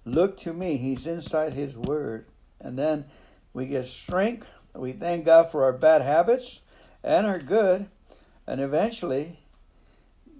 Look 0.05 0.37
to 0.39 0.53
me. 0.53 0.77
He's 0.77 1.07
inside 1.07 1.53
His 1.53 1.77
Word. 1.77 2.25
And 2.61 2.77
then 2.77 3.05
we 3.53 3.65
get 3.67 3.87
strength. 3.87 4.47
We 4.73 4.93
thank 4.93 5.25
God 5.25 5.51
for 5.51 5.63
our 5.63 5.73
bad 5.73 6.01
habits 6.01 6.61
and 7.03 7.27
our 7.27 7.39
good. 7.39 7.87
And 8.47 8.61
eventually, 8.61 9.39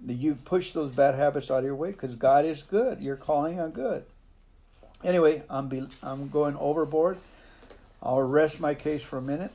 you 0.06 0.34
push 0.34 0.72
those 0.72 0.90
bad 0.90 1.14
habits 1.14 1.50
out 1.50 1.58
of 1.58 1.64
your 1.64 1.74
way 1.74 1.92
because 1.92 2.16
God 2.16 2.44
is 2.44 2.62
good. 2.62 3.00
You're 3.00 3.16
calling 3.16 3.60
on 3.60 3.70
good. 3.70 4.04
Anyway, 5.02 5.42
I'm 5.50 5.68
be, 5.68 5.86
I'm 6.02 6.28
going 6.28 6.56
overboard. 6.56 7.18
I'll 8.02 8.22
rest 8.22 8.60
my 8.60 8.74
case 8.74 9.02
for 9.02 9.18
a 9.18 9.22
minute. 9.22 9.52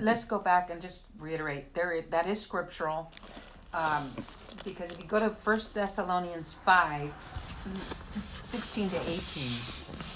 let's 0.00 0.24
go 0.24 0.38
back 0.38 0.70
and 0.70 0.80
just 0.80 1.04
reiterate 1.18 1.74
there 1.74 2.02
that 2.10 2.26
is 2.26 2.40
scriptural 2.40 3.10
um, 3.74 4.10
because 4.64 4.90
if 4.90 4.98
you 4.98 5.04
go 5.04 5.18
to 5.18 5.30
First 5.30 5.74
Thessalonians 5.74 6.52
5 6.52 7.12
16 8.42 8.90
to 8.90 8.96
18 8.96 9.18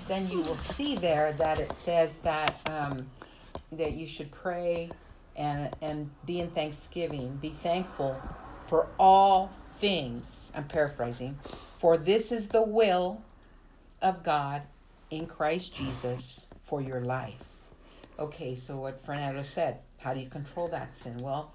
then 0.06 0.30
you 0.30 0.38
will 0.38 0.56
see 0.56 0.96
there 0.96 1.32
that 1.32 1.58
it 1.58 1.72
says 1.72 2.16
that 2.18 2.54
um, 2.66 3.11
that 3.72 3.92
you 3.92 4.06
should 4.06 4.30
pray 4.30 4.90
and 5.36 5.74
and 5.82 6.11
be 6.26 6.40
in 6.40 6.50
thanksgiving 6.50 7.36
be 7.42 7.50
thankful 7.50 8.20
for 8.70 8.86
all 9.00 9.50
things, 9.78 10.52
I'm 10.54 10.62
paraphrasing, 10.62 11.36
for 11.74 11.98
this 11.98 12.30
is 12.30 12.46
the 12.46 12.62
will 12.62 13.20
of 14.00 14.22
God 14.22 14.62
in 15.10 15.26
Christ 15.26 15.74
Jesus 15.74 16.46
for 16.62 16.80
your 16.80 17.00
life. 17.00 17.42
Okay, 18.16 18.54
so 18.54 18.76
what 18.76 19.04
Fernando 19.04 19.42
said, 19.42 19.80
how 19.98 20.14
do 20.14 20.20
you 20.20 20.28
control 20.28 20.68
that 20.68 20.96
sin? 20.96 21.18
Well, 21.18 21.52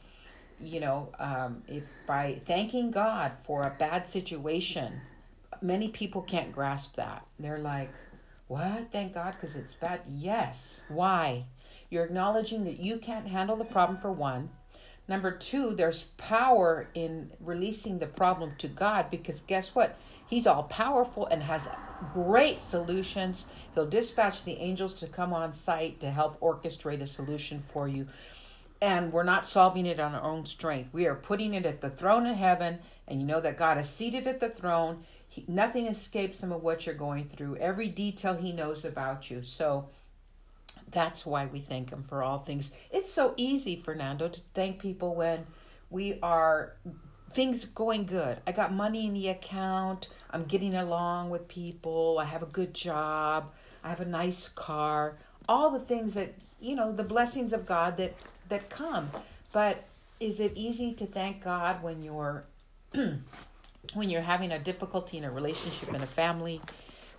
you 0.60 0.82
know, 0.82 1.14
um, 1.18 1.64
if 1.70 1.84
by 2.06 2.42
thanking 2.44 2.92
God 2.92 3.32
for 3.40 3.62
a 3.62 3.74
bad 3.80 4.10
situation, 4.10 5.00
many 5.62 5.88
people 5.88 6.22
can't 6.22 6.52
grasp 6.52 6.98
that. 6.98 7.26
They're 7.40 7.60
like, 7.60 7.94
what? 8.48 8.92
Thank 8.92 9.14
God 9.14 9.36
because 9.36 9.56
it's 9.56 9.74
bad? 9.74 10.02
Yes. 10.10 10.84
Why? 10.90 11.46
You're 11.90 12.04
acknowledging 12.04 12.66
that 12.66 12.80
you 12.82 12.98
can't 12.98 13.30
handle 13.30 13.56
the 13.56 13.64
problem 13.64 13.98
for 13.98 14.12
one. 14.12 14.50
Number 15.08 15.32
two, 15.32 15.76
there's 15.76 16.06
power 16.18 16.88
in 16.94 17.32
releasing 17.40 18.00
the 18.00 18.08
problem 18.08 18.54
to 18.58 18.68
God 18.68 19.12
because 19.12 19.42
guess 19.42 19.76
what? 19.76 19.98
He's 20.28 20.48
all 20.48 20.64
powerful 20.64 21.28
and 21.28 21.44
has 21.44 21.70
great 22.14 22.60
solutions. 22.60 23.46
He'll 23.74 23.86
dispatch 23.88 24.44
the 24.44 24.58
angels 24.58 24.96
to 24.96 25.08
come 25.08 25.34
on 25.34 25.54
site 25.54 26.00
to 26.00 26.10
help 26.10 26.40
orchestrate 26.40 27.02
a 27.02 27.06
solution 27.06 27.60
for 27.60 27.88
you. 27.88 28.08
And 28.82 29.14
we're 29.14 29.24
not 29.24 29.48
solving 29.48 29.86
it 29.86 30.00
on 30.00 30.16
our 30.16 30.24
own 30.24 30.46
strength. 30.46 30.90
We 30.92 31.06
are 31.06 31.16
putting 31.16 31.54
it 31.54 31.66
at 31.66 31.82
the 31.82 31.90
throne 31.90 32.26
of 32.26 32.36
heaven, 32.36 32.80
and 33.08 33.22
you 33.22 33.28
know 33.28 33.40
that 33.42 33.58
God 33.58 33.78
is 33.78 33.90
seated 33.90 34.28
at 34.28 34.40
the 34.40 34.50
throne. 34.50 35.06
He, 35.28 35.46
nothing 35.48 35.88
escapes 35.88 36.44
him 36.44 36.52
of 36.52 36.64
what 36.64 36.86
you're 36.86 36.96
going 36.96 37.30
through. 37.30 37.58
Every 37.58 37.88
detail 37.88 38.36
he 38.36 38.52
knows 38.52 38.84
about 38.84 39.32
you. 39.32 39.42
So 39.44 39.90
that's 40.92 41.26
why 41.26 41.46
we 41.46 41.60
thank 41.60 41.92
Him 41.92 42.04
for 42.04 42.24
all 42.24 42.40
things. 42.40 42.72
It's 42.92 43.12
so 43.12 43.34
easy, 43.38 43.76
Fernando, 43.76 44.28
to 44.28 44.42
thank 44.54 44.80
people 44.80 45.16
when 45.16 45.46
we 45.90 46.20
are 46.22 46.74
things 47.32 47.66
going 47.66 48.06
good. 48.06 48.40
I 48.48 48.52
got 48.52 48.74
money 48.74 49.06
in 49.06 49.14
the 49.14 49.28
account. 49.30 50.08
I'm 50.32 50.46
getting 50.46 50.76
along 50.76 51.30
with 51.30 51.48
people. 51.48 52.18
I 52.20 52.26
have 52.26 52.42
a 52.42 52.48
good 52.48 52.74
job. 52.74 53.52
I 53.84 53.90
have 53.90 54.00
a 54.00 54.06
nice 54.06 54.48
car. 54.48 55.18
All 55.48 55.70
the 55.70 55.80
things 55.80 56.14
that, 56.16 56.34
you 56.60 56.76
know, 56.76 56.92
the 56.92 57.04
blessings 57.04 57.54
of 57.54 57.66
God 57.66 57.98
that 57.98 58.14
that 58.50 58.70
come. 58.70 59.12
But 59.52 59.84
is 60.20 60.40
it 60.40 60.54
easy 60.56 60.94
to 60.94 61.06
thank 61.06 61.44
God 61.44 61.84
when 61.84 62.04
you're 62.04 62.46
when 62.94 64.10
you're 64.10 64.22
having 64.22 64.52
a 64.52 64.60
difficulty 64.60 65.18
in 65.18 65.24
a 65.24 65.32
relationship 65.32 65.94
in 65.94 66.02
a 66.02 66.08
family? 66.08 66.62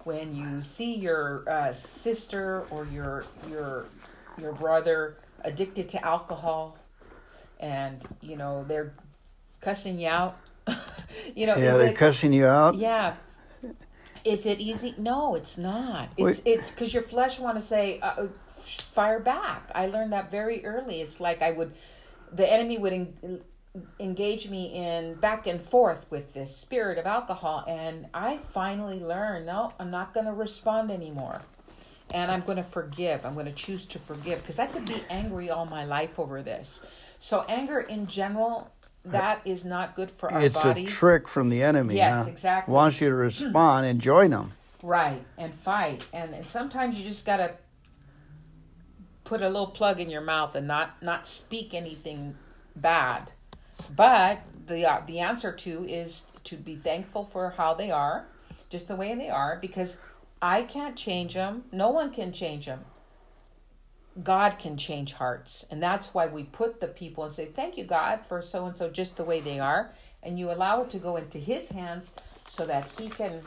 When 0.06 0.36
you 0.36 0.62
see 0.62 0.94
your 0.94 1.42
uh, 1.48 1.72
sister 1.72 2.64
or 2.70 2.86
your 2.86 3.24
your 3.50 3.86
your 4.40 4.52
brother 4.52 5.16
addicted 5.42 5.88
to 5.88 6.04
alcohol 6.04 6.78
and 7.58 8.06
you 8.22 8.36
know 8.36 8.64
they're 8.68 8.94
cussing 9.60 9.98
you 9.98 10.06
out 10.06 10.38
you 11.34 11.44
know 11.44 11.56
yeah 11.56 11.76
they're 11.76 11.88
it, 11.88 11.96
cussing 11.96 12.32
you 12.32 12.46
out? 12.46 12.76
Yeah. 12.76 13.14
Is 14.24 14.46
it 14.46 14.60
easy? 14.60 14.94
No 14.96 15.34
it's 15.34 15.58
not. 15.58 16.08
It's 16.16 16.38
Wait. 16.38 16.54
it's 16.54 16.70
because 16.70 16.94
your 16.94 17.02
flesh 17.02 17.40
want 17.40 17.56
to 17.58 17.62
say 17.62 17.98
uh, 17.98 18.06
uh, 18.06 18.28
fire 18.60 19.18
back. 19.18 19.70
I 19.74 19.86
learned 19.86 20.12
that 20.12 20.30
very 20.30 20.64
early. 20.64 21.00
It's 21.00 21.20
like 21.20 21.42
i 21.42 21.50
would 21.50 21.72
the 22.32 22.50
enemy 22.50 22.78
would 22.78 22.92
in, 22.92 23.42
engage 24.00 24.48
me 24.48 24.74
in 24.74 25.14
back 25.14 25.46
and 25.46 25.60
forth 25.60 26.06
with 26.10 26.32
this 26.34 26.56
spirit 26.56 26.98
of 26.98 27.06
alcohol 27.06 27.64
and 27.68 28.06
i 28.14 28.38
finally 28.38 29.00
learned 29.00 29.46
no 29.46 29.72
i'm 29.78 29.90
not 29.90 30.14
going 30.14 30.26
to 30.26 30.32
respond 30.32 30.90
anymore 30.90 31.42
and 32.12 32.30
i'm 32.30 32.40
going 32.42 32.56
to 32.56 32.62
forgive 32.62 33.24
i'm 33.24 33.34
going 33.34 33.46
to 33.46 33.52
choose 33.52 33.84
to 33.84 33.98
forgive 33.98 34.40
because 34.40 34.58
i 34.58 34.66
could 34.66 34.86
be 34.86 35.00
angry 35.10 35.50
all 35.50 35.66
my 35.66 35.84
life 35.84 36.18
over 36.18 36.42
this 36.42 36.86
so 37.18 37.44
anger 37.48 37.80
in 37.80 38.06
general 38.06 38.70
that 39.06 39.40
is 39.44 39.64
not 39.64 39.94
good 39.94 40.10
for 40.10 40.32
our 40.32 40.42
it's 40.42 40.62
bodies. 40.62 40.92
a 40.92 40.94
trick 40.94 41.28
from 41.28 41.48
the 41.48 41.62
enemy. 41.62 41.94
Yes, 41.94 42.24
huh? 42.24 42.30
exactly. 42.30 42.74
Wants 42.74 43.00
you 43.00 43.08
to 43.08 43.14
hmm. 43.14 43.20
respond 43.20 43.86
and 43.86 44.00
join 44.00 44.30
them. 44.30 44.52
Right, 44.82 45.24
and 45.38 45.52
fight. 45.54 46.06
And, 46.12 46.34
and 46.34 46.46
sometimes 46.46 46.98
you 46.98 47.08
just 47.08 47.24
got 47.24 47.38
to 47.38 47.54
put 49.24 49.42
a 49.42 49.48
little 49.48 49.68
plug 49.68 50.00
in 50.00 50.10
your 50.10 50.20
mouth 50.20 50.54
and 50.54 50.66
not 50.66 51.02
not 51.02 51.26
speak 51.26 51.74
anything 51.74 52.36
bad. 52.74 53.32
But 53.94 54.40
the 54.66 54.86
uh, 54.86 55.02
the 55.06 55.20
answer 55.20 55.52
to 55.52 55.84
is 55.88 56.26
to 56.44 56.56
be 56.56 56.76
thankful 56.76 57.24
for 57.24 57.50
how 57.50 57.74
they 57.74 57.90
are, 57.90 58.26
just 58.68 58.88
the 58.88 58.96
way 58.96 59.14
they 59.14 59.28
are 59.28 59.58
because 59.60 60.00
I 60.40 60.62
can't 60.62 60.96
change 60.96 61.34
them. 61.34 61.64
No 61.72 61.90
one 61.90 62.12
can 62.12 62.32
change 62.32 62.66
them. 62.66 62.84
God 64.22 64.58
can 64.58 64.76
change 64.76 65.12
hearts. 65.12 65.66
And 65.70 65.82
that's 65.82 66.14
why 66.14 66.26
we 66.26 66.44
put 66.44 66.80
the 66.80 66.88
people 66.88 67.24
and 67.24 67.32
say, 67.32 67.46
Thank 67.46 67.76
you, 67.76 67.84
God, 67.84 68.24
for 68.26 68.42
so 68.42 68.66
and 68.66 68.76
so 68.76 68.88
just 68.88 69.16
the 69.16 69.24
way 69.24 69.40
they 69.40 69.58
are. 69.58 69.92
And 70.22 70.38
you 70.38 70.50
allow 70.50 70.82
it 70.82 70.90
to 70.90 70.98
go 70.98 71.16
into 71.16 71.38
his 71.38 71.68
hands 71.68 72.12
so 72.48 72.66
that 72.66 72.90
he 72.98 73.08
can 73.08 73.40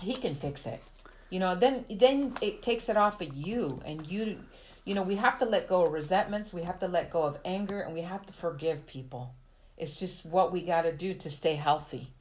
he 0.00 0.14
can 0.14 0.34
fix 0.34 0.66
it. 0.66 0.82
You 1.30 1.40
know, 1.40 1.54
then 1.54 1.84
then 1.90 2.34
it 2.40 2.62
takes 2.62 2.88
it 2.88 2.96
off 2.96 3.20
of 3.20 3.34
you 3.34 3.80
and 3.84 4.06
you 4.06 4.38
you 4.84 4.94
know, 4.94 5.02
we 5.02 5.16
have 5.16 5.38
to 5.38 5.44
let 5.44 5.68
go 5.68 5.84
of 5.84 5.92
resentments, 5.92 6.52
we 6.52 6.62
have 6.62 6.78
to 6.80 6.88
let 6.88 7.10
go 7.10 7.22
of 7.22 7.38
anger, 7.44 7.80
and 7.80 7.94
we 7.94 8.00
have 8.00 8.26
to 8.26 8.32
forgive 8.32 8.86
people. 8.86 9.34
It's 9.76 9.96
just 9.96 10.26
what 10.26 10.52
we 10.52 10.62
got 10.62 10.82
to 10.82 10.92
do 10.92 11.14
to 11.14 11.30
stay 11.30 11.54
healthy. 11.54 12.12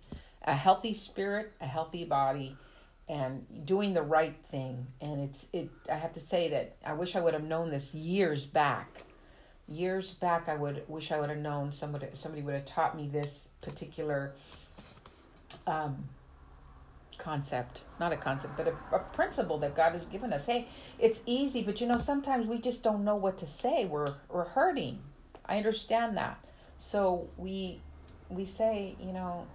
A 0.43 0.53
healthy 0.53 0.93
spirit, 0.93 1.53
a 1.61 1.67
healthy 1.67 2.03
body, 2.03 2.57
and 3.07 3.45
doing 3.65 3.93
the 3.93 4.01
right 4.01 4.35
thing. 4.49 4.87
And 5.01 5.21
it's 5.21 5.47
it 5.53 5.69
I 5.91 5.95
have 5.95 6.13
to 6.13 6.19
say 6.19 6.49
that 6.49 6.77
I 6.85 6.93
wish 6.93 7.15
I 7.15 7.21
would 7.21 7.33
have 7.33 7.43
known 7.43 7.69
this 7.69 7.93
years 7.93 8.45
back. 8.45 9.03
Years 9.67 10.13
back 10.13 10.49
I 10.49 10.55
would 10.55 10.83
wish 10.87 11.11
I 11.11 11.19
would 11.19 11.29
have 11.29 11.37
known 11.37 11.71
somebody 11.71 12.07
somebody 12.13 12.41
would 12.41 12.55
have 12.55 12.65
taught 12.65 12.95
me 12.95 13.07
this 13.07 13.51
particular 13.61 14.33
um 15.67 16.07
concept 17.21 17.81
not 17.99 18.11
a 18.11 18.17
concept 18.17 18.57
but 18.57 18.67
a, 18.67 18.95
a 18.95 18.99
principle 19.13 19.57
that 19.59 19.75
god 19.75 19.91
has 19.91 20.05
given 20.05 20.33
us. 20.33 20.45
Hey 20.47 20.67
it's 20.99 21.21
easy 21.25 21.63
but 21.63 21.79
you 21.79 21.87
know 21.87 21.97
sometimes 21.97 22.47
we 22.47 22.57
just 22.57 22.83
don't 22.83 23.03
know 23.05 23.15
what 23.15 23.37
to 23.37 23.47
say. 23.47 23.85
We're 23.85 24.13
we're 24.29 24.45
hurting. 24.45 24.99
I 25.45 25.57
understand 25.57 26.17
that. 26.17 26.43
So 26.77 27.29
we 27.37 27.81
we 28.29 28.45
say 28.45 28.95
you 28.99 29.13
know 29.13 29.45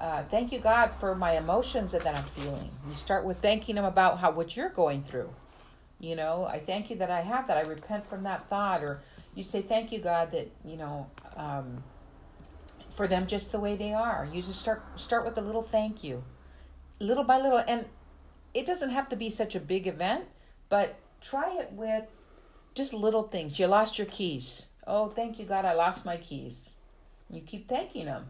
uh, 0.00 0.24
thank 0.24 0.50
you 0.50 0.58
god 0.58 0.90
for 0.98 1.14
my 1.14 1.36
emotions 1.36 1.92
that, 1.92 2.06
i'm 2.06 2.24
feeling. 2.24 2.70
You 2.88 2.94
start 2.94 3.24
with 3.24 3.38
thanking 3.38 3.76
him 3.76 3.84
about 3.84 4.18
how 4.18 4.32
what 4.32 4.56
you're 4.56 4.70
going 4.70 5.02
through. 5.04 5.30
You 6.00 6.16
know 6.16 6.46
i 6.46 6.58
thank 6.58 6.90
you 6.90 6.96
that 6.96 7.10
i 7.10 7.20
have 7.20 7.46
that. 7.46 7.56
I 7.56 7.62
repent 7.62 8.06
from 8.06 8.24
that 8.24 8.48
thought. 8.50 8.82
Or 8.82 9.00
you 9.34 9.44
say 9.44 9.62
thank 9.62 9.92
you 9.92 10.00
god 10.00 10.32
that 10.32 10.50
you 10.64 10.76
know 10.76 11.08
um, 11.36 11.84
for 12.96 13.06
them 13.06 13.28
just 13.28 13.52
the 13.52 13.60
way 13.60 13.76
they 13.76 13.92
are. 13.92 14.28
You 14.32 14.42
just 14.42 14.58
start 14.58 14.82
start 14.96 15.24
with 15.24 15.38
a 15.38 15.40
little 15.40 15.62
thank 15.62 16.02
you 16.02 16.24
little 17.00 17.24
by 17.24 17.40
little 17.40 17.62
and 17.66 17.86
it 18.54 18.66
doesn't 18.66 18.90
have 18.90 19.08
to 19.08 19.16
be 19.16 19.30
such 19.30 19.54
a 19.54 19.60
big 19.60 19.86
event 19.86 20.24
but 20.68 20.96
try 21.20 21.58
it 21.58 21.72
with 21.72 22.04
just 22.74 22.94
little 22.94 23.24
things. 23.24 23.58
You 23.58 23.66
lost 23.66 23.98
your 23.98 24.06
keys. 24.06 24.66
Oh 24.86 25.08
thank 25.08 25.38
you 25.38 25.44
god 25.44 25.64
i 25.64 25.72
lost 25.72 26.04
my 26.04 26.16
keys. 26.16 26.74
You 27.28 27.40
keep 27.40 27.68
thanking 27.68 28.06
him 28.06 28.26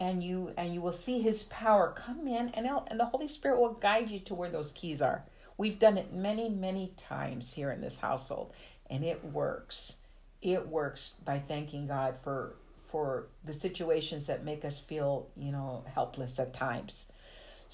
and 0.00 0.22
you 0.22 0.52
and 0.56 0.72
you 0.74 0.80
will 0.80 0.92
see 0.92 1.20
his 1.20 1.44
power 1.44 1.94
come 1.96 2.26
in 2.26 2.48
and 2.50 2.68
and 2.88 3.00
the 3.00 3.04
holy 3.04 3.28
spirit 3.28 3.60
will 3.60 3.74
guide 3.74 4.10
you 4.10 4.20
to 4.20 4.34
where 4.34 4.50
those 4.50 4.72
keys 4.72 5.02
are. 5.02 5.24
We've 5.56 5.78
done 5.78 5.98
it 5.98 6.12
many 6.12 6.48
many 6.48 6.92
times 6.96 7.52
here 7.52 7.70
in 7.70 7.80
this 7.80 7.98
household 7.98 8.52
and 8.88 9.04
it 9.04 9.24
works. 9.24 9.96
It 10.40 10.68
works 10.68 11.14
by 11.24 11.38
thanking 11.40 11.86
god 11.86 12.16
for 12.22 12.54
for 12.88 13.26
the 13.44 13.52
situations 13.52 14.26
that 14.26 14.44
make 14.44 14.64
us 14.64 14.78
feel 14.78 15.28
you 15.36 15.52
know 15.52 15.84
helpless 15.94 16.38
at 16.38 16.52
times 16.52 17.06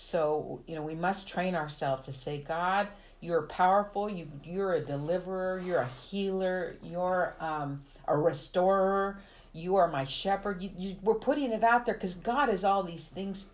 so, 0.01 0.63
you 0.67 0.75
know, 0.75 0.83
we 0.83 0.95
must 0.95 1.29
train 1.29 1.55
ourselves 1.55 2.07
to 2.07 2.15
say, 2.15 2.39
God, 2.39 2.89
you're 3.21 3.43
powerful. 3.43 4.09
You, 4.09 4.29
you're 4.43 4.73
a 4.73 4.81
deliverer. 4.81 5.61
You're 5.63 5.81
a 5.81 5.89
healer. 6.09 6.77
You're 6.83 7.37
um, 7.39 7.83
a 8.09 8.17
restorer. 8.17 9.21
You 9.53 9.77
are 9.77 9.89
my 9.89 10.05
shepherd. 10.05 10.63
You, 10.63 10.71
you, 10.77 10.97
we're 11.03 11.17
putting 11.17 11.53
it 11.53 11.63
out 11.63 11.85
there 11.85 11.95
because 11.95 12.15
God 12.15 12.49
is 12.49 12.65
all 12.65 12.83
these 12.83 13.09
things. 13.09 13.51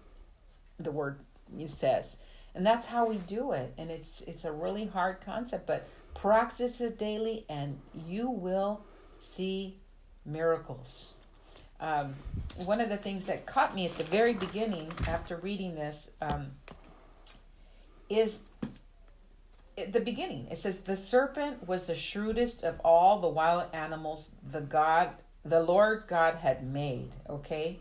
The 0.78 0.92
word 0.92 1.18
says, 1.66 2.18
and 2.54 2.64
that's 2.64 2.86
how 2.86 3.06
we 3.06 3.16
do 3.16 3.50
it. 3.50 3.74
And 3.76 3.90
it's 3.90 4.20
it's 4.22 4.44
a 4.44 4.52
really 4.52 4.86
hard 4.86 5.20
concept, 5.22 5.66
but 5.66 5.88
practice 6.14 6.80
it 6.80 6.96
daily, 6.96 7.44
and 7.48 7.80
you 8.06 8.30
will 8.30 8.82
see 9.18 9.78
miracles. 10.24 11.14
Um, 11.80 12.14
one 12.64 12.80
of 12.80 12.88
the 12.88 12.96
things 12.96 13.26
that 13.26 13.44
caught 13.46 13.74
me 13.74 13.86
at 13.86 13.96
the 13.98 14.04
very 14.04 14.32
beginning 14.32 14.90
after 15.06 15.36
reading 15.36 15.74
this 15.74 16.10
um, 16.22 16.52
is 18.08 18.44
the 19.92 20.00
beginning. 20.00 20.48
It 20.50 20.58
says 20.58 20.80
the 20.80 20.96
serpent 20.96 21.68
was 21.68 21.86
the 21.86 21.94
shrewdest 21.94 22.64
of 22.64 22.80
all 22.80 23.20
the 23.20 23.28
wild 23.28 23.64
animals 23.74 24.32
the 24.50 24.62
God, 24.62 25.10
the 25.44 25.62
Lord 25.62 26.04
God 26.08 26.36
had 26.36 26.66
made. 26.66 27.10
Okay, 27.28 27.78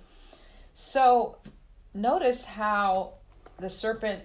so 0.74 1.38
notice 1.94 2.46
how 2.46 3.14
the 3.60 3.70
serpent 3.70 4.24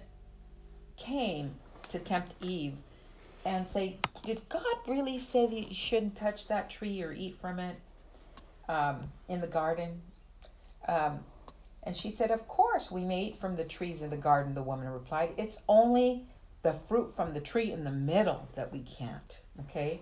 came 0.97 1.55
to 1.91 2.01
tempt 2.01 2.35
Eve 2.43 2.75
and 3.45 3.69
say, 3.69 3.99
"Did 4.25 4.49
God 4.49 4.77
really 4.89 5.19
say 5.19 5.47
that 5.47 5.69
you 5.69 5.75
shouldn't 5.75 6.17
touch 6.17 6.49
that 6.49 6.71
tree 6.71 7.03
or 7.03 7.13
eat 7.13 7.37
from 7.37 7.61
it?" 7.61 7.77
Um, 8.71 9.11
in 9.29 9.41
the 9.41 9.47
garden? 9.47 10.01
Um, 10.87 11.21
and 11.83 11.97
she 11.97 12.11
said, 12.11 12.31
Of 12.31 12.47
course, 12.47 12.91
we 12.91 13.05
may 13.05 13.25
eat 13.25 13.41
from 13.41 13.57
the 13.57 13.65
trees 13.65 14.03
in 14.03 14.11
the 14.11 14.17
garden, 14.17 14.55
the 14.55 14.63
woman 14.63 14.89
replied. 14.89 15.33
It's 15.37 15.61
only 15.69 16.27
the 16.63 16.73
fruit 16.73 17.15
from 17.17 17.35
the 17.35 17.41
tree 17.41 17.73
in 17.73 17.85
the 17.85 17.91
middle 17.91 18.49
that 18.55 18.73
we 18.73 18.81
can't. 18.81 19.41
Okay? 19.61 20.01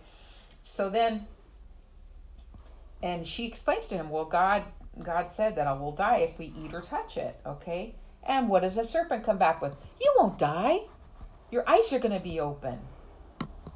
So 0.64 0.90
then, 0.90 1.26
and 3.02 3.26
she 3.26 3.46
explains 3.46 3.88
to 3.88 3.96
him, 3.96 4.10
Well, 4.10 4.24
God. 4.24 4.64
God 5.00 5.30
said 5.30 5.54
that 5.54 5.68
I 5.68 5.74
will 5.74 5.92
die 5.92 6.16
if 6.16 6.40
we 6.40 6.52
eat 6.60 6.74
or 6.74 6.80
touch 6.80 7.16
it, 7.16 7.38
okay? 7.46 7.94
And 8.24 8.48
what 8.48 8.62
does 8.62 8.74
the 8.74 8.82
serpent 8.82 9.22
come 9.22 9.38
back 9.38 9.62
with? 9.62 9.76
You 10.00 10.12
won't 10.18 10.38
die. 10.38 10.80
Your 11.52 11.62
eyes 11.70 11.92
are 11.92 12.00
going 12.00 12.14
to 12.14 12.18
be 12.18 12.40
open. 12.40 12.80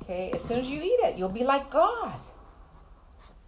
Okay? 0.02 0.32
As 0.34 0.42
soon 0.42 0.58
as 0.58 0.66
you 0.66 0.82
eat 0.82 0.98
it, 1.04 1.16
you'll 1.16 1.28
be 1.28 1.44
like 1.44 1.70
God 1.70 2.18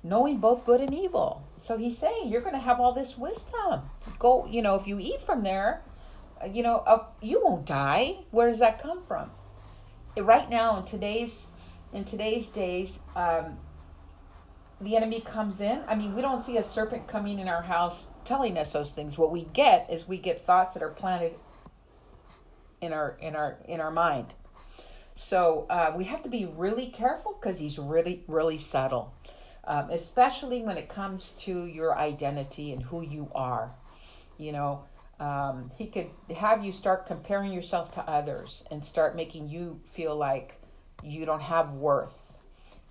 knowing 0.04 0.36
both 0.36 0.66
good 0.66 0.82
and 0.82 0.94
evil. 0.94 1.48
So 1.56 1.78
he's 1.78 1.96
saying 1.96 2.28
you're 2.28 2.42
going 2.42 2.54
to 2.54 2.60
have 2.60 2.78
all 2.78 2.92
this 2.92 3.16
wisdom. 3.16 3.82
Go, 4.18 4.46
you 4.46 4.60
know, 4.60 4.74
if 4.76 4.86
you 4.86 4.98
eat 5.00 5.22
from 5.22 5.42
there, 5.42 5.82
you 6.52 6.62
know, 6.62 6.84
uh, 6.86 7.06
you 7.22 7.40
won't 7.42 7.64
die. 7.64 8.18
Where 8.30 8.46
does 8.46 8.58
that 8.58 8.80
come 8.80 9.02
from? 9.02 9.30
Right 10.16 10.48
now, 10.48 10.78
in 10.78 10.84
today's 10.84 11.50
in 11.92 12.04
today's 12.04 12.48
days, 12.48 13.00
um, 13.16 13.58
the 14.80 14.96
enemy 14.96 15.20
comes 15.20 15.60
in. 15.60 15.80
I 15.86 15.94
mean, 15.94 16.14
we 16.14 16.22
don't 16.22 16.42
see 16.42 16.58
a 16.58 16.64
serpent 16.64 17.06
coming 17.08 17.38
in 17.38 17.48
our 17.48 17.62
house 17.62 18.08
telling 18.24 18.58
us 18.58 18.72
those 18.72 18.92
things. 18.92 19.16
What 19.16 19.30
we 19.30 19.44
get 19.52 19.88
is 19.90 20.06
we 20.06 20.18
get 20.18 20.44
thoughts 20.44 20.74
that 20.74 20.82
are 20.82 20.90
planted 20.90 21.34
in 22.80 22.92
our 22.92 23.16
in 23.20 23.34
our 23.34 23.56
in 23.66 23.80
our 23.80 23.90
mind. 23.90 24.34
So 25.14 25.66
uh, 25.70 25.94
we 25.96 26.04
have 26.04 26.22
to 26.24 26.28
be 26.28 26.44
really 26.44 26.88
careful 26.88 27.38
because 27.40 27.58
he's 27.60 27.78
really 27.78 28.22
really 28.28 28.58
subtle 28.58 29.14
um, 29.66 29.90
especially 29.90 30.62
when 30.62 30.76
it 30.76 30.88
comes 30.88 31.32
to 31.32 31.64
your 31.66 31.96
identity 31.96 32.72
and 32.72 32.82
who 32.82 33.02
you 33.02 33.30
are. 33.34 33.72
You 34.38 34.52
know, 34.52 34.84
um, 35.20 35.70
he 35.76 35.86
could 35.86 36.08
have 36.36 36.64
you 36.64 36.72
start 36.72 37.06
comparing 37.06 37.52
yourself 37.52 37.92
to 37.92 38.00
others 38.02 38.64
and 38.70 38.84
start 38.84 39.16
making 39.16 39.48
you 39.48 39.80
feel 39.84 40.16
like 40.16 40.60
you 41.02 41.24
don't 41.24 41.42
have 41.42 41.74
worth. 41.74 42.34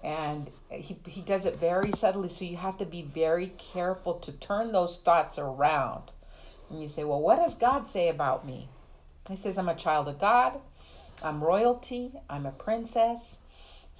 And 0.04 0.52
he, 0.70 0.98
he 1.08 1.22
does 1.22 1.46
it 1.46 1.58
very 1.58 1.92
subtly, 1.94 2.28
so 2.28 2.44
you 2.44 2.58
have 2.58 2.78
to 2.80 2.86
be 2.86 3.02
very 3.02 3.54
careful 3.58 4.16
to 4.16 4.34
turn 4.34 4.72
those 4.72 5.00
thoughts 5.00 5.40
around. 5.40 6.12
And 6.70 6.82
you 6.82 6.88
say, 6.88 7.04
Well, 7.04 7.22
what 7.22 7.38
does 7.38 7.56
God 7.56 7.88
say 7.88 8.10
about 8.10 8.46
me? 8.46 8.68
He 9.30 9.38
says, 9.38 9.58
I'm 9.58 9.70
a 9.70 9.76
child 9.76 10.10
of 10.10 10.20
God, 10.20 10.60
I'm 11.24 11.42
royalty, 11.42 12.12
I'm 12.30 12.46
a 12.46 12.52
princess, 12.52 13.40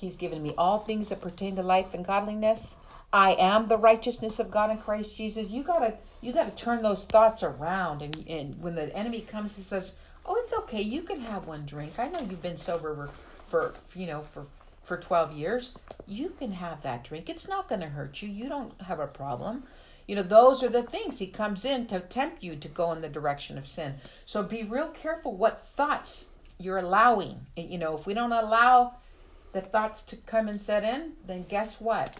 He's 0.04 0.18
given 0.18 0.44
me 0.44 0.54
all 0.58 0.80
things 0.80 1.10
that 1.10 1.22
pertain 1.22 1.56
to 1.56 1.64
life 1.64 1.94
and 1.94 2.06
godliness. 2.06 2.76
I 3.14 3.36
am 3.36 3.68
the 3.68 3.78
righteousness 3.78 4.38
of 4.38 4.52
God 4.52 4.70
in 4.70 4.78
Christ 4.78 5.16
Jesus. 5.16 5.52
You 5.52 5.64
gotta 5.64 5.98
you 6.20 6.34
gotta 6.34 6.52
turn 6.52 6.82
those 6.82 7.06
thoughts 7.06 7.42
around 7.42 8.02
and, 8.02 8.26
and 8.28 8.62
when 8.62 8.76
the 8.76 8.94
enemy 8.96 9.22
comes 9.22 9.56
and 9.56 9.66
says, 9.66 9.96
Oh, 10.26 10.36
it's 10.36 10.54
okay, 10.54 10.82
you 10.82 11.04
can 11.04 11.22
have 11.22 11.48
one 11.48 11.66
drink. 11.66 11.94
I 11.98 12.10
know 12.10 12.20
you've 12.20 12.42
been 12.42 12.58
sober 12.58 13.10
for, 13.48 13.74
for 13.88 14.00
you 14.00 14.08
know, 14.08 14.22
for 14.22 14.46
for 14.84 14.98
12 14.98 15.32
years. 15.32 15.78
You 16.06 16.34
can 16.38 16.52
have 16.52 16.82
that 16.82 17.06
drink. 17.06 17.30
It's 17.30 17.48
not 17.48 17.70
gonna 17.70 17.88
hurt 17.88 18.22
you. 18.22 18.28
You 18.28 18.50
don't 18.50 18.80
have 18.82 19.00
a 19.00 19.08
problem. 19.08 19.64
You 20.06 20.18
know, 20.18 20.24
those 20.24 20.64
are 20.64 20.70
the 20.70 20.84
things 20.84 21.20
he 21.20 21.28
comes 21.28 21.64
in 21.64 21.88
to 21.88 22.02
tempt 22.02 22.44
you 22.44 22.58
to 22.58 22.68
go 22.68 22.92
in 22.92 23.00
the 23.00 23.08
direction 23.08 23.58
of 23.58 23.70
sin. 23.70 23.96
So 24.26 24.44
be 24.44 24.64
real 24.64 24.90
careful 24.90 25.38
what 25.38 25.66
thoughts 25.66 26.32
you're 26.60 26.78
allowing. 26.78 27.46
You 27.56 27.78
know, 27.78 27.96
if 27.96 28.06
we 28.06 28.14
don't 28.14 28.34
allow 28.34 28.96
the 29.54 29.62
thoughts 29.62 30.04
to 30.04 30.16
come 30.18 30.48
and 30.48 30.62
set 30.62 30.84
in, 30.84 31.14
then 31.26 31.46
guess 31.48 31.80
what? 31.80 32.20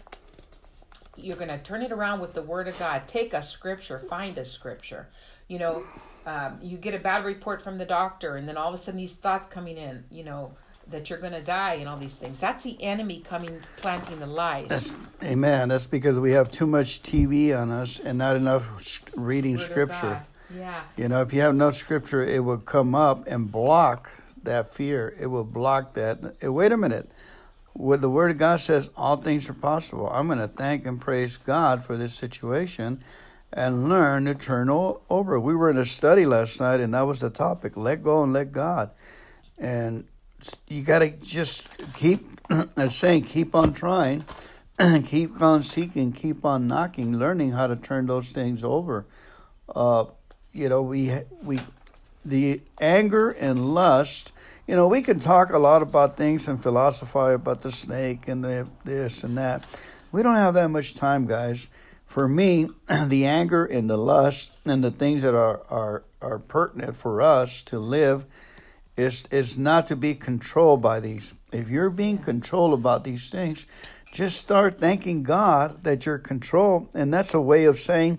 you're 1.16 1.36
going 1.36 1.48
to 1.48 1.58
turn 1.58 1.82
it 1.82 1.92
around 1.92 2.20
with 2.20 2.34
the 2.34 2.42
Word 2.42 2.68
of 2.68 2.78
God. 2.78 3.02
Take 3.06 3.32
a 3.34 3.42
scripture, 3.42 3.98
find 3.98 4.36
a 4.38 4.44
scripture. 4.44 5.08
You 5.48 5.58
know, 5.58 5.82
um, 6.26 6.58
you 6.62 6.76
get 6.76 6.94
a 6.94 6.98
bad 6.98 7.24
report 7.24 7.62
from 7.62 7.78
the 7.78 7.84
doctor, 7.84 8.36
and 8.36 8.48
then 8.48 8.56
all 8.56 8.68
of 8.68 8.74
a 8.74 8.78
sudden 8.78 8.98
these 8.98 9.16
thoughts 9.16 9.48
coming 9.48 9.76
in. 9.76 10.04
You 10.10 10.24
know 10.24 10.52
that 10.90 11.08
you're 11.08 11.18
going 11.18 11.32
to 11.32 11.42
die 11.42 11.74
and 11.74 11.88
all 11.88 11.96
these 11.96 12.18
things. 12.18 12.40
That's 12.40 12.62
the 12.62 12.82
enemy 12.82 13.20
coming, 13.20 13.60
planting 13.78 14.20
the 14.20 14.26
lies. 14.26 14.68
That's, 14.68 14.92
amen. 15.22 15.68
That's 15.68 15.86
because 15.86 16.18
we 16.18 16.32
have 16.32 16.52
too 16.52 16.66
much 16.66 17.02
TV 17.02 17.58
on 17.58 17.70
us 17.70 18.00
and 18.00 18.18
not 18.18 18.36
enough 18.36 19.00
reading 19.16 19.52
Word 19.52 19.60
scripture. 19.60 20.22
Yeah. 20.54 20.82
You 20.96 21.08
know, 21.08 21.22
if 21.22 21.32
you 21.32 21.40
have 21.40 21.54
no 21.54 21.70
scripture, 21.70 22.22
it 22.22 22.44
will 22.44 22.58
come 22.58 22.94
up 22.94 23.26
and 23.26 23.50
block 23.50 24.10
that 24.42 24.68
fear. 24.68 25.14
It 25.18 25.28
will 25.28 25.44
block 25.44 25.94
that. 25.94 26.42
Wait 26.42 26.70
a 26.70 26.76
minute. 26.76 27.10
What 27.74 28.00
the 28.00 28.10
Word 28.10 28.30
of 28.30 28.38
God 28.38 28.60
says, 28.60 28.90
all 28.96 29.16
things 29.16 29.50
are 29.50 29.54
possible. 29.54 30.08
I'm 30.08 30.26
going 30.26 30.38
to 30.38 30.48
thank 30.48 30.86
and 30.86 31.00
praise 31.00 31.36
God 31.36 31.84
for 31.84 31.96
this 31.96 32.14
situation 32.14 33.00
and 33.52 33.88
learn 33.88 34.24
to 34.24 34.34
turn 34.34 34.68
over. 34.70 35.38
We 35.38 35.54
were 35.54 35.70
in 35.70 35.78
a 35.78 35.84
study 35.84 36.24
last 36.24 36.60
night, 36.60 36.80
and 36.80 36.94
that 36.94 37.02
was 37.02 37.20
the 37.20 37.30
topic 37.30 37.76
let 37.76 38.02
go 38.02 38.22
and 38.22 38.32
let 38.32 38.52
God. 38.52 38.90
And 39.58 40.06
you 40.68 40.82
got 40.82 41.00
to 41.00 41.10
just 41.10 41.68
keep, 41.94 42.24
saying, 42.88 43.22
keep 43.22 43.54
on 43.54 43.72
trying, 43.72 44.24
keep 45.04 45.40
on 45.40 45.62
seeking, 45.62 46.12
keep 46.12 46.44
on 46.44 46.66
knocking, 46.66 47.18
learning 47.18 47.52
how 47.52 47.66
to 47.66 47.76
turn 47.76 48.06
those 48.06 48.28
things 48.28 48.64
over. 48.64 49.06
Uh, 49.74 50.06
you 50.52 50.68
know, 50.68 50.82
we 50.82 51.12
we 51.42 51.58
the 52.24 52.60
anger 52.80 53.30
and 53.30 53.74
lust. 53.74 54.32
You 54.66 54.76
know, 54.76 54.88
we 54.88 55.02
can 55.02 55.20
talk 55.20 55.50
a 55.50 55.58
lot 55.58 55.82
about 55.82 56.16
things 56.16 56.48
and 56.48 56.62
philosophize 56.62 57.34
about 57.34 57.60
the 57.60 57.70
snake 57.70 58.28
and 58.28 58.42
the 58.42 58.66
this 58.84 59.22
and 59.22 59.36
that. 59.36 59.66
We 60.10 60.22
don't 60.22 60.36
have 60.36 60.54
that 60.54 60.68
much 60.68 60.94
time, 60.94 61.26
guys. 61.26 61.68
For 62.06 62.26
me, 62.26 62.70
the 63.06 63.26
anger 63.26 63.66
and 63.66 63.90
the 63.90 63.98
lust 63.98 64.52
and 64.64 64.82
the 64.82 64.90
things 64.90 65.20
that 65.20 65.34
are 65.34 65.62
are 65.68 66.04
are 66.22 66.38
pertinent 66.38 66.96
for 66.96 67.20
us 67.20 67.62
to 67.64 67.78
live 67.78 68.24
is 68.96 69.26
is 69.30 69.58
not 69.58 69.86
to 69.88 69.96
be 69.96 70.14
controlled 70.14 70.80
by 70.80 70.98
these. 70.98 71.34
If 71.52 71.68
you're 71.68 71.90
being 71.90 72.16
controlled 72.16 72.72
about 72.72 73.04
these 73.04 73.28
things, 73.28 73.66
just 74.12 74.38
start 74.38 74.80
thanking 74.80 75.24
God 75.24 75.84
that 75.84 76.06
you're 76.06 76.18
controlled, 76.18 76.88
and 76.94 77.12
that's 77.12 77.34
a 77.34 77.40
way 77.40 77.66
of 77.66 77.78
saying 77.78 78.18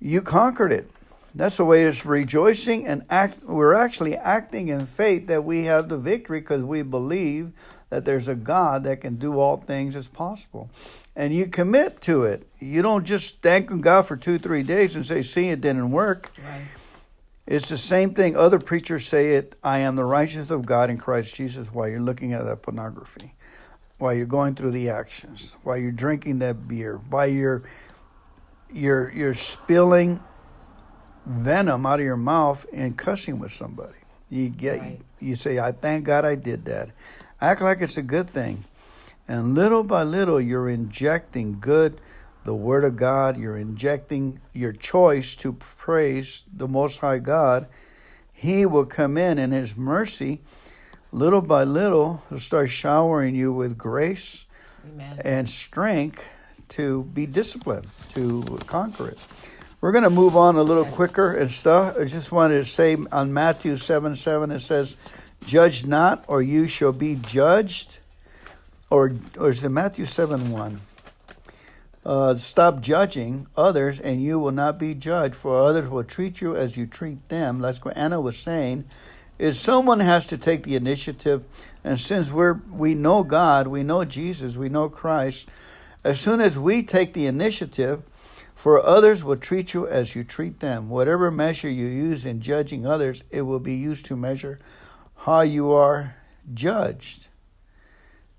you 0.00 0.22
conquered 0.22 0.72
it. 0.72 0.90
That's 1.34 1.56
the 1.56 1.64
way 1.64 1.84
it's 1.84 2.04
rejoicing 2.04 2.86
and 2.86 3.04
act. 3.08 3.42
We're 3.44 3.74
actually 3.74 4.16
acting 4.16 4.68
in 4.68 4.86
faith 4.86 5.28
that 5.28 5.44
we 5.44 5.64
have 5.64 5.88
the 5.88 5.98
victory 5.98 6.40
because 6.40 6.62
we 6.62 6.82
believe 6.82 7.52
that 7.88 8.04
there's 8.04 8.28
a 8.28 8.34
God 8.34 8.84
that 8.84 9.00
can 9.00 9.16
do 9.16 9.38
all 9.38 9.56
things 9.56 9.96
as 9.96 10.08
possible, 10.08 10.70
and 11.16 11.34
you 11.34 11.46
commit 11.46 12.00
to 12.02 12.24
it. 12.24 12.46
You 12.58 12.82
don't 12.82 13.04
just 13.04 13.40
thank 13.42 13.80
God 13.80 14.02
for 14.02 14.16
two, 14.16 14.38
three 14.38 14.62
days 14.62 14.94
and 14.94 15.04
say, 15.04 15.22
"See, 15.22 15.48
it 15.48 15.60
didn't 15.60 15.90
work." 15.90 16.30
Right. 16.38 16.62
It's 17.46 17.68
the 17.68 17.76
same 17.76 18.14
thing. 18.14 18.36
Other 18.36 18.58
preachers 18.58 19.06
say 19.06 19.34
it. 19.34 19.56
I 19.64 19.78
am 19.78 19.96
the 19.96 20.04
righteousness 20.04 20.50
of 20.50 20.64
God 20.64 20.90
in 20.90 20.98
Christ 20.98 21.34
Jesus. 21.34 21.72
While 21.72 21.88
you're 21.88 22.00
looking 22.00 22.32
at 22.32 22.44
that 22.44 22.62
pornography, 22.62 23.34
while 23.98 24.14
you're 24.14 24.26
going 24.26 24.54
through 24.54 24.70
the 24.70 24.90
actions, 24.90 25.56
while 25.62 25.76
you're 25.76 25.92
drinking 25.92 26.38
that 26.38 26.68
beer, 26.68 27.00
while 27.10 27.26
you're 27.26 27.62
you're 28.70 29.10
you're 29.10 29.34
spilling 29.34 30.20
venom 31.26 31.86
out 31.86 32.00
of 32.00 32.04
your 32.06 32.16
mouth 32.16 32.66
and 32.72 32.96
cussing 32.96 33.38
with 33.38 33.52
somebody. 33.52 33.94
You 34.28 34.48
get 34.48 34.80
Right. 34.80 35.00
you 35.20 35.36
say, 35.36 35.58
"I 35.58 35.72
thank 35.72 36.04
God 36.04 36.24
I 36.24 36.34
did 36.34 36.64
that." 36.64 36.90
Act 37.40 37.60
like 37.60 37.80
it's 37.80 37.96
a 37.96 38.02
good 38.02 38.28
thing, 38.30 38.64
and 39.28 39.54
little 39.54 39.84
by 39.84 40.02
little, 40.02 40.40
you're 40.40 40.68
injecting 40.68 41.58
good, 41.60 42.00
the 42.44 42.54
Word 42.54 42.84
of 42.84 42.96
God. 42.96 43.36
You're 43.36 43.56
injecting 43.56 44.40
your 44.52 44.72
choice 44.72 45.34
to 45.36 45.52
praise 45.52 46.44
the 46.52 46.66
Most 46.68 46.98
High 46.98 47.18
God. 47.18 47.66
He 48.32 48.66
will 48.66 48.86
come 48.86 49.16
in 49.16 49.38
in 49.38 49.52
His 49.52 49.76
mercy, 49.76 50.40
little 51.12 51.42
by 51.42 51.62
little, 51.64 52.22
He'll 52.30 52.40
start 52.40 52.70
showering 52.70 53.34
you 53.36 53.52
with 53.52 53.78
grace 53.78 54.46
Amen. 54.92 55.20
and 55.24 55.48
strength 55.48 56.24
to 56.70 57.04
be 57.04 57.26
disciplined, 57.26 57.86
to 58.14 58.58
conquer 58.66 59.08
it. 59.08 59.26
We're 59.82 59.90
going 59.90 60.04
to 60.04 60.10
move 60.10 60.36
on 60.36 60.54
a 60.54 60.62
little 60.62 60.84
quicker 60.84 61.34
and 61.34 61.50
stuff. 61.50 61.96
I 61.98 62.04
just 62.04 62.30
wanted 62.30 62.58
to 62.58 62.64
say 62.64 62.96
on 63.10 63.32
Matthew 63.32 63.74
7 63.74 64.14
7, 64.14 64.52
it 64.52 64.60
says, 64.60 64.96
Judge 65.44 65.84
not, 65.84 66.24
or 66.28 66.40
you 66.40 66.68
shall 66.68 66.92
be 66.92 67.16
judged. 67.16 67.98
Or, 68.90 69.12
or 69.36 69.48
is 69.48 69.64
it 69.64 69.70
Matthew 69.70 70.04
7 70.04 70.52
1? 70.52 70.80
Uh, 72.06 72.36
stop 72.36 72.80
judging 72.80 73.48
others, 73.56 73.98
and 73.98 74.22
you 74.22 74.38
will 74.38 74.52
not 74.52 74.78
be 74.78 74.94
judged, 74.94 75.34
for 75.34 75.60
others 75.60 75.88
will 75.88 76.04
treat 76.04 76.40
you 76.40 76.54
as 76.54 76.76
you 76.76 76.86
treat 76.86 77.28
them. 77.28 77.58
That's 77.58 77.84
what 77.84 77.96
Anna 77.96 78.20
was 78.20 78.38
saying. 78.38 78.84
Is 79.36 79.58
someone 79.58 79.98
has 79.98 80.26
to 80.28 80.38
take 80.38 80.62
the 80.62 80.76
initiative, 80.76 81.44
and 81.82 81.98
since 81.98 82.30
we're 82.30 82.60
we 82.70 82.94
know 82.94 83.24
God, 83.24 83.66
we 83.66 83.82
know 83.82 84.04
Jesus, 84.04 84.56
we 84.56 84.68
know 84.68 84.88
Christ. 84.88 85.48
As 86.04 86.20
soon 86.20 86.40
as 86.40 86.56
we 86.56 86.84
take 86.84 87.14
the 87.14 87.26
initiative, 87.26 88.04
for 88.62 88.80
others 88.86 89.24
will 89.24 89.34
treat 89.34 89.74
you 89.74 89.88
as 89.88 90.14
you 90.14 90.22
treat 90.22 90.60
them. 90.60 90.88
Whatever 90.88 91.32
measure 91.32 91.68
you 91.68 91.84
use 91.84 92.24
in 92.24 92.40
judging 92.40 92.86
others, 92.86 93.24
it 93.28 93.42
will 93.42 93.58
be 93.58 93.74
used 93.74 94.06
to 94.06 94.14
measure 94.14 94.60
how 95.16 95.40
you 95.40 95.72
are 95.72 96.14
judged. 96.54 97.26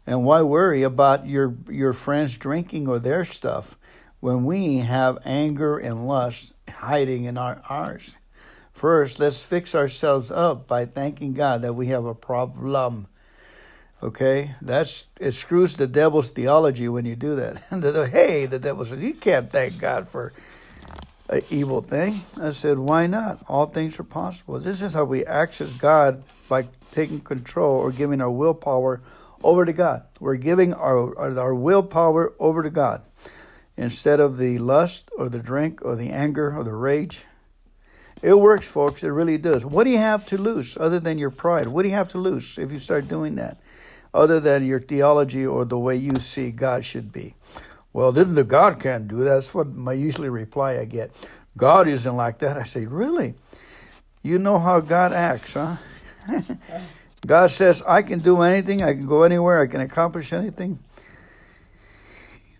And 0.07 0.23
why 0.23 0.41
worry 0.41 0.81
about 0.81 1.27
your 1.27 1.57
your 1.69 1.91
friends 1.91 2.37
drinking 2.37 2.87
or 2.87 2.99
their 2.99 3.25
stuff 3.25 3.77
when 4.21 4.45
we 4.45 4.77
have 4.77 5.17
anger 5.25 5.77
and 5.77 6.07
lust 6.07 6.53
hiding 6.69 7.25
in 7.25 7.37
our 7.37 7.61
ours? 7.67 8.15
First, 8.71 9.19
let's 9.19 9.45
fix 9.45 9.75
ourselves 9.75 10.31
up 10.31 10.69
by 10.69 10.85
thanking 10.85 11.33
God 11.33 11.63
that 11.63 11.73
we 11.73 11.87
have 11.87 12.05
a 12.05 12.15
problem. 12.15 13.07
Okay, 14.03 14.53
that's 14.61 15.07
it 15.17 15.31
screws 15.31 15.77
the 15.77 15.87
devil's 15.87 16.31
theology 16.31 16.89
when 16.89 17.05
you 17.05 17.15
do 17.15 17.37
that. 17.37 17.63
And 17.71 17.81
the, 17.81 18.05
hey, 18.05 18.45
the 18.45 18.59
devil 18.59 18.83
says 18.83 19.01
you 19.01 19.13
can't 19.13 19.49
thank 19.49 19.79
God 19.79 20.09
for 20.09 20.33
an 21.29 21.41
evil 21.49 21.81
thing. 21.81 22.15
I 22.41 22.51
said, 22.51 22.79
why 22.79 23.07
not? 23.07 23.39
All 23.47 23.65
things 23.67 23.97
are 24.01 24.03
possible. 24.03 24.59
This 24.59 24.81
is 24.81 24.93
how 24.93 25.05
we 25.05 25.25
access 25.25 25.71
God 25.71 26.21
by 26.49 26.67
taking 26.91 27.21
control 27.21 27.77
or 27.77 27.93
giving 27.93 28.19
our 28.19 28.29
willpower 28.29 29.01
over 29.41 29.63
to 29.63 29.71
God. 29.71 30.03
We're 30.19 30.35
giving 30.35 30.73
our, 30.73 31.17
our 31.17 31.55
willpower 31.55 32.33
over 32.39 32.61
to 32.61 32.69
God 32.69 33.03
instead 33.77 34.19
of 34.19 34.37
the 34.37 34.57
lust 34.57 35.09
or 35.17 35.29
the 35.29 35.39
drink 35.39 35.79
or 35.81 35.95
the 35.95 36.09
anger 36.09 36.53
or 36.53 36.65
the 36.65 36.73
rage. 36.73 37.23
It 38.21 38.37
works, 38.37 38.67
folks. 38.67 39.01
It 39.01 39.09
really 39.09 39.37
does. 39.37 39.65
What 39.65 39.85
do 39.85 39.91
you 39.91 39.97
have 39.97 40.25
to 40.25 40.37
lose 40.37 40.75
other 40.77 40.99
than 40.99 41.17
your 41.17 41.29
pride? 41.29 41.67
What 41.67 41.83
do 41.83 41.87
you 41.87 41.95
have 41.95 42.09
to 42.09 42.17
lose 42.17 42.57
if 42.57 42.73
you 42.73 42.79
start 42.79 43.07
doing 43.07 43.35
that? 43.35 43.57
Other 44.13 44.39
than 44.39 44.65
your 44.65 44.79
theology 44.79 45.45
or 45.45 45.65
the 45.65 45.79
way 45.79 45.95
you 45.95 46.17
see 46.17 46.51
God 46.51 46.85
should 46.85 47.11
be. 47.11 47.35
Well, 47.93 48.11
the 48.11 48.43
God 48.43 48.79
can't 48.79 49.07
do 49.07 49.19
that. 49.19 49.35
That's 49.35 49.53
what 49.53 49.67
my 49.67 49.93
usually 49.93 50.29
reply 50.29 50.79
I 50.79 50.85
get. 50.85 51.11
God 51.55 51.87
isn't 51.87 52.15
like 52.15 52.39
that. 52.39 52.57
I 52.57 52.63
say, 52.63 52.85
really? 52.85 53.35
You 54.23 54.39
know 54.39 54.57
how 54.57 54.79
God 54.79 55.13
acts, 55.13 55.53
huh? 55.53 55.77
God 57.27 57.51
says, 57.51 57.83
I 57.87 58.01
can 58.01 58.19
do 58.19 58.41
anything. 58.41 58.81
I 58.81 58.93
can 58.93 59.05
go 59.05 59.23
anywhere. 59.23 59.61
I 59.61 59.67
can 59.67 59.81
accomplish 59.81 60.33
anything. 60.33 60.79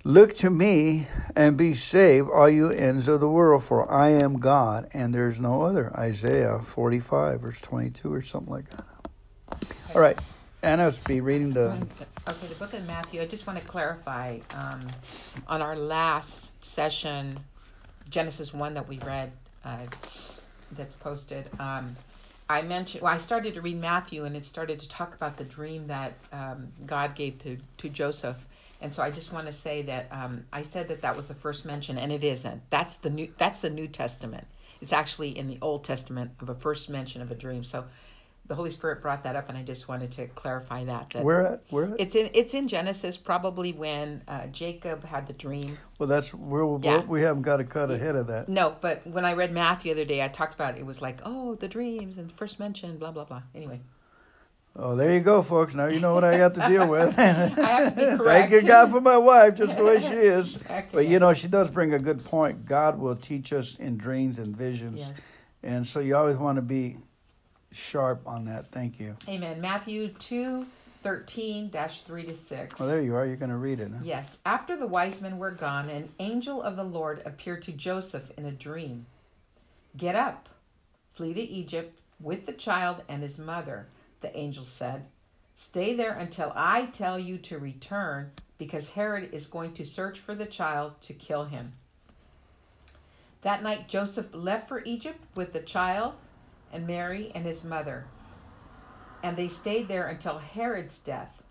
Look 0.05 0.35
to 0.35 0.49
me 0.49 1.07
and 1.33 1.57
be 1.57 1.73
saved, 1.73 2.29
all 2.29 2.49
you 2.49 2.69
ends 2.69 3.07
of 3.07 3.21
the 3.21 3.29
world, 3.29 3.63
for 3.63 3.89
I 3.89 4.09
am 4.09 4.39
God 4.39 4.89
and 4.93 5.13
there's 5.13 5.39
no 5.39 5.61
other. 5.61 5.97
Isaiah 5.97 6.59
45, 6.59 7.39
verse 7.39 7.61
22, 7.61 8.13
or 8.13 8.21
something 8.21 8.51
like 8.51 8.69
that. 8.71 8.85
All 9.95 10.01
right. 10.01 10.19
Anna's 10.63 10.97
be 10.97 11.19
reading 11.19 11.51
the. 11.51 11.71
Okay, 12.29 12.47
the 12.47 12.55
book 12.55 12.73
of 12.73 12.87
Matthew. 12.87 13.21
I 13.21 13.27
just 13.27 13.45
want 13.45 13.59
to 13.59 13.65
clarify 13.65 14.39
um, 14.55 14.87
on 15.45 15.61
our 15.61 15.75
last 15.75 16.63
session, 16.63 17.37
Genesis 18.09 18.53
one 18.53 18.75
that 18.75 18.87
we 18.87 18.97
read, 18.99 19.33
uh, 19.65 19.85
that's 20.71 20.95
posted. 20.95 21.49
Um, 21.59 21.97
I 22.49 22.61
mentioned. 22.61 23.01
Well, 23.01 23.13
I 23.13 23.17
started 23.17 23.55
to 23.55 23.61
read 23.61 23.81
Matthew, 23.81 24.23
and 24.23 24.37
it 24.37 24.45
started 24.45 24.79
to 24.79 24.87
talk 24.87 25.13
about 25.13 25.35
the 25.35 25.43
dream 25.43 25.87
that 25.87 26.13
um, 26.31 26.69
God 26.85 27.13
gave 27.13 27.39
to 27.39 27.57
to 27.79 27.89
Joseph. 27.89 28.37
And 28.79 28.93
so 28.93 29.03
I 29.03 29.11
just 29.11 29.33
want 29.33 29.47
to 29.47 29.53
say 29.53 29.81
that 29.83 30.07
um, 30.11 30.45
I 30.53 30.61
said 30.61 30.87
that 30.87 31.01
that 31.01 31.17
was 31.17 31.27
the 31.27 31.35
first 31.35 31.65
mention, 31.65 31.97
and 31.97 32.09
it 32.09 32.23
isn't. 32.23 32.61
That's 32.69 32.97
the 32.97 33.09
new. 33.09 33.27
That's 33.37 33.59
the 33.59 33.69
New 33.69 33.89
Testament. 33.89 34.47
It's 34.79 34.93
actually 34.93 35.37
in 35.37 35.47
the 35.47 35.57
Old 35.61 35.83
Testament 35.83 36.31
of 36.39 36.47
a 36.47 36.55
first 36.55 36.89
mention 36.89 37.21
of 37.21 37.31
a 37.31 37.35
dream. 37.35 37.65
So 37.65 37.83
the 38.45 38.55
Holy 38.55 38.71
Spirit 38.71 39.01
brought 39.01 39.23
that 39.23 39.35
up, 39.37 39.47
and 39.47 39.57
I 39.57 39.63
just 39.63 39.87
wanted 39.87 40.11
to 40.13 40.27
clarify 40.27 40.83
that. 40.83 41.11
that 41.11 41.23
Where 41.23 41.45
at? 41.47 41.63
Where 41.69 41.85
at? 41.85 41.99
it's 41.99 42.13
in 42.15 42.29
it's 42.33 42.53
in 42.53 42.67
Genesis, 42.67 43.15
probably 43.17 43.71
when 43.71 44.21
uh, 44.27 44.47
Jacob 44.47 45.05
had 45.05 45.27
the 45.27 45.33
dream. 45.33 45.77
Well, 45.97 46.09
that's 46.09 46.33
where 46.33 46.65
we 46.65 46.83
Yeah. 46.85 47.03
we 47.03 47.21
haven't 47.21 47.43
got 47.43 47.57
to 47.57 47.63
cut 47.63 47.89
ahead 47.89 48.15
of 48.15 48.27
that. 48.27 48.49
No, 48.49 48.75
but 48.81 49.07
when 49.07 49.23
I 49.23 49.33
read 49.33 49.53
Matthew 49.53 49.93
the 49.93 50.01
other 50.01 50.07
day, 50.07 50.21
I 50.21 50.27
talked 50.27 50.53
about 50.55 50.75
it, 50.75 50.79
it 50.81 50.85
was 50.85 51.01
like, 51.01 51.19
oh, 51.23 51.55
the 51.55 51.67
dreams 51.69 52.17
and 52.17 52.31
first 52.31 52.59
mention, 52.59 52.97
blah 52.97 53.11
blah 53.11 53.23
blah. 53.25 53.43
Anyway, 53.55 53.81
Oh, 54.75 54.95
there 54.95 55.13
you 55.13 55.19
go, 55.19 55.43
folks. 55.43 55.75
Now 55.75 55.85
you 55.85 55.99
know 55.99 56.15
what 56.15 56.23
I 56.23 56.35
got 56.37 56.55
to 56.55 56.67
deal 56.67 56.87
with. 56.89 57.17
I 57.17 57.23
have 57.23 57.95
to 57.95 57.95
be 57.95 58.01
correct. 58.17 58.23
Thank 58.23 58.51
you, 58.51 58.67
God, 58.67 58.89
for 58.91 58.99
my 59.01 59.17
wife, 59.17 59.55
just 59.55 59.77
the 59.77 59.83
way 59.85 59.99
she 60.01 60.07
is. 60.07 60.57
But 60.91 61.07
you 61.07 61.19
know, 61.19 61.33
she 61.33 61.47
does 61.47 61.69
bring 61.69 61.93
a 61.93 61.99
good 61.99 62.25
point. 62.25 62.65
God 62.65 62.97
will 62.99 63.15
teach 63.15 63.53
us 63.53 63.77
in 63.77 63.97
dreams 63.97 64.39
and 64.39 64.53
visions. 64.57 65.13
And 65.61 65.85
so 65.87 65.99
you 66.01 66.15
always 66.15 66.37
want 66.37 66.55
to 66.57 66.61
be 66.63 66.97
sharp 67.75 68.21
on 68.25 68.45
that. 68.45 68.71
Thank 68.71 68.99
you. 68.99 69.15
Amen. 69.27 69.61
Matthew 69.61 70.09
2 70.09 70.65
13 71.03 71.69
3 71.69 72.25
to 72.25 72.35
6. 72.35 72.79
Well, 72.79 72.87
there 72.87 73.01
you 73.01 73.15
are. 73.15 73.25
You're 73.25 73.35
going 73.35 73.51
to 73.51 73.57
read 73.57 73.81
it. 73.81 73.91
Huh? 73.91 73.99
Yes. 74.03 74.39
After 74.45 74.77
the 74.77 74.87
wise 74.87 75.21
men 75.21 75.37
were 75.37 75.51
gone, 75.51 75.89
an 75.89 76.09
angel 76.19 76.61
of 76.61 76.77
the 76.77 76.83
Lord 76.83 77.21
appeared 77.25 77.61
to 77.63 77.73
Joseph 77.73 78.31
in 78.37 78.45
a 78.45 78.51
dream. 78.51 79.05
Get 79.97 80.15
up, 80.15 80.49
flee 81.13 81.33
to 81.33 81.41
Egypt 81.41 81.99
with 82.21 82.45
the 82.45 82.53
child 82.53 83.03
and 83.09 83.21
his 83.21 83.37
mother, 83.37 83.87
the 84.21 84.35
angel 84.35 84.63
said. 84.63 85.05
Stay 85.55 85.93
there 85.93 86.13
until 86.13 86.51
I 86.55 86.85
tell 86.85 87.19
you 87.19 87.37
to 87.39 87.59
return, 87.59 88.31
because 88.57 88.91
Herod 88.91 89.33
is 89.33 89.45
going 89.45 89.73
to 89.73 89.85
search 89.85 90.19
for 90.19 90.33
the 90.33 90.45
child 90.45 90.93
to 91.03 91.13
kill 91.13 91.45
him. 91.45 91.73
That 93.41 93.61
night, 93.61 93.89
Joseph 93.89 94.27
left 94.31 94.69
for 94.69 94.83
Egypt 94.85 95.19
with 95.35 95.51
the 95.51 95.61
child 95.61 96.13
and 96.73 96.85
Mary 96.85 97.31
and 97.33 97.45
his 97.45 97.63
mother, 97.63 98.07
and 99.23 99.37
they 99.37 99.47
stayed 99.47 99.87
there 99.87 100.07
until 100.07 100.39
Herod's 100.39 100.99
death. 100.99 101.43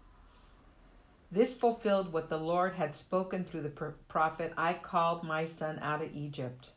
This 1.31 1.55
fulfilled 1.55 2.13
what 2.13 2.29
the 2.29 2.39
Lord 2.39 2.75
had 2.75 2.95
spoken 2.95 3.45
through 3.45 3.63
the 3.63 3.95
prophet 4.09 4.53
I 4.59 4.75
called 4.75 5.25
my 5.25 5.47
son 5.47 5.79
out 5.81 6.03
of 6.03 6.15
Egypt. 6.15 6.69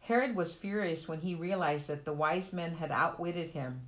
Herod 0.00 0.34
was 0.34 0.54
furious 0.54 1.06
when 1.06 1.20
he 1.20 1.34
realized 1.34 1.88
that 1.88 2.06
the 2.06 2.12
wise 2.12 2.52
men 2.52 2.74
had 2.74 2.90
outwitted 2.90 3.50
him. 3.50 3.82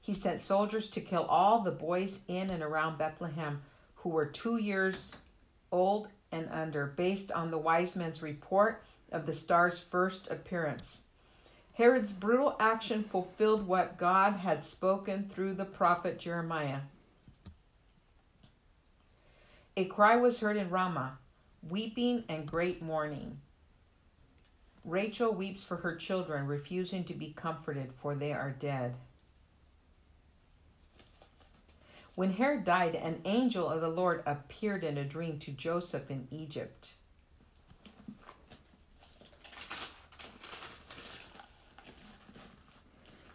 He 0.00 0.14
sent 0.14 0.40
soldiers 0.40 0.88
to 0.90 1.00
kill 1.00 1.24
all 1.24 1.62
the 1.62 1.70
boys 1.70 2.22
in 2.28 2.50
and 2.50 2.62
around 2.62 2.98
Bethlehem 2.98 3.62
who 3.96 4.10
were 4.10 4.26
two 4.26 4.56
years 4.56 5.16
old 5.72 6.08
and 6.32 6.48
under, 6.50 6.86
based 6.86 7.32
on 7.32 7.50
the 7.50 7.58
wise 7.58 7.96
men's 7.96 8.22
report 8.22 8.82
of 9.12 9.26
the 9.26 9.32
star's 9.32 9.80
first 9.80 10.30
appearance. 10.30 11.02
Herod's 11.80 12.12
brutal 12.12 12.56
action 12.60 13.02
fulfilled 13.02 13.66
what 13.66 13.96
God 13.96 14.34
had 14.34 14.66
spoken 14.66 15.30
through 15.30 15.54
the 15.54 15.64
prophet 15.64 16.18
Jeremiah. 16.18 16.80
A 19.78 19.86
cry 19.86 20.16
was 20.16 20.40
heard 20.40 20.58
in 20.58 20.68
Ramah, 20.68 21.16
weeping 21.66 22.24
and 22.28 22.44
great 22.44 22.82
mourning. 22.82 23.40
Rachel 24.84 25.32
weeps 25.32 25.64
for 25.64 25.76
her 25.76 25.96
children, 25.96 26.46
refusing 26.46 27.02
to 27.04 27.14
be 27.14 27.32
comforted, 27.32 27.94
for 28.02 28.14
they 28.14 28.34
are 28.34 28.50
dead. 28.50 28.96
When 32.14 32.34
Herod 32.34 32.64
died, 32.64 32.94
an 32.94 33.22
angel 33.24 33.66
of 33.66 33.80
the 33.80 33.88
Lord 33.88 34.22
appeared 34.26 34.84
in 34.84 34.98
a 34.98 35.04
dream 35.06 35.38
to 35.38 35.50
Joseph 35.50 36.10
in 36.10 36.28
Egypt. 36.30 36.92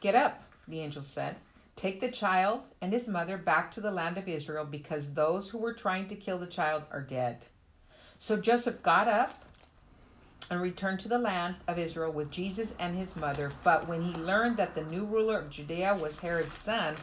Get 0.05 0.13
up, 0.13 0.43
the 0.67 0.81
angel 0.81 1.01
said. 1.01 1.37
Take 1.75 1.99
the 1.99 2.11
child 2.11 2.61
and 2.79 2.93
his 2.93 3.07
mother 3.07 3.39
back 3.39 3.71
to 3.71 3.81
the 3.81 3.89
land 3.89 4.19
of 4.19 4.27
Israel 4.27 4.63
because 4.63 5.15
those 5.15 5.49
who 5.49 5.57
were 5.57 5.73
trying 5.73 6.07
to 6.09 6.15
kill 6.15 6.37
the 6.37 6.45
child 6.45 6.83
are 6.91 7.01
dead. 7.01 7.47
So 8.19 8.37
Joseph 8.37 8.83
got 8.83 9.07
up 9.07 9.43
and 10.51 10.61
returned 10.61 10.99
to 10.99 11.09
the 11.09 11.17
land 11.17 11.55
of 11.67 11.79
Israel 11.79 12.11
with 12.11 12.29
Jesus 12.29 12.75
and 12.77 12.95
his 12.95 13.15
mother. 13.15 13.51
But 13.63 13.87
when 13.87 14.03
he 14.03 14.13
learned 14.13 14.57
that 14.57 14.75
the 14.75 14.83
new 14.83 15.05
ruler 15.05 15.39
of 15.39 15.49
Judea 15.49 15.95
was 15.95 16.19
Herod's 16.19 16.53
son, 16.53 16.97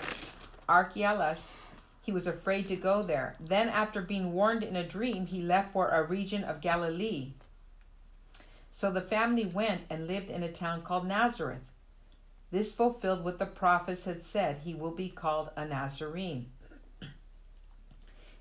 Archelaus, 0.68 1.57
he 2.03 2.12
was 2.12 2.28
afraid 2.28 2.68
to 2.68 2.76
go 2.76 3.03
there. 3.03 3.34
Then, 3.40 3.68
after 3.68 4.00
being 4.00 4.32
warned 4.32 4.62
in 4.62 4.76
a 4.76 4.86
dream, 4.86 5.26
he 5.26 5.42
left 5.42 5.72
for 5.72 5.88
a 5.88 6.07
region 6.07 6.44
of 6.44 6.61
Galilee. 6.61 7.32
So 8.70 8.92
the 8.92 9.00
family 9.00 9.44
went 9.44 9.80
and 9.90 10.07
lived 10.07 10.30
in 10.30 10.44
a 10.44 10.53
town 10.53 10.82
called 10.82 11.09
Nazareth. 11.09 11.62
This 12.53 12.70
fulfilled 12.70 13.24
what 13.24 13.38
the 13.38 13.46
prophets 13.46 14.05
had 14.05 14.22
said 14.22 14.59
he 14.59 14.74
will 14.74 14.90
be 14.90 15.09
called 15.09 15.50
a 15.57 15.64
Nazarene. 15.64 16.50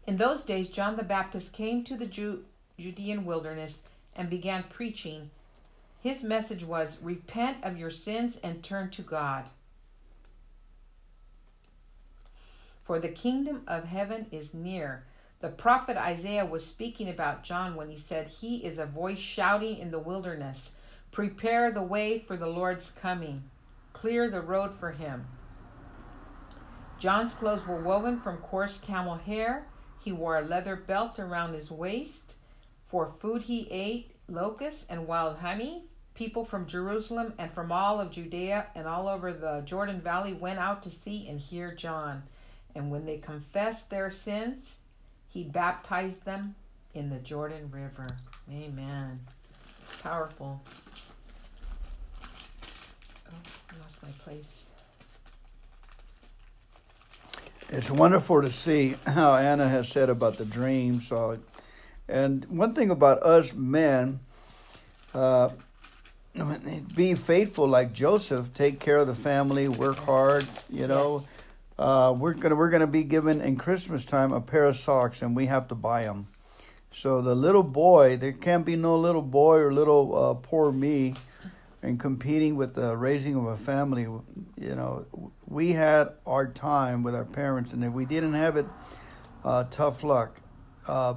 In 0.05 0.17
those 0.17 0.43
days, 0.43 0.67
John 0.67 0.97
the 0.97 1.03
Baptist 1.03 1.53
came 1.53 1.85
to 1.85 1.95
the 1.95 2.07
Ju- 2.07 2.43
Judean 2.77 3.23
wilderness 3.23 3.83
and 4.13 4.29
began 4.29 4.63
preaching. 4.63 5.29
His 6.01 6.23
message 6.23 6.65
was 6.65 7.01
repent 7.01 7.63
of 7.63 7.77
your 7.77 7.89
sins 7.89 8.37
and 8.43 8.61
turn 8.61 8.89
to 8.91 9.01
God. 9.01 9.45
For 12.83 12.99
the 12.99 13.09
kingdom 13.09 13.63
of 13.65 13.85
heaven 13.85 14.25
is 14.29 14.53
near. 14.53 15.05
The 15.39 15.49
prophet 15.49 15.95
Isaiah 15.95 16.45
was 16.45 16.65
speaking 16.65 17.07
about 17.07 17.43
John 17.43 17.75
when 17.75 17.89
he 17.89 17.97
said, 17.97 18.27
He 18.27 18.57
is 18.65 18.77
a 18.77 18.85
voice 18.85 19.19
shouting 19.19 19.77
in 19.77 19.91
the 19.91 19.99
wilderness, 19.99 20.73
Prepare 21.11 21.71
the 21.71 21.83
way 21.83 22.19
for 22.19 22.35
the 22.35 22.47
Lord's 22.47 22.91
coming, 22.91 23.43
clear 23.93 24.29
the 24.29 24.41
road 24.41 24.73
for 24.73 24.91
him. 24.91 25.27
John's 26.99 27.33
clothes 27.33 27.65
were 27.65 27.81
woven 27.81 28.19
from 28.19 28.37
coarse 28.37 28.79
camel 28.79 29.15
hair. 29.15 29.67
He 29.99 30.11
wore 30.11 30.37
a 30.37 30.43
leather 30.43 30.75
belt 30.75 31.19
around 31.19 31.53
his 31.53 31.71
waist. 31.71 32.35
For 32.87 33.13
food, 33.19 33.43
he 33.43 33.67
ate 33.71 34.11
locusts 34.27 34.85
and 34.89 35.07
wild 35.07 35.37
honey. 35.37 35.85
People 36.13 36.45
from 36.45 36.67
Jerusalem 36.67 37.33
and 37.37 37.51
from 37.53 37.71
all 37.71 37.99
of 37.99 38.11
Judea 38.11 38.67
and 38.75 38.87
all 38.87 39.07
over 39.07 39.33
the 39.33 39.63
Jordan 39.65 40.01
Valley 40.01 40.33
went 40.33 40.59
out 40.59 40.83
to 40.83 40.91
see 40.91 41.27
and 41.27 41.39
hear 41.39 41.73
John. 41.73 42.23
And 42.75 42.91
when 42.91 43.05
they 43.05 43.17
confessed 43.17 43.89
their 43.89 44.11
sins, 44.11 44.79
he 45.27 45.43
baptized 45.43 46.25
them 46.25 46.55
in 46.93 47.09
the 47.09 47.19
Jordan 47.19 47.71
River. 47.71 48.07
Amen. 48.51 49.21
Powerful. 50.03 50.61
Oh, 53.27 53.33
I 53.73 53.81
lost 53.81 53.90
my 54.01 54.09
place. 54.23 54.67
It's 57.69 57.89
wonderful 57.89 58.41
to 58.41 58.51
see 58.51 58.95
how 59.07 59.35
Anna 59.35 59.67
has 59.67 59.87
said 59.87 60.09
about 60.09 60.37
the 60.37 60.45
dream. 60.45 60.99
So, 60.99 61.39
and 62.09 62.43
one 62.45 62.73
thing 62.73 62.89
about 62.91 63.23
us 63.23 63.53
men, 63.53 64.19
uh, 65.13 65.49
be 66.95 67.15
faithful 67.15 67.67
like 67.67 67.93
Joseph, 67.93 68.53
take 68.53 68.79
care 68.79 68.97
of 68.97 69.07
the 69.07 69.15
family, 69.15 69.67
work 69.69 69.97
hard. 69.99 70.47
You 70.69 70.87
know, 70.87 71.19
Yes. 71.19 71.37
uh, 71.79 72.15
we're 72.17 72.33
gonna 72.33 72.55
we're 72.55 72.69
gonna 72.69 72.87
be 72.87 73.03
given 73.03 73.39
in 73.41 73.55
Christmas 73.55 74.03
time 74.03 74.33
a 74.33 74.41
pair 74.41 74.65
of 74.65 74.75
socks, 74.75 75.21
and 75.21 75.35
we 75.35 75.45
have 75.45 75.67
to 75.69 75.75
buy 75.75 76.03
them. 76.03 76.27
So 76.91 77.21
the 77.21 77.35
little 77.35 77.63
boy, 77.63 78.17
there 78.17 78.33
can't 78.33 78.65
be 78.65 78.75
no 78.75 78.97
little 78.97 79.21
boy 79.21 79.59
or 79.59 79.71
little 79.73 80.17
uh, 80.17 80.33
poor 80.33 80.73
me, 80.73 81.15
in 81.83 81.97
competing 81.97 82.55
with 82.55 82.75
the 82.75 82.95
raising 82.95 83.35
of 83.35 83.45
a 83.45 83.57
family. 83.57 84.03
You 84.03 84.75
know, 84.75 85.05
we 85.47 85.71
had 85.71 86.09
our 86.25 86.47
time 86.47 87.03
with 87.03 87.15
our 87.15 87.25
parents, 87.25 87.73
and 87.73 87.83
if 87.83 87.91
we 87.91 88.05
didn't 88.05 88.33
have 88.33 88.57
it, 88.57 88.65
uh, 89.43 89.65
tough 89.71 90.03
luck. 90.03 90.39
Uh, 90.87 91.15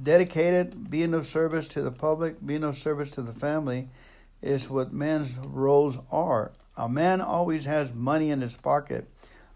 dedicated, 0.00 0.90
being 0.90 1.14
of 1.14 1.26
service 1.26 1.68
to 1.68 1.82
the 1.82 1.92
public, 1.92 2.44
being 2.44 2.64
of 2.64 2.76
service 2.76 3.10
to 3.12 3.22
the 3.22 3.32
family, 3.32 3.88
is 4.42 4.68
what 4.68 4.92
man's 4.92 5.34
roles 5.36 5.98
are. 6.10 6.52
A 6.76 6.88
man 6.88 7.20
always 7.20 7.64
has 7.64 7.94
money 7.94 8.30
in 8.30 8.40
his 8.40 8.56
pocket. 8.56 9.08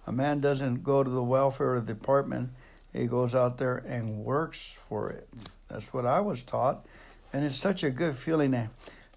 A 0.07 0.13
man 0.13 0.41
doesn't 0.41 0.83
go 0.83 1.05
to 1.05 1.11
the 1.11 1.23
welfare 1.23 1.79
department. 1.81 2.51
He 2.93 3.07
goes 3.07 3.35
out 3.35 3.59
there 3.59 3.77
and 3.77 4.25
works 4.25 4.79
for 4.89 5.11
it. 5.11 5.29
That's 5.69 5.93
what 5.93 6.07
I 6.07 6.21
was 6.21 6.43
taught. 6.43 6.87
And 7.33 7.45
it's 7.45 7.57
such 7.57 7.85
a 7.85 7.91
good 7.91 8.17
feeling 8.17 8.55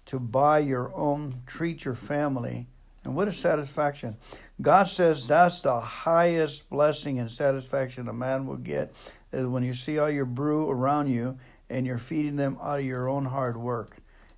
to, 0.06 0.18
buy 0.18 0.60
your 0.60 0.94
own, 0.94 1.42
treat 1.46 1.84
your 1.84 1.94
family. 1.94 2.66
And 3.04 3.14
what 3.14 3.28
a 3.28 3.32
satisfaction. 3.32 4.16
God 4.60 4.84
says 4.84 5.26
that's 5.26 5.60
the 5.60 5.78
highest 5.78 6.70
blessing 6.70 7.18
and 7.18 7.30
satisfaction 7.30 8.08
a 8.08 8.12
man 8.12 8.46
will 8.46 8.56
get 8.56 8.94
is 9.32 9.46
when 9.46 9.62
you 9.62 9.74
see 9.74 9.98
all 9.98 10.10
your 10.10 10.24
brew 10.24 10.70
around 10.70 11.08
you 11.08 11.38
and 11.68 11.86
you're 11.86 11.98
feeding 11.98 12.36
them 12.36 12.56
out 12.62 12.78
of 12.78 12.84
your 12.84 13.08
own 13.08 13.26
hard 13.26 13.56
work 13.56 13.96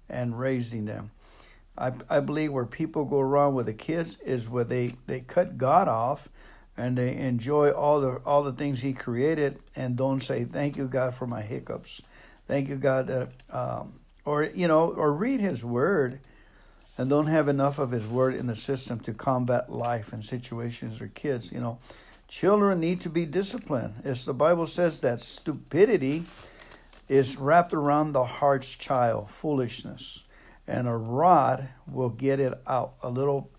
and 0.09 0.39
raising 0.39 0.85
them. 0.85 1.11
I, 1.79 1.93
I 2.09 2.21
believe 2.21 2.53
where 2.53 2.65
people 2.65 3.05
go 3.05 3.21
wrong 3.21 3.55
with 3.55 3.67
the 3.67 3.75
kids 3.75 4.17
is 4.25 4.49
where 4.49 4.65
they, 4.65 4.95
they 5.07 5.21
cut 5.21 5.59
God 5.59 5.89
off 5.89 6.29
and 6.77 6.97
they 6.97 7.17
enjoy 7.17 7.71
all 7.71 8.01
the 8.01 8.17
all 8.25 8.43
the 8.43 8.53
things 8.53 8.83
He 8.83 8.93
created 8.93 9.59
and 9.75 9.97
don't 9.97 10.21
say 10.21 10.45
thank 10.45 10.77
you 10.77 10.87
God 10.89 11.15
for 11.15 11.27
my 11.27 11.43
hiccups, 11.43 12.03
thank 12.47 12.69
you 12.69 12.77
God 12.77 13.09
that 13.09 13.31
um, 13.51 14.01
or 14.27 14.45
you 14.45 14.69
know 14.69 14.93
or 14.93 15.13
read 15.13 15.41
His 15.41 15.65
Word 15.65 16.21
and 16.99 17.09
don't 17.09 17.29
have 17.29 17.49
enough 17.49 17.79
of 17.79 17.91
His 17.93 18.07
Word 18.07 18.35
in 18.35 18.47
the 18.47 18.57
system 18.57 19.01
to 19.01 19.15
combat 19.15 19.73
life 19.73 20.13
and 20.13 20.23
situations 20.23 21.01
or 21.01 21.09
kids. 21.09 21.51
You 21.51 21.61
know, 21.61 21.79
children 22.29 22.81
need 22.81 23.01
to 23.03 23.09
be 23.09 23.25
disciplined. 23.25 23.95
As 24.05 24.27
the 24.27 24.35
Bible 24.35 24.67
says 24.67 25.01
that 25.01 25.21
stupidity 25.21 26.25
is 27.09 27.37
wrapped 27.37 27.73
around 27.73 28.13
the 28.13 28.25
heart's 28.25 28.75
child, 28.75 29.31
foolishness, 29.31 30.25
and 30.67 30.89
a 30.89 30.97
rod 30.97 31.69
will 31.87 32.11
get 32.11 32.41
it 32.41 32.53
out. 32.67 32.95
A 33.03 33.09
little 33.09 33.51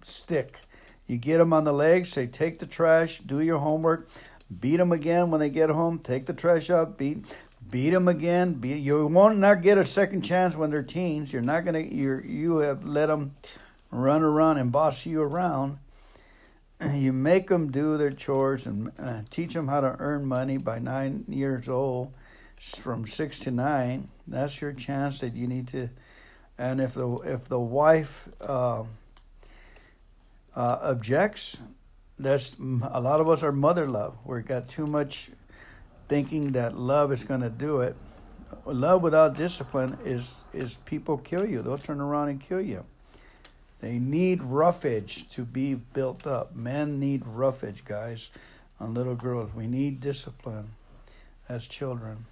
stick 0.00 0.58
You 1.06 1.18
get 1.18 1.38
them 1.38 1.52
on 1.52 1.64
the 1.64 1.72
legs, 1.72 2.10
say, 2.10 2.26
take 2.26 2.58
the 2.58 2.66
trash, 2.66 3.18
do 3.18 3.40
your 3.40 3.58
homework, 3.58 4.08
beat 4.60 4.76
them 4.78 4.92
again 4.92 5.30
when 5.30 5.40
they 5.40 5.50
get 5.50 5.68
home, 5.68 5.98
take 5.98 6.24
the 6.26 6.32
trash 6.32 6.70
out, 6.70 6.96
beat 6.96 7.36
beat 7.70 7.90
them 7.90 8.08
again. 8.08 8.54
Beat, 8.54 8.78
you 8.78 9.06
won't 9.06 9.38
not 9.38 9.62
get 9.62 9.78
a 9.78 9.86
second 9.86 10.22
chance 10.22 10.56
when 10.56 10.70
they're 10.70 10.82
teens. 10.82 11.32
You're 11.32 11.42
not 11.42 11.64
gonna 11.64 11.80
you 11.80 12.20
you 12.24 12.58
have 12.58 12.84
let 12.84 13.06
them 13.06 13.34
run 13.90 14.22
around 14.22 14.58
and 14.58 14.72
boss 14.72 15.06
you 15.06 15.22
around. 15.22 15.78
You 16.92 17.12
make 17.12 17.48
them 17.48 17.70
do 17.70 17.96
their 17.96 18.10
chores 18.10 18.66
and 18.66 18.90
uh, 18.98 19.22
teach 19.30 19.54
them 19.54 19.68
how 19.68 19.80
to 19.80 19.96
earn 19.98 20.26
money 20.26 20.58
by 20.58 20.80
nine 20.80 21.24
years 21.28 21.68
old, 21.68 22.12
from 22.58 23.06
six 23.06 23.38
to 23.40 23.50
nine. 23.50 24.08
That's 24.26 24.60
your 24.60 24.72
chance 24.72 25.20
that 25.20 25.34
you 25.34 25.46
need 25.46 25.68
to. 25.68 25.88
And 26.58 26.80
if 26.80 26.94
the 26.94 27.08
if 27.24 27.48
the 27.48 27.60
wife 27.60 28.28
uh, 28.40 28.84
uh, 30.54 30.78
objects, 30.82 31.60
that's 32.18 32.56
a 32.58 33.00
lot 33.00 33.20
of 33.20 33.28
us 33.28 33.42
are 33.42 33.52
mother 33.52 33.86
love. 33.86 34.18
We've 34.24 34.44
got 34.44 34.68
too 34.68 34.86
much 34.86 35.30
thinking 36.08 36.52
that 36.52 36.76
love 36.76 37.12
is 37.12 37.24
going 37.24 37.40
to 37.40 37.50
do 37.50 37.80
it. 37.80 37.96
Love 38.66 39.02
without 39.02 39.36
discipline 39.36 39.98
is 40.04 40.44
is 40.52 40.76
people 40.84 41.18
kill 41.18 41.46
you. 41.46 41.62
They'll 41.62 41.78
turn 41.78 42.00
around 42.00 42.28
and 42.28 42.40
kill 42.40 42.60
you. 42.60 42.84
They 43.80 43.98
need 43.98 44.42
roughage 44.42 45.28
to 45.30 45.44
be 45.44 45.74
built 45.74 46.26
up. 46.26 46.54
Men 46.54 46.98
need 46.98 47.22
roughage, 47.26 47.84
guys, 47.84 48.30
on 48.80 48.94
little 48.94 49.14
girls. 49.14 49.52
We 49.54 49.66
need 49.66 50.00
discipline 50.00 50.70
as 51.48 51.66
children. 51.66 52.24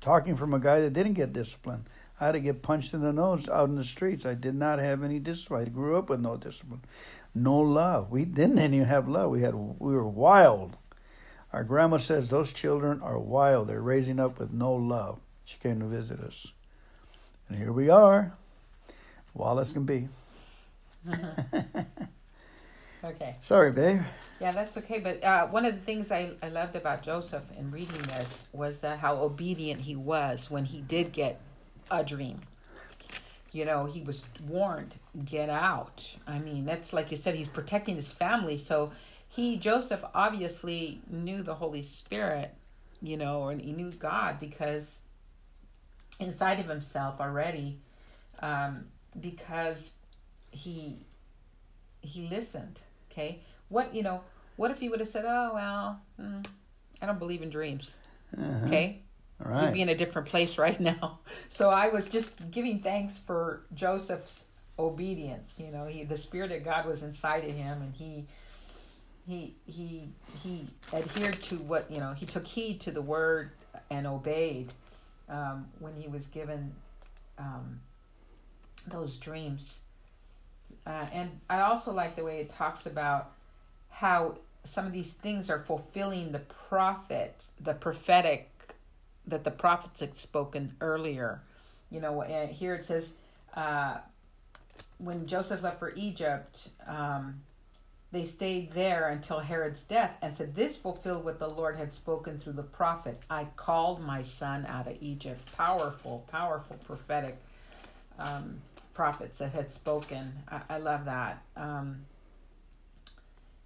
Talking 0.00 0.36
from 0.36 0.54
a 0.54 0.58
guy 0.58 0.80
that 0.80 0.92
didn't 0.92 1.14
get 1.14 1.32
discipline. 1.32 1.84
I 2.18 2.26
had 2.26 2.32
to 2.32 2.40
get 2.40 2.62
punched 2.62 2.94
in 2.94 3.02
the 3.02 3.12
nose 3.12 3.48
out 3.48 3.68
in 3.68 3.74
the 3.74 3.84
streets. 3.84 4.24
I 4.24 4.34
did 4.34 4.54
not 4.54 4.78
have 4.78 5.02
any 5.02 5.18
discipline. 5.18 5.66
I 5.66 5.68
grew 5.68 5.96
up 5.96 6.08
with 6.08 6.20
no 6.20 6.36
discipline, 6.36 6.80
no 7.34 7.58
love. 7.58 8.10
We 8.10 8.24
didn't 8.24 8.58
even 8.58 8.86
have 8.86 9.08
love. 9.08 9.30
We 9.30 9.42
had 9.42 9.54
we 9.54 9.94
were 9.94 10.08
wild. 10.08 10.76
Our 11.52 11.64
grandma 11.64 11.96
says 11.98 12.28
those 12.28 12.52
children 12.52 13.00
are 13.02 13.18
wild. 13.18 13.68
They're 13.68 13.80
raising 13.80 14.20
up 14.20 14.38
with 14.38 14.52
no 14.52 14.72
love. 14.72 15.20
She 15.44 15.58
came 15.58 15.80
to 15.80 15.86
visit 15.86 16.20
us. 16.20 16.52
And 17.48 17.58
here 17.58 17.72
we 17.72 17.88
are, 17.88 18.34
wild 19.32 19.60
as 19.60 19.72
can 19.72 19.84
be. 19.84 20.08
okay. 23.04 23.36
Sorry, 23.42 23.70
babe. 23.70 24.02
Yeah, 24.40 24.50
that's 24.50 24.76
okay. 24.78 24.98
But 24.98 25.22
uh, 25.22 25.46
one 25.46 25.64
of 25.64 25.74
the 25.74 25.80
things 25.80 26.10
I, 26.10 26.32
I 26.42 26.48
loved 26.48 26.74
about 26.74 27.02
Joseph 27.02 27.44
in 27.56 27.70
reading 27.70 28.02
this 28.02 28.48
was 28.52 28.80
that 28.80 28.98
how 28.98 29.16
obedient 29.18 29.82
he 29.82 29.94
was 29.94 30.50
when 30.50 30.64
he 30.64 30.80
did 30.80 31.12
get 31.12 31.40
a 31.90 32.02
dream. 32.02 32.40
You 33.52 33.64
know, 33.64 33.84
he 33.86 34.02
was 34.02 34.26
warned, 34.46 34.96
get 35.24 35.48
out. 35.48 36.16
I 36.26 36.40
mean, 36.40 36.64
that's 36.64 36.92
like 36.92 37.10
you 37.10 37.16
said, 37.16 37.36
he's 37.36 37.48
protecting 37.48 37.94
his 37.94 38.12
family. 38.12 38.56
So 38.56 38.90
he 39.36 39.58
Joseph 39.58 40.02
obviously 40.14 41.02
knew 41.10 41.42
the 41.42 41.56
Holy 41.56 41.82
Spirit, 41.82 42.54
you 43.02 43.18
know, 43.18 43.48
and 43.48 43.60
he 43.60 43.70
knew 43.70 43.92
God 43.92 44.40
because 44.40 45.00
inside 46.18 46.58
of 46.58 46.66
himself 46.66 47.20
already, 47.20 47.78
um, 48.40 48.86
because 49.20 49.92
he 50.50 51.00
he 52.00 52.28
listened. 52.28 52.80
Okay, 53.12 53.42
what 53.68 53.94
you 53.94 54.02
know? 54.02 54.22
What 54.56 54.70
if 54.70 54.80
he 54.80 54.88
would 54.88 55.00
have 55.00 55.08
said, 55.08 55.26
"Oh 55.26 55.50
well, 55.52 56.00
mm, 56.18 56.46
I 57.02 57.06
don't 57.06 57.18
believe 57.18 57.42
in 57.42 57.50
dreams." 57.50 57.98
Uh-huh. 58.34 58.66
Okay, 58.66 59.02
all 59.44 59.52
right. 59.52 59.64
You'd 59.64 59.74
be 59.74 59.82
in 59.82 59.90
a 59.90 59.94
different 59.94 60.28
place 60.28 60.56
right 60.66 60.80
now. 60.80 61.18
So 61.50 61.68
I 61.68 61.88
was 61.88 62.08
just 62.08 62.50
giving 62.50 62.80
thanks 62.80 63.18
for 63.18 63.66
Joseph's 63.74 64.46
obedience. 64.78 65.56
You 65.62 65.72
know, 65.72 65.84
he 65.84 66.04
the 66.04 66.16
spirit 66.16 66.52
of 66.52 66.64
God 66.64 66.86
was 66.86 67.02
inside 67.02 67.44
of 67.44 67.54
him, 67.54 67.82
and 67.82 67.92
he 67.94 68.28
he 69.26 69.56
he 69.66 70.08
he 70.42 70.66
adhered 70.92 71.40
to 71.42 71.56
what 71.56 71.90
you 71.90 71.98
know 71.98 72.12
he 72.12 72.26
took 72.26 72.46
heed 72.46 72.80
to 72.80 72.90
the 72.90 73.02
word 73.02 73.50
and 73.90 74.06
obeyed 74.06 74.72
um, 75.28 75.66
when 75.80 75.94
he 75.94 76.06
was 76.08 76.28
given 76.28 76.74
um, 77.38 77.80
those 78.86 79.18
dreams. 79.18 79.80
Uh, 80.86 81.06
and 81.12 81.40
i 81.50 81.60
also 81.60 81.92
like 81.92 82.14
the 82.14 82.24
way 82.24 82.38
it 82.38 82.48
talks 82.48 82.86
about 82.86 83.32
how 83.88 84.36
some 84.62 84.86
of 84.86 84.92
these 84.92 85.14
things 85.14 85.50
are 85.50 85.58
fulfilling 85.58 86.30
the 86.30 86.38
prophet 86.38 87.46
the 87.60 87.74
prophetic 87.74 88.50
that 89.26 89.42
the 89.42 89.50
prophets 89.50 89.98
had 90.00 90.16
spoken 90.16 90.74
earlier. 90.80 91.40
You 91.90 92.00
know 92.00 92.22
and 92.22 92.50
here 92.50 92.74
it 92.74 92.84
says 92.84 93.14
uh, 93.54 93.96
when 94.98 95.26
joseph 95.26 95.62
left 95.62 95.80
for 95.80 95.92
egypt 95.96 96.68
um, 96.86 97.40
they 98.12 98.24
stayed 98.24 98.72
there 98.72 99.08
until 99.08 99.40
Herod's 99.40 99.82
death 99.82 100.12
and 100.22 100.34
said, 100.34 100.54
This 100.54 100.76
fulfilled 100.76 101.24
what 101.24 101.38
the 101.38 101.48
Lord 101.48 101.76
had 101.76 101.92
spoken 101.92 102.38
through 102.38 102.52
the 102.52 102.62
prophet. 102.62 103.18
I 103.28 103.48
called 103.56 104.00
my 104.00 104.22
son 104.22 104.64
out 104.66 104.86
of 104.86 104.96
Egypt. 105.00 105.52
Powerful, 105.56 106.24
powerful 106.30 106.76
prophetic 106.86 107.36
um, 108.18 108.62
prophets 108.94 109.38
that 109.38 109.52
had 109.52 109.72
spoken. 109.72 110.32
I, 110.48 110.60
I 110.70 110.78
love 110.78 111.04
that. 111.06 111.42
Um, 111.56 112.06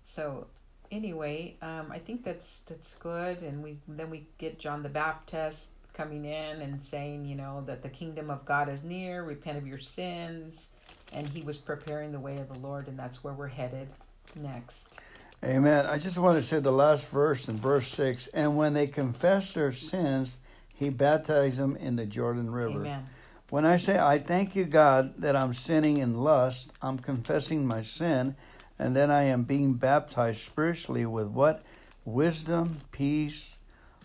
so, 0.05 0.47
anyway, 0.91 1.57
um, 1.61 1.89
I 1.91 1.99
think 1.99 2.25
that's 2.25 2.61
that's 2.61 2.95
good. 2.95 3.43
And 3.43 3.63
we 3.63 3.77
then 3.87 4.09
we 4.09 4.27
get 4.39 4.59
John 4.59 4.83
the 4.83 4.89
Baptist 4.89 5.69
coming 5.93 6.25
in 6.25 6.63
and 6.63 6.83
saying, 6.83 7.27
you 7.27 7.35
know, 7.35 7.63
that 7.67 7.83
the 7.83 7.91
kingdom 7.91 8.31
of 8.31 8.47
God 8.47 8.71
is 8.71 8.83
near. 8.83 9.23
Repent 9.23 9.59
of 9.59 9.67
your 9.67 9.79
sins. 9.79 10.71
And 11.13 11.29
he 11.29 11.43
was 11.43 11.59
preparing 11.59 12.13
the 12.13 12.21
way 12.21 12.39
of 12.39 12.53
the 12.53 12.59
Lord, 12.61 12.87
and 12.87 12.97
that's 12.97 13.25
where 13.25 13.35
we're 13.35 13.49
headed 13.49 13.89
next. 14.37 14.99
Amen. 15.43 15.87
I 15.87 15.99
just 15.99 16.19
want 16.19 16.37
to 16.39 16.43
say 16.43 16.61
the 16.61 16.71
last 16.71 17.07
verse 17.07 17.49
in 17.49 17.57
verse 17.57 17.89
6 17.89 18.29
and 18.29 18.57
when 18.57 18.75
they 18.75 18.87
confess 18.87 19.55
their 19.55 19.73
sins, 19.73 20.39
he 20.75 20.91
baptized 20.91 21.59
them 21.59 21.77
in 21.77 21.97
the 21.97 22.07
Jordan 22.07 22.51
River. 22.51 22.81
Amen. 22.81 23.07
When 23.51 23.65
I 23.65 23.79
say, 23.79 23.99
I 23.99 24.19
thank 24.19 24.55
you, 24.55 24.65
God, 24.65 25.15
that 25.19 25.35
I'm 25.35 25.53
sinning 25.53 25.97
in 25.97 26.15
lust, 26.15 26.73
I'm 26.81 26.99
confessing 26.99 27.67
my 27.67 27.83
sin, 27.83 28.37
and 28.79 28.95
then 28.95 29.11
I 29.11 29.25
am 29.25 29.43
being 29.43 29.75
baptized 29.75 30.43
spiritually 30.43 31.05
with 31.05 31.27
what? 31.27 31.65
Wisdom, 32.05 32.79
peace, 32.93 33.59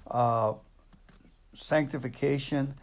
uh, 0.10 0.56
sanctification. 1.54 2.74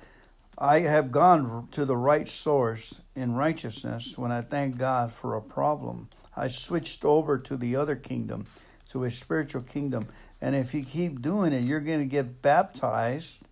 I 0.56 0.80
have 0.80 1.10
gone 1.10 1.68
to 1.72 1.84
the 1.84 1.96
right 1.96 2.28
source 2.28 3.00
in 3.16 3.34
righteousness 3.34 4.16
when 4.16 4.30
I 4.30 4.42
thank 4.42 4.78
God 4.78 5.12
for 5.12 5.34
a 5.34 5.42
problem. 5.42 6.08
I 6.36 6.48
switched 6.48 7.04
over 7.04 7.38
to 7.38 7.56
the 7.56 7.76
other 7.76 7.96
kingdom, 7.96 8.46
to 8.90 9.04
a 9.04 9.10
spiritual 9.10 9.62
kingdom. 9.62 10.06
And 10.40 10.54
if 10.54 10.74
you 10.74 10.84
keep 10.84 11.22
doing 11.22 11.52
it, 11.52 11.64
you're 11.64 11.80
going 11.80 12.00
to 12.00 12.06
get 12.06 12.42
baptized, 12.42 13.44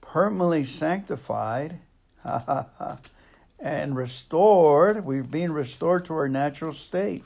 permanently 0.00 0.64
sanctified, 0.64 1.78
and 3.60 3.96
restored. 3.96 5.04
We're 5.04 5.22
being 5.22 5.52
restored 5.52 6.04
to 6.06 6.14
our 6.14 6.28
natural 6.28 6.72
state. 6.72 7.24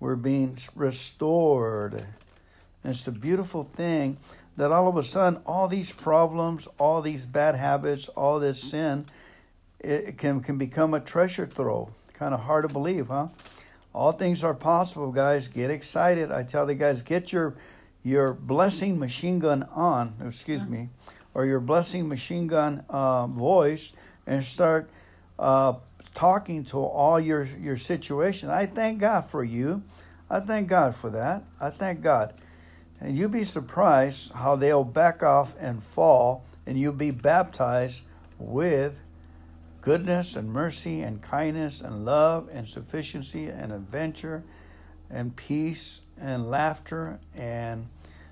We're 0.00 0.16
being 0.16 0.56
restored. 0.74 1.94
And 1.94 2.92
it's 2.92 3.06
a 3.06 3.12
beautiful 3.12 3.64
thing 3.64 4.18
that 4.56 4.72
all 4.72 4.88
of 4.88 4.96
a 4.96 5.02
sudden, 5.02 5.40
all 5.46 5.68
these 5.68 5.92
problems, 5.92 6.68
all 6.78 7.02
these 7.02 7.26
bad 7.26 7.54
habits, 7.54 8.08
all 8.08 8.40
this 8.40 8.60
sin, 8.60 9.06
it 9.80 10.18
can, 10.18 10.40
can 10.40 10.58
become 10.58 10.94
a 10.94 11.00
treasure 11.00 11.46
throw. 11.46 11.90
Kind 12.14 12.34
of 12.34 12.40
hard 12.40 12.66
to 12.66 12.72
believe, 12.72 13.08
huh? 13.08 13.28
All 13.98 14.12
things 14.12 14.44
are 14.44 14.54
possible, 14.54 15.10
guys. 15.10 15.48
Get 15.48 15.72
excited. 15.72 16.30
I 16.30 16.44
tell 16.44 16.66
the 16.66 16.76
guys, 16.76 17.02
get 17.02 17.32
your 17.32 17.56
your 18.04 18.32
blessing 18.32 18.96
machine 18.96 19.40
gun 19.40 19.64
on, 19.74 20.14
excuse 20.24 20.64
me, 20.64 20.90
or 21.34 21.46
your 21.46 21.58
blessing 21.58 22.08
machine 22.08 22.46
gun 22.46 22.84
uh, 22.88 23.26
voice 23.26 23.92
and 24.24 24.44
start 24.44 24.88
uh, 25.36 25.74
talking 26.14 26.62
to 26.66 26.78
all 26.78 27.18
your 27.18 27.42
your 27.58 27.76
situation. 27.76 28.50
I 28.50 28.66
thank 28.66 29.00
God 29.00 29.22
for 29.22 29.42
you. 29.42 29.82
I 30.30 30.38
thank 30.38 30.68
God 30.68 30.94
for 30.94 31.10
that. 31.10 31.42
I 31.60 31.70
thank 31.70 32.00
God. 32.00 32.34
And 33.00 33.16
you'll 33.16 33.30
be 33.30 33.42
surprised 33.42 34.30
how 34.30 34.54
they'll 34.54 34.84
back 34.84 35.24
off 35.24 35.56
and 35.58 35.82
fall, 35.82 36.44
and 36.66 36.78
you'll 36.78 36.92
be 36.92 37.10
baptized 37.10 38.04
with 38.38 39.00
goodness 39.80 40.36
and 40.36 40.52
mercy 40.52 41.02
and 41.02 41.22
kindness 41.22 41.80
and 41.80 42.04
love 42.04 42.48
and 42.52 42.66
sufficiency 42.66 43.46
and 43.46 43.72
adventure 43.72 44.44
and 45.10 45.34
peace 45.34 46.02
and 46.20 46.50
laughter 46.50 47.18
and 47.34 47.88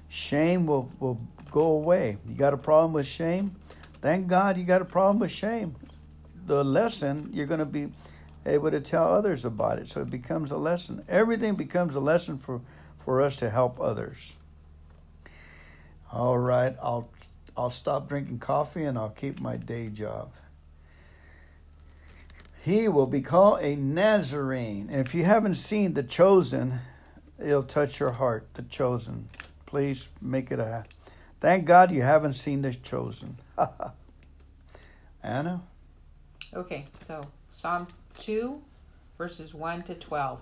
shame 0.09 0.67
will, 0.67 0.91
will 1.01 1.21
go 1.51 1.73
away. 1.73 2.19
You 2.27 2.35
got 2.35 2.53
a 2.53 2.59
problem 2.59 2.93
with 2.93 3.07
shame? 3.07 3.57
Thank 4.03 4.27
God 4.27 4.57
you 4.57 4.65
got 4.65 4.83
a 4.83 4.87
problem 4.87 5.19
with 5.19 5.31
shame. 5.31 5.75
The 6.47 6.63
lesson, 6.65 7.31
you're 7.33 7.47
going 7.47 7.61
to 7.61 7.67
be 7.67 7.89
able 8.45 8.71
to 8.71 8.81
tell 8.81 9.09
others 9.09 9.45
about 9.45 9.79
it. 9.79 9.89
So 9.89 10.01
it 10.01 10.11
becomes 10.11 10.51
a 10.51 10.57
lesson. 10.57 11.05
Everything 11.09 11.55
becomes 11.55 11.95
a 11.95 12.01
lesson 12.01 12.39
for, 12.39 12.61
for 12.99 13.21
us 13.21 13.37
to 13.37 13.51
help 13.51 13.81
others. 13.81 14.37
All 16.13 16.39
right, 16.39 16.77
I'll 16.81 17.09
I'll 17.57 17.71
stop 17.71 18.07
drinking 18.07 18.39
coffee 18.39 18.85
and 18.85 18.99
I'll 18.99 19.11
keep 19.11 19.41
my 19.41 19.57
day 19.57 19.89
job 19.89 20.31
he 22.67 22.89
will 22.89 23.07
be 23.07 23.21
called 23.21 23.61
a 23.63 23.77
Nazarene. 23.77 24.89
And 24.91 25.07
if 25.07 25.15
you 25.15 25.23
haven't 25.23 25.55
seen 25.55 25.95
The 25.95 26.03
Chosen, 26.03 26.81
it'll 27.39 27.63
touch 27.63 28.01
your 28.01 28.11
heart, 28.11 28.49
the 28.55 28.63
chosen. 28.63 29.29
Please 29.67 30.11
make 30.21 30.51
it 30.51 30.59
a. 30.59 30.85
Thank 31.39 31.65
God 31.65 31.93
you 31.93 32.03
haven't 32.03 32.33
seen 32.33 32.63
the 32.63 32.75
chosen. 32.75 33.37
Anna? 35.23 35.63
Okay, 36.53 36.87
so 37.07 37.21
Psalm 37.53 37.87
2, 38.19 38.61
verses 39.17 39.55
1 39.55 39.85
to 39.85 39.95
12. 39.95 40.41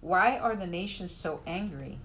Why 0.00 0.38
are 0.38 0.54
the 0.54 0.68
nations 0.68 1.16
so 1.16 1.40
angry? 1.48 1.98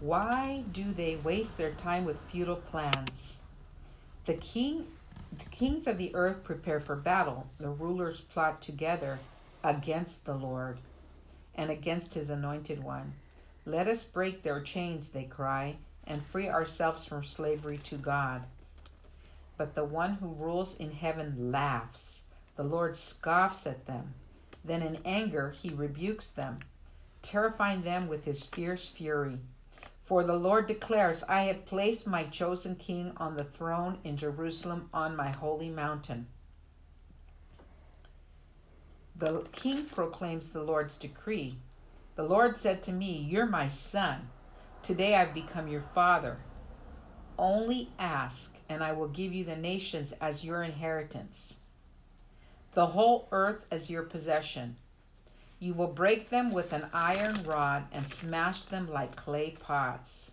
Why 0.00 0.64
do 0.72 0.92
they 0.92 1.16
waste 1.22 1.56
their 1.56 1.70
time 1.72 2.04
with 2.04 2.18
futile 2.32 2.56
plans? 2.56 3.42
The 4.24 4.34
king 4.34 4.86
the 5.36 5.44
kings 5.50 5.86
of 5.86 5.98
the 5.98 6.14
earth 6.14 6.44
prepare 6.44 6.80
for 6.80 6.96
battle. 6.96 7.48
The 7.58 7.68
rulers 7.68 8.20
plot 8.20 8.62
together 8.62 9.18
against 9.62 10.24
the 10.24 10.34
Lord 10.34 10.78
and 11.54 11.70
against 11.70 12.14
his 12.14 12.30
anointed 12.30 12.82
one. 12.82 13.14
Let 13.66 13.88
us 13.88 14.04
break 14.04 14.42
their 14.42 14.60
chains, 14.60 15.10
they 15.10 15.24
cry, 15.24 15.76
and 16.06 16.24
free 16.24 16.48
ourselves 16.48 17.04
from 17.04 17.24
slavery 17.24 17.78
to 17.84 17.96
God. 17.96 18.44
But 19.58 19.74
the 19.74 19.84
one 19.84 20.14
who 20.14 20.28
rules 20.28 20.76
in 20.76 20.92
heaven 20.92 21.50
laughs. 21.52 22.22
The 22.56 22.62
Lord 22.62 22.96
scoffs 22.96 23.66
at 23.66 23.86
them. 23.86 24.14
Then 24.64 24.82
in 24.82 24.98
anger 25.04 25.50
he 25.50 25.68
rebukes 25.68 26.30
them, 26.30 26.60
terrifying 27.22 27.82
them 27.82 28.08
with 28.08 28.24
his 28.24 28.46
fierce 28.46 28.88
fury. 28.88 29.38
For 30.08 30.24
the 30.24 30.36
Lord 30.36 30.66
declares, 30.66 31.22
I 31.28 31.42
have 31.42 31.66
placed 31.66 32.06
my 32.06 32.24
chosen 32.24 32.76
king 32.76 33.12
on 33.18 33.36
the 33.36 33.44
throne 33.44 33.98
in 34.04 34.16
Jerusalem 34.16 34.88
on 34.90 35.14
my 35.14 35.28
holy 35.28 35.68
mountain. 35.68 36.28
The 39.14 39.42
king 39.52 39.84
proclaims 39.84 40.50
the 40.50 40.62
Lord's 40.62 40.96
decree. 40.96 41.58
The 42.16 42.22
Lord 42.22 42.56
said 42.56 42.82
to 42.84 42.92
me, 42.92 43.18
You're 43.28 43.44
my 43.44 43.68
son. 43.68 44.30
Today 44.82 45.14
I've 45.14 45.34
become 45.34 45.68
your 45.68 45.84
father. 45.94 46.38
Only 47.38 47.90
ask, 47.98 48.56
and 48.66 48.82
I 48.82 48.92
will 48.92 49.08
give 49.08 49.34
you 49.34 49.44
the 49.44 49.56
nations 49.56 50.14
as 50.22 50.42
your 50.42 50.62
inheritance, 50.62 51.58
the 52.72 52.86
whole 52.86 53.28
earth 53.30 53.66
as 53.70 53.90
your 53.90 54.04
possession. 54.04 54.76
You 55.60 55.74
will 55.74 55.92
break 55.92 56.30
them 56.30 56.52
with 56.52 56.72
an 56.72 56.86
iron 56.92 57.42
rod 57.42 57.84
and 57.92 58.08
smash 58.08 58.62
them 58.62 58.88
like 58.90 59.16
clay 59.16 59.54
pots. 59.58 60.30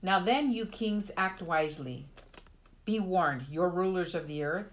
Now 0.00 0.20
then, 0.20 0.52
you 0.52 0.66
kings, 0.66 1.10
act 1.16 1.42
wisely. 1.42 2.06
Be 2.84 3.00
warned, 3.00 3.46
your 3.50 3.68
rulers 3.68 4.14
of 4.14 4.28
the 4.28 4.44
earth. 4.44 4.66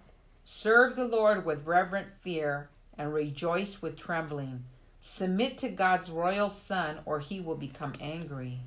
Serve 0.44 0.94
the 0.94 1.08
Lord 1.08 1.44
with 1.44 1.66
reverent 1.66 2.12
fear 2.20 2.68
and 2.96 3.12
rejoice 3.12 3.82
with 3.82 3.98
trembling. 3.98 4.64
Submit 5.00 5.58
to 5.58 5.70
God's 5.70 6.10
royal 6.10 6.48
Son, 6.48 6.98
or 7.04 7.18
he 7.18 7.40
will 7.40 7.56
become 7.56 7.94
angry. 8.00 8.60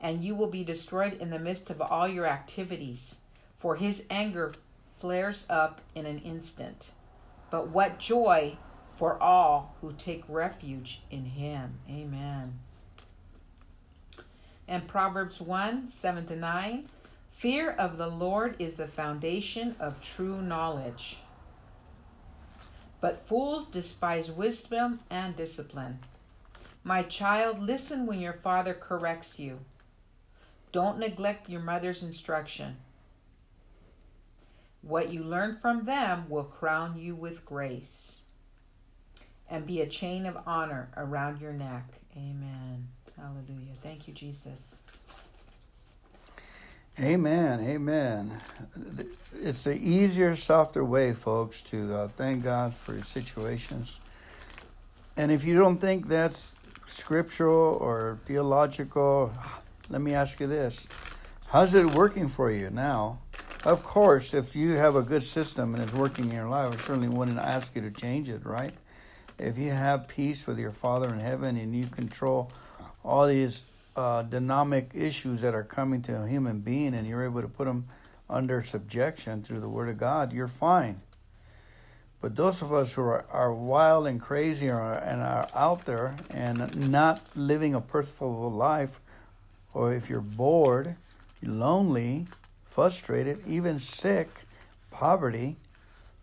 And 0.00 0.24
you 0.24 0.34
will 0.34 0.50
be 0.50 0.64
destroyed 0.64 1.12
in 1.14 1.28
the 1.28 1.38
midst 1.38 1.68
of 1.68 1.82
all 1.82 2.08
your 2.08 2.26
activities, 2.26 3.18
for 3.58 3.76
his 3.76 4.06
anger 4.08 4.52
flares 4.98 5.44
up 5.50 5.82
in 5.94 6.06
an 6.06 6.20
instant. 6.20 6.92
But 7.50 7.68
what 7.68 7.98
joy 7.98 8.56
for 9.00 9.20
all 9.22 9.74
who 9.80 9.94
take 9.94 10.22
refuge 10.28 11.00
in 11.10 11.24
him. 11.24 11.78
Amen. 11.88 12.58
And 14.68 14.86
Proverbs 14.86 15.40
1 15.40 15.88
7 15.88 16.26
to 16.26 16.36
9 16.36 16.86
Fear 17.30 17.70
of 17.70 17.96
the 17.96 18.08
Lord 18.08 18.56
is 18.58 18.74
the 18.74 18.86
foundation 18.86 19.74
of 19.80 20.02
true 20.02 20.42
knowledge. 20.42 21.16
But 23.00 23.24
fools 23.24 23.64
despise 23.64 24.30
wisdom 24.30 25.00
and 25.08 25.34
discipline. 25.34 26.00
My 26.84 27.02
child, 27.02 27.58
listen 27.58 28.04
when 28.04 28.20
your 28.20 28.34
father 28.34 28.74
corrects 28.74 29.40
you. 29.40 29.60
Don't 30.72 30.98
neglect 30.98 31.48
your 31.48 31.62
mother's 31.62 32.02
instruction. 32.02 32.76
What 34.82 35.10
you 35.10 35.24
learn 35.24 35.56
from 35.56 35.86
them 35.86 36.26
will 36.28 36.44
crown 36.44 36.98
you 36.98 37.14
with 37.14 37.46
grace 37.46 38.19
and 39.50 39.66
be 39.66 39.80
a 39.80 39.86
chain 39.86 40.26
of 40.26 40.38
honor 40.46 40.88
around 40.96 41.40
your 41.40 41.52
neck. 41.52 41.84
Amen. 42.16 42.88
Hallelujah. 43.16 43.74
Thank 43.82 44.08
you, 44.08 44.14
Jesus. 44.14 44.82
Amen. 46.98 47.60
Amen. 47.60 48.38
It's 49.42 49.64
the 49.64 49.76
easier, 49.76 50.36
softer 50.36 50.84
way, 50.84 51.12
folks, 51.12 51.62
to 51.64 51.94
uh, 51.94 52.08
thank 52.08 52.44
God 52.44 52.74
for 52.74 52.94
your 52.94 53.04
situations. 53.04 54.00
And 55.16 55.32
if 55.32 55.44
you 55.44 55.54
don't 55.54 55.78
think 55.78 56.08
that's 56.08 56.58
scriptural 56.86 57.78
or 57.80 58.18
theological, 58.26 59.32
let 59.88 60.00
me 60.00 60.14
ask 60.14 60.40
you 60.40 60.46
this 60.46 60.86
How's 61.46 61.74
it 61.74 61.94
working 61.94 62.28
for 62.28 62.50
you 62.50 62.70
now? 62.70 63.18
Of 63.64 63.82
course, 63.82 64.34
if 64.34 64.54
you 64.54 64.72
have 64.72 64.96
a 64.96 65.02
good 65.02 65.22
system 65.22 65.74
and 65.74 65.82
it's 65.82 65.92
working 65.92 66.26
in 66.26 66.36
your 66.36 66.48
life, 66.48 66.72
I 66.72 66.76
certainly 66.76 67.08
wouldn't 67.08 67.38
ask 67.38 67.74
you 67.74 67.82
to 67.82 67.90
change 67.90 68.28
it, 68.28 68.44
right? 68.46 68.72
If 69.40 69.56
you 69.56 69.70
have 69.70 70.06
peace 70.06 70.46
with 70.46 70.58
your 70.58 70.70
Father 70.70 71.08
in 71.08 71.18
heaven 71.18 71.56
and 71.56 71.74
you 71.74 71.86
control 71.86 72.52
all 73.02 73.26
these 73.26 73.64
uh, 73.96 74.22
dynamic 74.22 74.90
issues 74.94 75.40
that 75.40 75.54
are 75.54 75.64
coming 75.64 76.02
to 76.02 76.22
a 76.22 76.28
human 76.28 76.60
being 76.60 76.94
and 76.94 77.06
you're 77.06 77.24
able 77.24 77.40
to 77.40 77.48
put 77.48 77.64
them 77.64 77.86
under 78.28 78.62
subjection 78.62 79.42
through 79.42 79.60
the 79.60 79.68
Word 79.68 79.88
of 79.88 79.98
God, 79.98 80.32
you're 80.32 80.46
fine. 80.46 81.00
But 82.20 82.36
those 82.36 82.60
of 82.60 82.72
us 82.72 82.92
who 82.92 83.00
are, 83.00 83.24
are 83.30 83.52
wild 83.52 84.06
and 84.06 84.20
crazy 84.20 84.68
are, 84.68 84.98
and 84.98 85.22
are 85.22 85.48
out 85.54 85.86
there 85.86 86.14
and 86.28 86.90
not 86.90 87.22
living 87.34 87.74
a 87.74 87.80
purposeful 87.80 88.52
life, 88.52 89.00
or 89.72 89.94
if 89.94 90.10
you're 90.10 90.20
bored, 90.20 90.96
lonely, 91.42 92.26
frustrated, 92.66 93.42
even 93.46 93.78
sick, 93.78 94.28
poverty, 94.90 95.56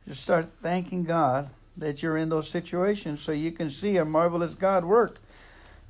just 0.08 0.24
start 0.24 0.48
thanking 0.62 1.04
God 1.04 1.50
that 1.78 2.02
you're 2.02 2.18
in 2.18 2.30
those 2.30 2.50
situations 2.50 3.22
so 3.22 3.32
you 3.32 3.52
can 3.52 3.70
see 3.70 3.98
a 3.98 4.06
marvelous 4.06 4.56
God 4.56 4.84
work. 4.84 5.20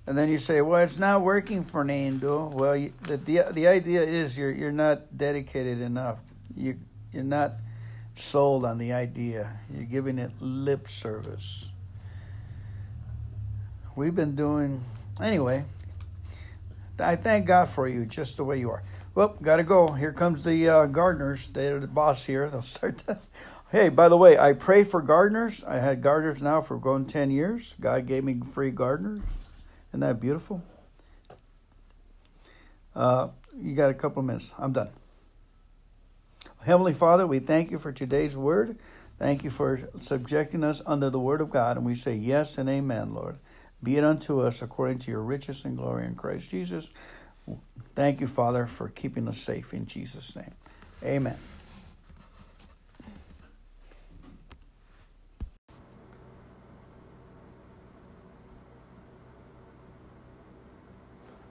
And 0.06 0.18
then 0.18 0.30
you 0.30 0.38
say, 0.38 0.62
well, 0.62 0.82
it's 0.82 0.98
not 0.98 1.22
working, 1.22 1.66
Fernando. 1.66 2.52
Well, 2.54 2.78
you, 2.78 2.94
the, 3.02 3.18
the, 3.18 3.42
the 3.52 3.68
idea 3.68 4.02
is 4.04 4.38
you're, 4.38 4.52
you're 4.52 4.72
not 4.72 5.18
dedicated 5.18 5.82
enough. 5.82 6.20
You, 6.56 6.78
you're 7.12 7.24
not 7.24 7.56
sold 8.16 8.64
on 8.64 8.78
the 8.78 8.94
idea. 8.94 9.60
You're 9.74 9.86
giving 9.86 10.18
it 10.18 10.32
lip 10.40 10.88
service. 10.88 11.72
We've 13.96 14.16
been 14.16 14.36
doing, 14.36 14.82
anyway, 15.22 15.66
I 17.00 17.16
thank 17.16 17.46
God 17.46 17.68
for 17.68 17.88
you 17.88 18.06
just 18.06 18.38
the 18.38 18.44
way 18.44 18.60
you 18.60 18.70
are. 18.72 18.84
Well, 19.14 19.36
got 19.42 19.58
to 19.58 19.64
go. 19.64 19.92
Here 19.92 20.14
comes 20.14 20.44
the 20.44 20.70
uh, 20.70 20.86
gardeners. 20.86 21.50
They're 21.50 21.80
the 21.80 21.88
boss 21.88 22.24
here. 22.24 22.50
They'll 22.50 22.62
start 22.62 23.00
to 23.08 23.20
Hey, 23.70 23.90
by 23.90 24.08
the 24.08 24.16
way, 24.16 24.38
I 24.38 24.54
pray 24.54 24.86
for 24.86 25.02
gardeners. 25.02 25.62
I 25.66 25.80
had 25.80 26.02
gardeners 26.02 26.42
now 26.42 26.62
for 26.62 26.78
going 26.78 27.06
10 27.06 27.32
years. 27.32 27.76
God 27.82 28.06
gave 28.06 28.24
me 28.24 28.40
free 28.40 28.72
gardeners. 28.72 29.22
Isn't 29.90 30.00
that 30.00 30.22
beautiful? 30.22 30.64
Uh, 32.96 33.30
you 33.60 33.76
got 33.76 33.92
a 33.92 33.94
couple 33.94 34.22
of 34.22 34.26
minutes. 34.26 34.54
I'm 34.58 34.72
done. 34.72 34.90
Heavenly 36.64 36.94
Father, 36.94 37.28
we 37.28 37.40
thank 37.40 37.70
you 37.70 37.78
for 37.78 37.92
today's 37.92 38.38
word. 38.38 38.78
Thank 39.20 39.44
you 39.44 39.50
for 39.50 39.80
subjecting 40.00 40.64
us 40.64 40.82
under 40.86 41.10
the 41.10 41.20
word 41.20 41.42
of 41.42 41.50
God. 41.50 41.76
And 41.76 41.86
we 41.86 41.96
say 41.96 42.14
yes 42.14 42.58
and 42.58 42.70
amen, 42.70 43.14
Lord. 43.14 43.38
Be 43.84 43.98
it 43.98 44.04
unto 44.06 44.40
us 44.40 44.62
according 44.62 45.00
to 45.00 45.12
your 45.12 45.22
riches 45.22 45.66
and 45.66 45.76
glory 45.78 46.06
in 46.06 46.16
Christ 46.16 46.50
Jesus. 46.50 46.90
Thank 47.96 48.22
you, 48.22 48.28
Father, 48.28 48.66
for 48.66 48.88
keeping 48.88 49.28
us 49.28 49.40
safe 49.40 49.74
in 49.74 49.88
Jesus' 49.88 50.38
name. 50.38 50.54
Amen. 51.04 51.38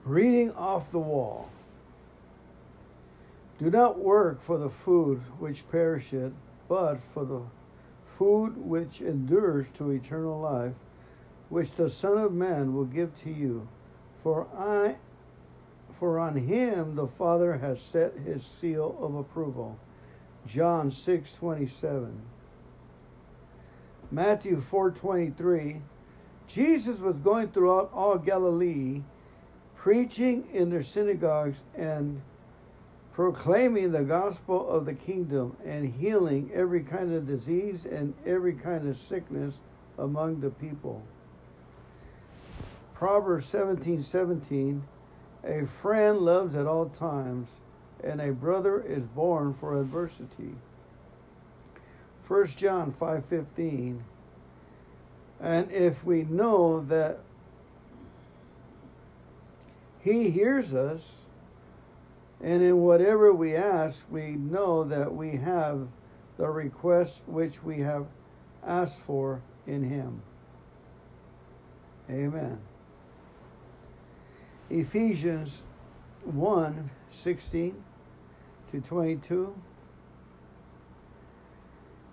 Reading 0.06 0.52
off 0.52 0.92
the 0.92 1.00
wall. 1.00 1.50
Do 3.58 3.70
not 3.70 3.98
work 3.98 4.40
for 4.40 4.56
the 4.56 4.70
food 4.70 5.20
which 5.40 5.68
perisheth, 5.68 6.32
but 6.68 7.00
for 7.00 7.24
the 7.24 7.42
food 8.04 8.56
which 8.56 9.00
endures 9.00 9.66
to 9.74 9.90
eternal 9.90 10.40
life, 10.40 10.74
which 11.48 11.72
the 11.72 11.90
Son 11.90 12.18
of 12.18 12.32
Man 12.32 12.72
will 12.72 12.84
give 12.84 13.16
to 13.24 13.30
you. 13.32 13.66
For 14.22 14.46
I 14.56 14.98
for 15.98 16.20
on 16.20 16.36
him 16.36 16.94
the 16.94 17.08
Father 17.08 17.58
has 17.58 17.80
set 17.80 18.14
his 18.18 18.46
seal 18.46 18.96
of 19.00 19.16
approval. 19.16 19.76
John 20.46 20.88
6:27. 20.88 22.12
Matthew 24.12 24.60
4:23. 24.60 25.82
Jesus 26.46 27.00
was 27.00 27.18
going 27.18 27.48
throughout 27.48 27.90
all 27.92 28.18
Galilee 28.18 29.02
preaching 29.86 30.44
in 30.52 30.68
their 30.68 30.82
synagogues 30.82 31.62
and 31.76 32.20
proclaiming 33.12 33.92
the 33.92 34.02
gospel 34.02 34.68
of 34.68 34.84
the 34.84 34.92
kingdom 34.92 35.56
and 35.64 35.94
healing 35.94 36.50
every 36.52 36.82
kind 36.82 37.14
of 37.14 37.24
disease 37.24 37.86
and 37.86 38.12
every 38.26 38.52
kind 38.52 38.88
of 38.88 38.96
sickness 38.96 39.60
among 39.96 40.40
the 40.40 40.50
people. 40.50 41.00
Proverbs 42.96 43.46
17 43.46 44.02
17, 44.02 44.82
a 45.44 45.64
friend 45.64 46.18
loves 46.18 46.56
at 46.56 46.66
all 46.66 46.88
times, 46.88 47.48
and 48.02 48.20
a 48.20 48.32
brother 48.32 48.82
is 48.82 49.04
born 49.04 49.54
for 49.54 49.80
adversity. 49.80 50.56
1 52.26 52.46
John 52.48 52.90
5 52.90 53.24
15, 53.24 54.04
and 55.40 55.70
if 55.70 56.04
we 56.04 56.24
know 56.24 56.80
that 56.80 57.20
he 60.06 60.30
hears 60.30 60.72
us, 60.72 61.22
and 62.40 62.62
in 62.62 62.80
whatever 62.80 63.34
we 63.34 63.56
ask, 63.56 64.06
we 64.08 64.36
know 64.36 64.84
that 64.84 65.12
we 65.12 65.32
have 65.32 65.88
the 66.38 66.48
request 66.48 67.22
which 67.26 67.64
we 67.64 67.80
have 67.80 68.06
asked 68.64 69.00
for 69.00 69.42
in 69.66 69.82
Him. 69.82 70.22
Amen. 72.08 72.60
Ephesians 74.70 75.64
1 76.22 76.90
16 77.10 77.82
to 78.70 78.80
22. 78.80 79.54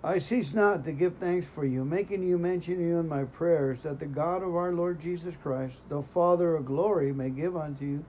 I 0.04 0.18
cease 0.18 0.52
not 0.52 0.84
to 0.84 0.92
give 0.92 1.16
thanks 1.16 1.46
for 1.46 1.64
you, 1.64 1.82
making 1.82 2.22
you 2.22 2.36
mention 2.36 2.78
you 2.78 2.98
in 2.98 3.08
my 3.08 3.24
prayers, 3.24 3.84
that 3.84 3.98
the 3.98 4.04
God 4.04 4.42
of 4.42 4.54
our 4.54 4.70
Lord 4.70 5.00
Jesus 5.00 5.34
Christ, 5.42 5.88
the 5.88 6.02
Father 6.02 6.56
of 6.56 6.66
glory, 6.66 7.10
may 7.10 7.30
give 7.30 7.56
unto 7.56 7.86
you 7.86 8.04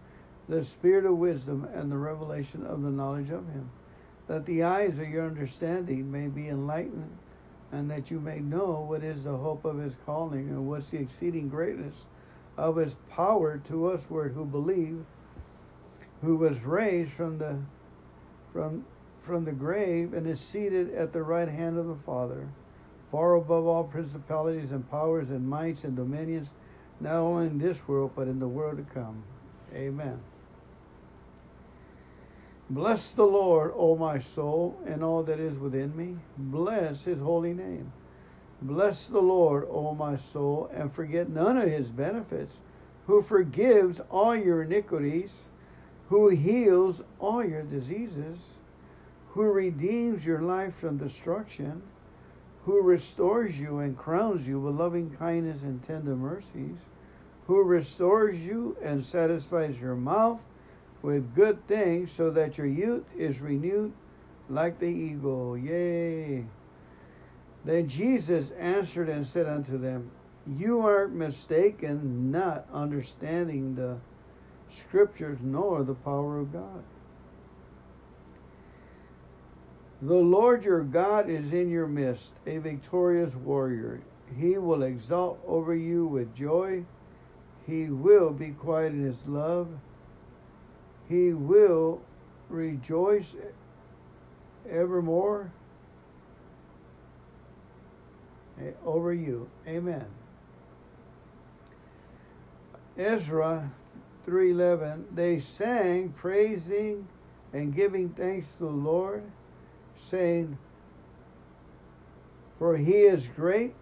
the 0.50 0.62
spirit 0.62 1.06
of 1.06 1.18
wisdom 1.18 1.66
and 1.74 1.90
the 1.90 1.98
revelation 1.98 2.66
of 2.66 2.82
the 2.82 2.92
knowledge 2.92 3.30
of 3.30 3.48
him, 3.48 3.70
that 4.28 4.46
the 4.46 4.62
eyes 4.62 5.00
of 5.00 5.08
your 5.08 5.26
understanding 5.26 6.12
may 6.12 6.28
be 6.28 6.50
enlightened, 6.50 7.18
and 7.72 7.90
that 7.90 8.12
you 8.12 8.20
may 8.20 8.40
know 8.40 8.86
what 8.86 9.02
is 9.02 9.24
the 9.24 9.38
hope 9.38 9.64
of 9.64 9.78
his 9.78 9.96
calling, 10.06 10.50
and 10.50 10.68
what's 10.68 10.90
the 10.90 11.00
exceeding 11.00 11.48
greatness 11.48 12.04
of 12.58 12.76
his 12.76 12.96
power 13.10 13.58
to 13.70 13.90
usward 13.90 14.34
who 14.34 14.44
believe, 14.44 15.06
who 16.22 16.36
was 16.36 16.62
raised 16.66 17.14
from 17.14 17.38
the 17.38 17.58
from 18.52 18.84
from 19.26 19.46
the 19.46 19.52
grave 19.52 20.14
and 20.14 20.28
is 20.28 20.40
seated 20.40 20.94
at 20.94 21.12
the 21.12 21.24
right 21.24 21.48
hand 21.48 21.78
of 21.78 21.88
the 21.88 21.96
Father, 21.96 22.48
far 23.12 23.36
above 23.36 23.66
all 23.66 23.84
principalities 23.84 24.72
and 24.72 24.90
powers 24.90 25.30
and 25.30 25.48
mights 25.48 25.84
and 25.84 25.96
dominions, 25.96 26.50
not 27.00 27.16
only 27.16 27.48
in 27.48 27.58
this 27.58 27.88
world, 27.88 28.12
but 28.16 28.28
in 28.28 28.40
the 28.40 28.48
world 28.48 28.78
to 28.78 28.94
come. 28.94 29.24
Amen. 29.74 30.20
Bless 32.70 33.12
the 33.12 33.26
Lord, 33.26 33.74
O 33.76 33.96
my 33.96 34.20
soul, 34.20 34.80
and 34.86 35.04
all 35.04 35.24
that 35.24 35.40
is 35.40 35.58
within 35.58 35.96
me. 35.96 36.18
Bless 36.38 37.04
his 37.04 37.20
holy 37.20 37.54
name. 37.54 37.92
Bless 38.62 39.08
the 39.08 39.22
Lord, 39.22 39.68
O 39.70 39.94
my 39.94 40.16
soul, 40.16 40.70
and 40.74 40.92
forget 40.92 41.30
none 41.30 41.58
of 41.58 41.70
his 41.70 41.90
benefits, 41.90 42.60
who 43.06 43.22
forgives 43.22 44.00
all 44.10 44.36
your 44.36 44.64
iniquities, 44.64 45.50
who 46.10 46.30
heals 46.30 47.04
all 47.20 47.44
your 47.44 47.62
diseases 47.62 48.56
who 49.36 49.52
redeems 49.52 50.26
your 50.26 50.40
life 50.40 50.74
from 50.76 50.98
destruction, 50.98 51.82
who 52.64 52.82
restores 52.82 53.60
you 53.60 53.80
and 53.80 53.98
crowns 53.98 54.48
you 54.48 54.62
with 54.62 54.76
loving 54.76 55.14
kindness 55.20 55.62
and 55.62 55.84
tender 55.84 56.16
mercies, 56.16 56.78
who 57.46 57.62
restores 57.62 58.40
you 58.40 58.78
and 58.82 59.04
satisfies 59.04 59.80
your 59.80 59.94
mouth 59.94 60.40
with 61.02 61.36
good 61.36 61.68
things, 61.68 62.10
so 62.12 62.32
that 62.32 62.58
your 62.58 62.66
youth 62.66 63.04
is 63.18 63.42
renewed 63.42 63.92
like 64.50 64.80
the 64.80 64.86
eagle. 64.86 65.58
Yea. 65.58 66.46
Then 67.66 67.90
Jesus 67.90 68.52
answered 68.52 69.10
and 69.10 69.28
said 69.28 69.48
unto 69.48 69.78
them, 69.78 70.12
You 70.48 70.80
are 70.88 71.10
mistaken, 71.10 72.32
not 72.32 72.66
understanding 72.72 73.76
the 73.76 74.00
scriptures 74.70 75.40
nor 75.42 75.84
the 75.84 75.94
power 75.94 76.40
of 76.40 76.54
God. 76.54 76.84
The 80.06 80.14
Lord 80.14 80.64
your 80.64 80.84
God 80.84 81.32
is 81.32 81.52
in 81.52 81.68
your 81.72 81.88
midst, 81.88 82.34
a 82.46 82.60
victorious 82.60 83.34
warrior. 83.34 84.02
He 84.38 84.60
will 84.60 84.84
exalt 84.84 85.40
over 85.48 85.74
you 85.74 86.06
with 86.06 86.36
joy. 86.36 86.86
He 87.66 87.90
will 87.90 88.30
be 88.30 88.50
quiet 88.50 88.94
in 88.94 89.04
his 89.04 89.28
love. 89.28 89.68
He 91.10 91.34
will 91.34 92.02
rejoice 92.50 93.36
evermore 94.70 95.52
eh, 98.62 98.74
over 98.86 99.12
you. 99.12 99.50
Amen. 99.68 100.06
Ezra 102.96 103.72
3:11 104.28 105.06
they 105.16 105.40
sang 105.40 106.10
praising 106.10 107.08
and 107.52 107.74
giving 107.74 108.10
thanks 108.10 108.50
to 108.50 108.66
the 108.66 108.70
Lord 108.70 109.24
saying, 109.96 110.58
For 112.60 112.78
he 112.78 113.02
is 113.02 113.28
great, 113.36 113.74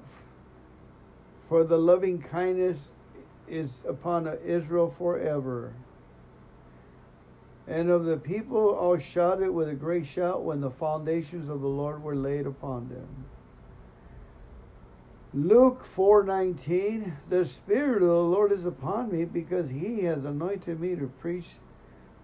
for 1.49 1.63
the 1.63 1.77
loving 1.77 2.21
kindness 2.21 2.91
is 3.47 3.83
upon 3.87 4.27
Israel 4.45 4.93
forever. 4.97 5.73
And 7.67 7.89
of 7.89 8.05
the 8.05 8.17
people 8.17 8.69
all 8.69 8.97
shouted 8.97 9.51
with 9.51 9.69
a 9.69 9.75
great 9.75 10.05
shout 10.05 10.43
when 10.43 10.61
the 10.61 10.71
foundations 10.71 11.49
of 11.49 11.61
the 11.61 11.67
Lord 11.67 12.03
were 12.03 12.15
laid 12.15 12.45
upon 12.45 12.89
them. 12.89 13.25
Luke 15.33 15.83
4:19 15.83 17.13
The 17.29 17.45
spirit 17.45 18.03
of 18.03 18.09
the 18.09 18.23
Lord 18.23 18.51
is 18.51 18.65
upon 18.65 19.11
me 19.11 19.25
because 19.25 19.69
he 19.69 20.01
has 20.03 20.25
anointed 20.25 20.79
me 20.79 20.95
to 20.95 21.07
preach 21.19 21.55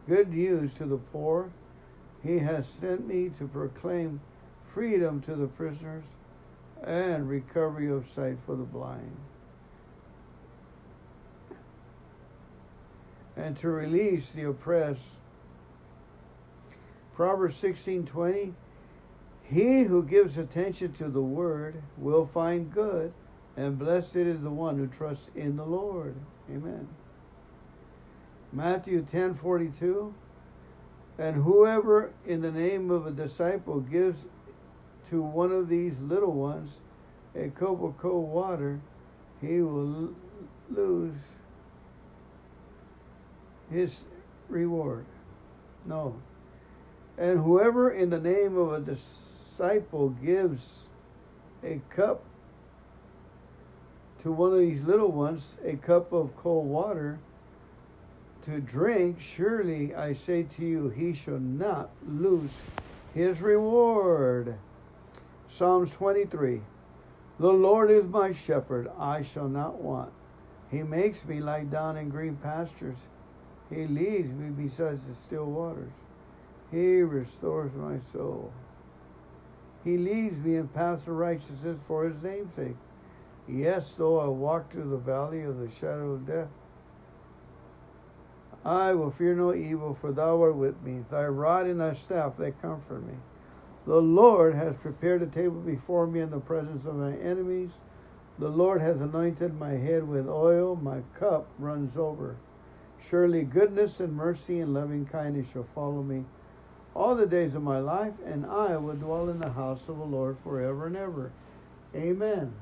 good 0.08 0.30
news 0.30 0.76
to 0.76 0.86
the 0.86 0.98
poor 0.98 1.52
he 2.24 2.40
has 2.40 2.68
sent 2.68 3.08
me 3.08 3.30
to 3.38 3.48
proclaim 3.48 4.22
freedom 4.74 5.22
to 5.22 5.36
the 5.36 5.48
prisoners 5.48 6.04
and 6.84 7.30
recovery 7.30 7.90
of 7.90 8.08
sight 8.08 8.38
for 8.46 8.56
the 8.56 8.64
blind, 8.64 9.18
and 13.36 13.58
to 13.58 13.70
release 13.70 14.32
the 14.34 14.44
oppressed. 14.44 15.18
Proverbs 17.14 17.56
16:20 17.62 18.54
He 19.44 19.84
who 19.84 20.04
gives 20.04 20.38
attention 20.38 20.94
to 20.94 21.10
the 21.10 21.22
word 21.22 21.82
will 21.98 22.26
find 22.28 22.72
good, 22.72 23.14
and 23.58 23.80
blessed 23.80 24.16
is 24.18 24.42
the 24.42 24.50
one 24.50 24.78
who 24.78 24.88
trusts 24.88 25.30
in 25.36 25.58
the 25.58 25.66
Lord. 25.66 26.16
Amen. 26.50 26.88
Matthew 28.54 29.04
10:42 29.04 30.14
and 31.20 31.36
whoever 31.44 32.12
in 32.26 32.42
the 32.42 32.52
name 32.52 32.90
of 32.90 33.06
a 33.06 33.12
disciple 33.12 33.82
gives 33.82 34.26
to 35.10 35.22
one 35.22 35.52
of 35.52 35.68
these 35.68 36.00
little 36.00 36.32
ones 36.32 36.80
a 37.36 37.50
cup 37.50 37.84
of 37.84 37.98
cold 37.98 38.30
water, 38.30 38.80
he 39.42 39.62
will 39.62 40.14
lose 40.70 41.18
his 43.70 44.06
reward. 44.48 45.06
No. 45.86 46.16
And 47.18 47.40
whoever 47.40 47.92
in 47.92 48.10
the 48.10 48.20
name 48.20 48.58
of 48.58 48.72
a 48.72 48.80
disciple 48.80 50.10
gives 50.10 50.88
a 51.62 51.82
cup 51.90 52.24
to 54.22 54.32
one 54.32 54.54
of 54.54 54.60
these 54.60 54.84
little 54.84 55.12
ones, 55.12 55.58
a 55.66 55.76
cup 55.76 56.14
of 56.14 56.36
cold 56.38 56.68
water, 56.68 57.20
to 58.44 58.60
drink, 58.60 59.20
surely 59.20 59.94
I 59.94 60.14
say 60.14 60.44
to 60.44 60.66
you, 60.66 60.90
he 60.90 61.14
shall 61.14 61.40
not 61.40 61.90
lose 62.08 62.52
his 63.14 63.42
reward. 63.42 64.56
Psalms 65.48 65.92
23 65.92 66.62
The 67.40 67.54
Lord 67.54 67.92
is 67.92 68.06
my 68.06 68.32
shepherd, 68.32 68.90
I 68.98 69.22
shall 69.22 69.50
not 69.50 69.82
want. 69.82 70.12
He 70.70 70.84
makes 70.84 71.26
me 71.26 71.40
lie 71.40 71.64
down 71.64 71.98
in 71.98 72.10
green 72.10 72.36
pastures. 72.36 72.98
He 73.70 73.88
leads 73.88 74.32
me 74.32 74.50
beside 74.50 75.00
the 75.00 75.14
still 75.14 75.46
waters. 75.46 75.92
He 76.72 77.02
restores 77.02 77.74
my 77.74 78.00
soul. 78.14 78.52
He 79.84 79.98
leads 79.98 80.38
me 80.38 80.56
in 80.56 80.68
paths 80.68 81.08
of 81.08 81.16
righteousness 81.16 81.78
for 81.88 82.06
his 82.06 82.22
name's 82.22 82.54
sake. 82.54 82.76
Yes, 83.48 83.94
though 83.94 84.20
I 84.20 84.28
walk 84.28 84.72
through 84.72 84.90
the 84.90 84.98
valley 84.98 85.42
of 85.42 85.58
the 85.58 85.70
shadow 85.72 86.12
of 86.12 86.28
death, 86.28 86.50
I 88.66 88.94
will 88.94 89.12
fear 89.12 89.36
no 89.36 89.54
evil, 89.54 89.98
for 90.00 90.12
thou 90.12 90.42
art 90.42 90.56
with 90.56 90.82
me. 90.84 91.04
Thy 91.10 91.26
rod 91.26 91.66
and 91.66 91.80
thy 91.80 91.94
staff, 91.94 92.34
they 92.38 92.52
comfort 92.52 93.06
me. 93.06 93.14
The 93.86 94.02
Lord 94.02 94.54
has 94.56 94.76
prepared 94.76 95.22
a 95.22 95.28
table 95.28 95.62
before 95.62 96.06
me 96.06 96.20
in 96.20 96.30
the 96.30 96.40
presence 96.40 96.86
of 96.86 96.96
my 96.96 97.14
enemies. 97.18 97.72
The 98.38 98.50
Lord 98.50 98.82
has 98.82 99.02
anointed 99.02 99.58
my 99.60 99.72
head 99.72 100.08
with 100.08 100.28
oil, 100.28 100.76
my 100.76 101.02
cup 101.18 101.48
runs 101.58 101.98
over. 101.98 102.36
Surely 103.10 103.44
goodness 103.44 104.00
and 104.00 104.14
mercy 104.14 104.60
and 104.60 104.74
loving 104.74 105.06
kindness 105.06 105.48
shall 105.52 105.68
follow 105.74 106.04
me 106.04 106.26
all 106.96 107.16
the 107.16 107.26
days 107.26 107.56
of 107.56 107.64
my 107.64 107.80
life, 107.80 108.14
and 108.26 108.46
I 108.46 108.76
will 108.78 108.96
dwell 108.96 109.30
in 109.30 109.40
the 109.40 109.52
house 109.52 109.88
of 109.88 109.98
the 109.98 110.04
Lord 110.04 110.38
forever 110.44 110.88
and 110.88 110.98
ever. 110.98 111.32
Amen. 111.96 112.54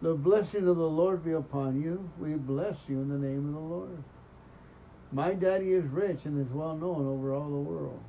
The 0.00 0.14
blessing 0.14 0.68
of 0.68 0.76
the 0.76 0.88
Lord 0.88 1.24
be 1.24 1.32
upon 1.32 1.82
you. 1.82 2.08
We 2.18 2.34
bless 2.34 2.88
you 2.88 3.00
in 3.00 3.08
the 3.08 3.18
name 3.18 3.48
of 3.48 3.54
the 3.54 3.60
Lord. 3.60 4.04
My 5.12 5.32
daddy 5.32 5.72
is 5.72 5.84
rich 5.86 6.26
and 6.26 6.44
is 6.44 6.52
well 6.52 6.76
known 6.76 7.06
over 7.06 7.34
all 7.34 7.48
the 7.48 7.56
world. 7.56 8.00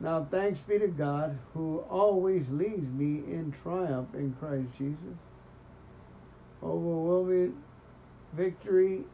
Now 0.00 0.26
thanks 0.30 0.60
be 0.60 0.78
to 0.78 0.88
God 0.88 1.38
who 1.54 1.78
always 1.88 2.50
leads 2.50 2.90
me 2.90 3.22
in 3.32 3.54
triumph 3.62 4.08
in 4.14 4.34
Christ 4.38 4.68
Jesus. 4.76 5.16
Overwhelming 6.62 7.56
victory 8.34 9.04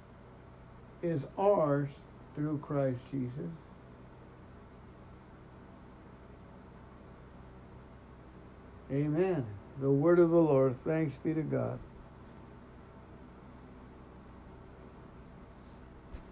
is 1.03 1.23
ours 1.39 1.89
through 2.35 2.59
Christ 2.59 2.99
Jesus. 3.11 3.51
Amen. 8.91 9.47
The 9.81 9.91
word 9.91 10.19
of 10.19 10.31
the 10.31 10.37
Lord. 10.37 10.77
Thanks 10.85 11.17
be 11.25 11.33
to 11.35 11.43
God. 11.43 11.79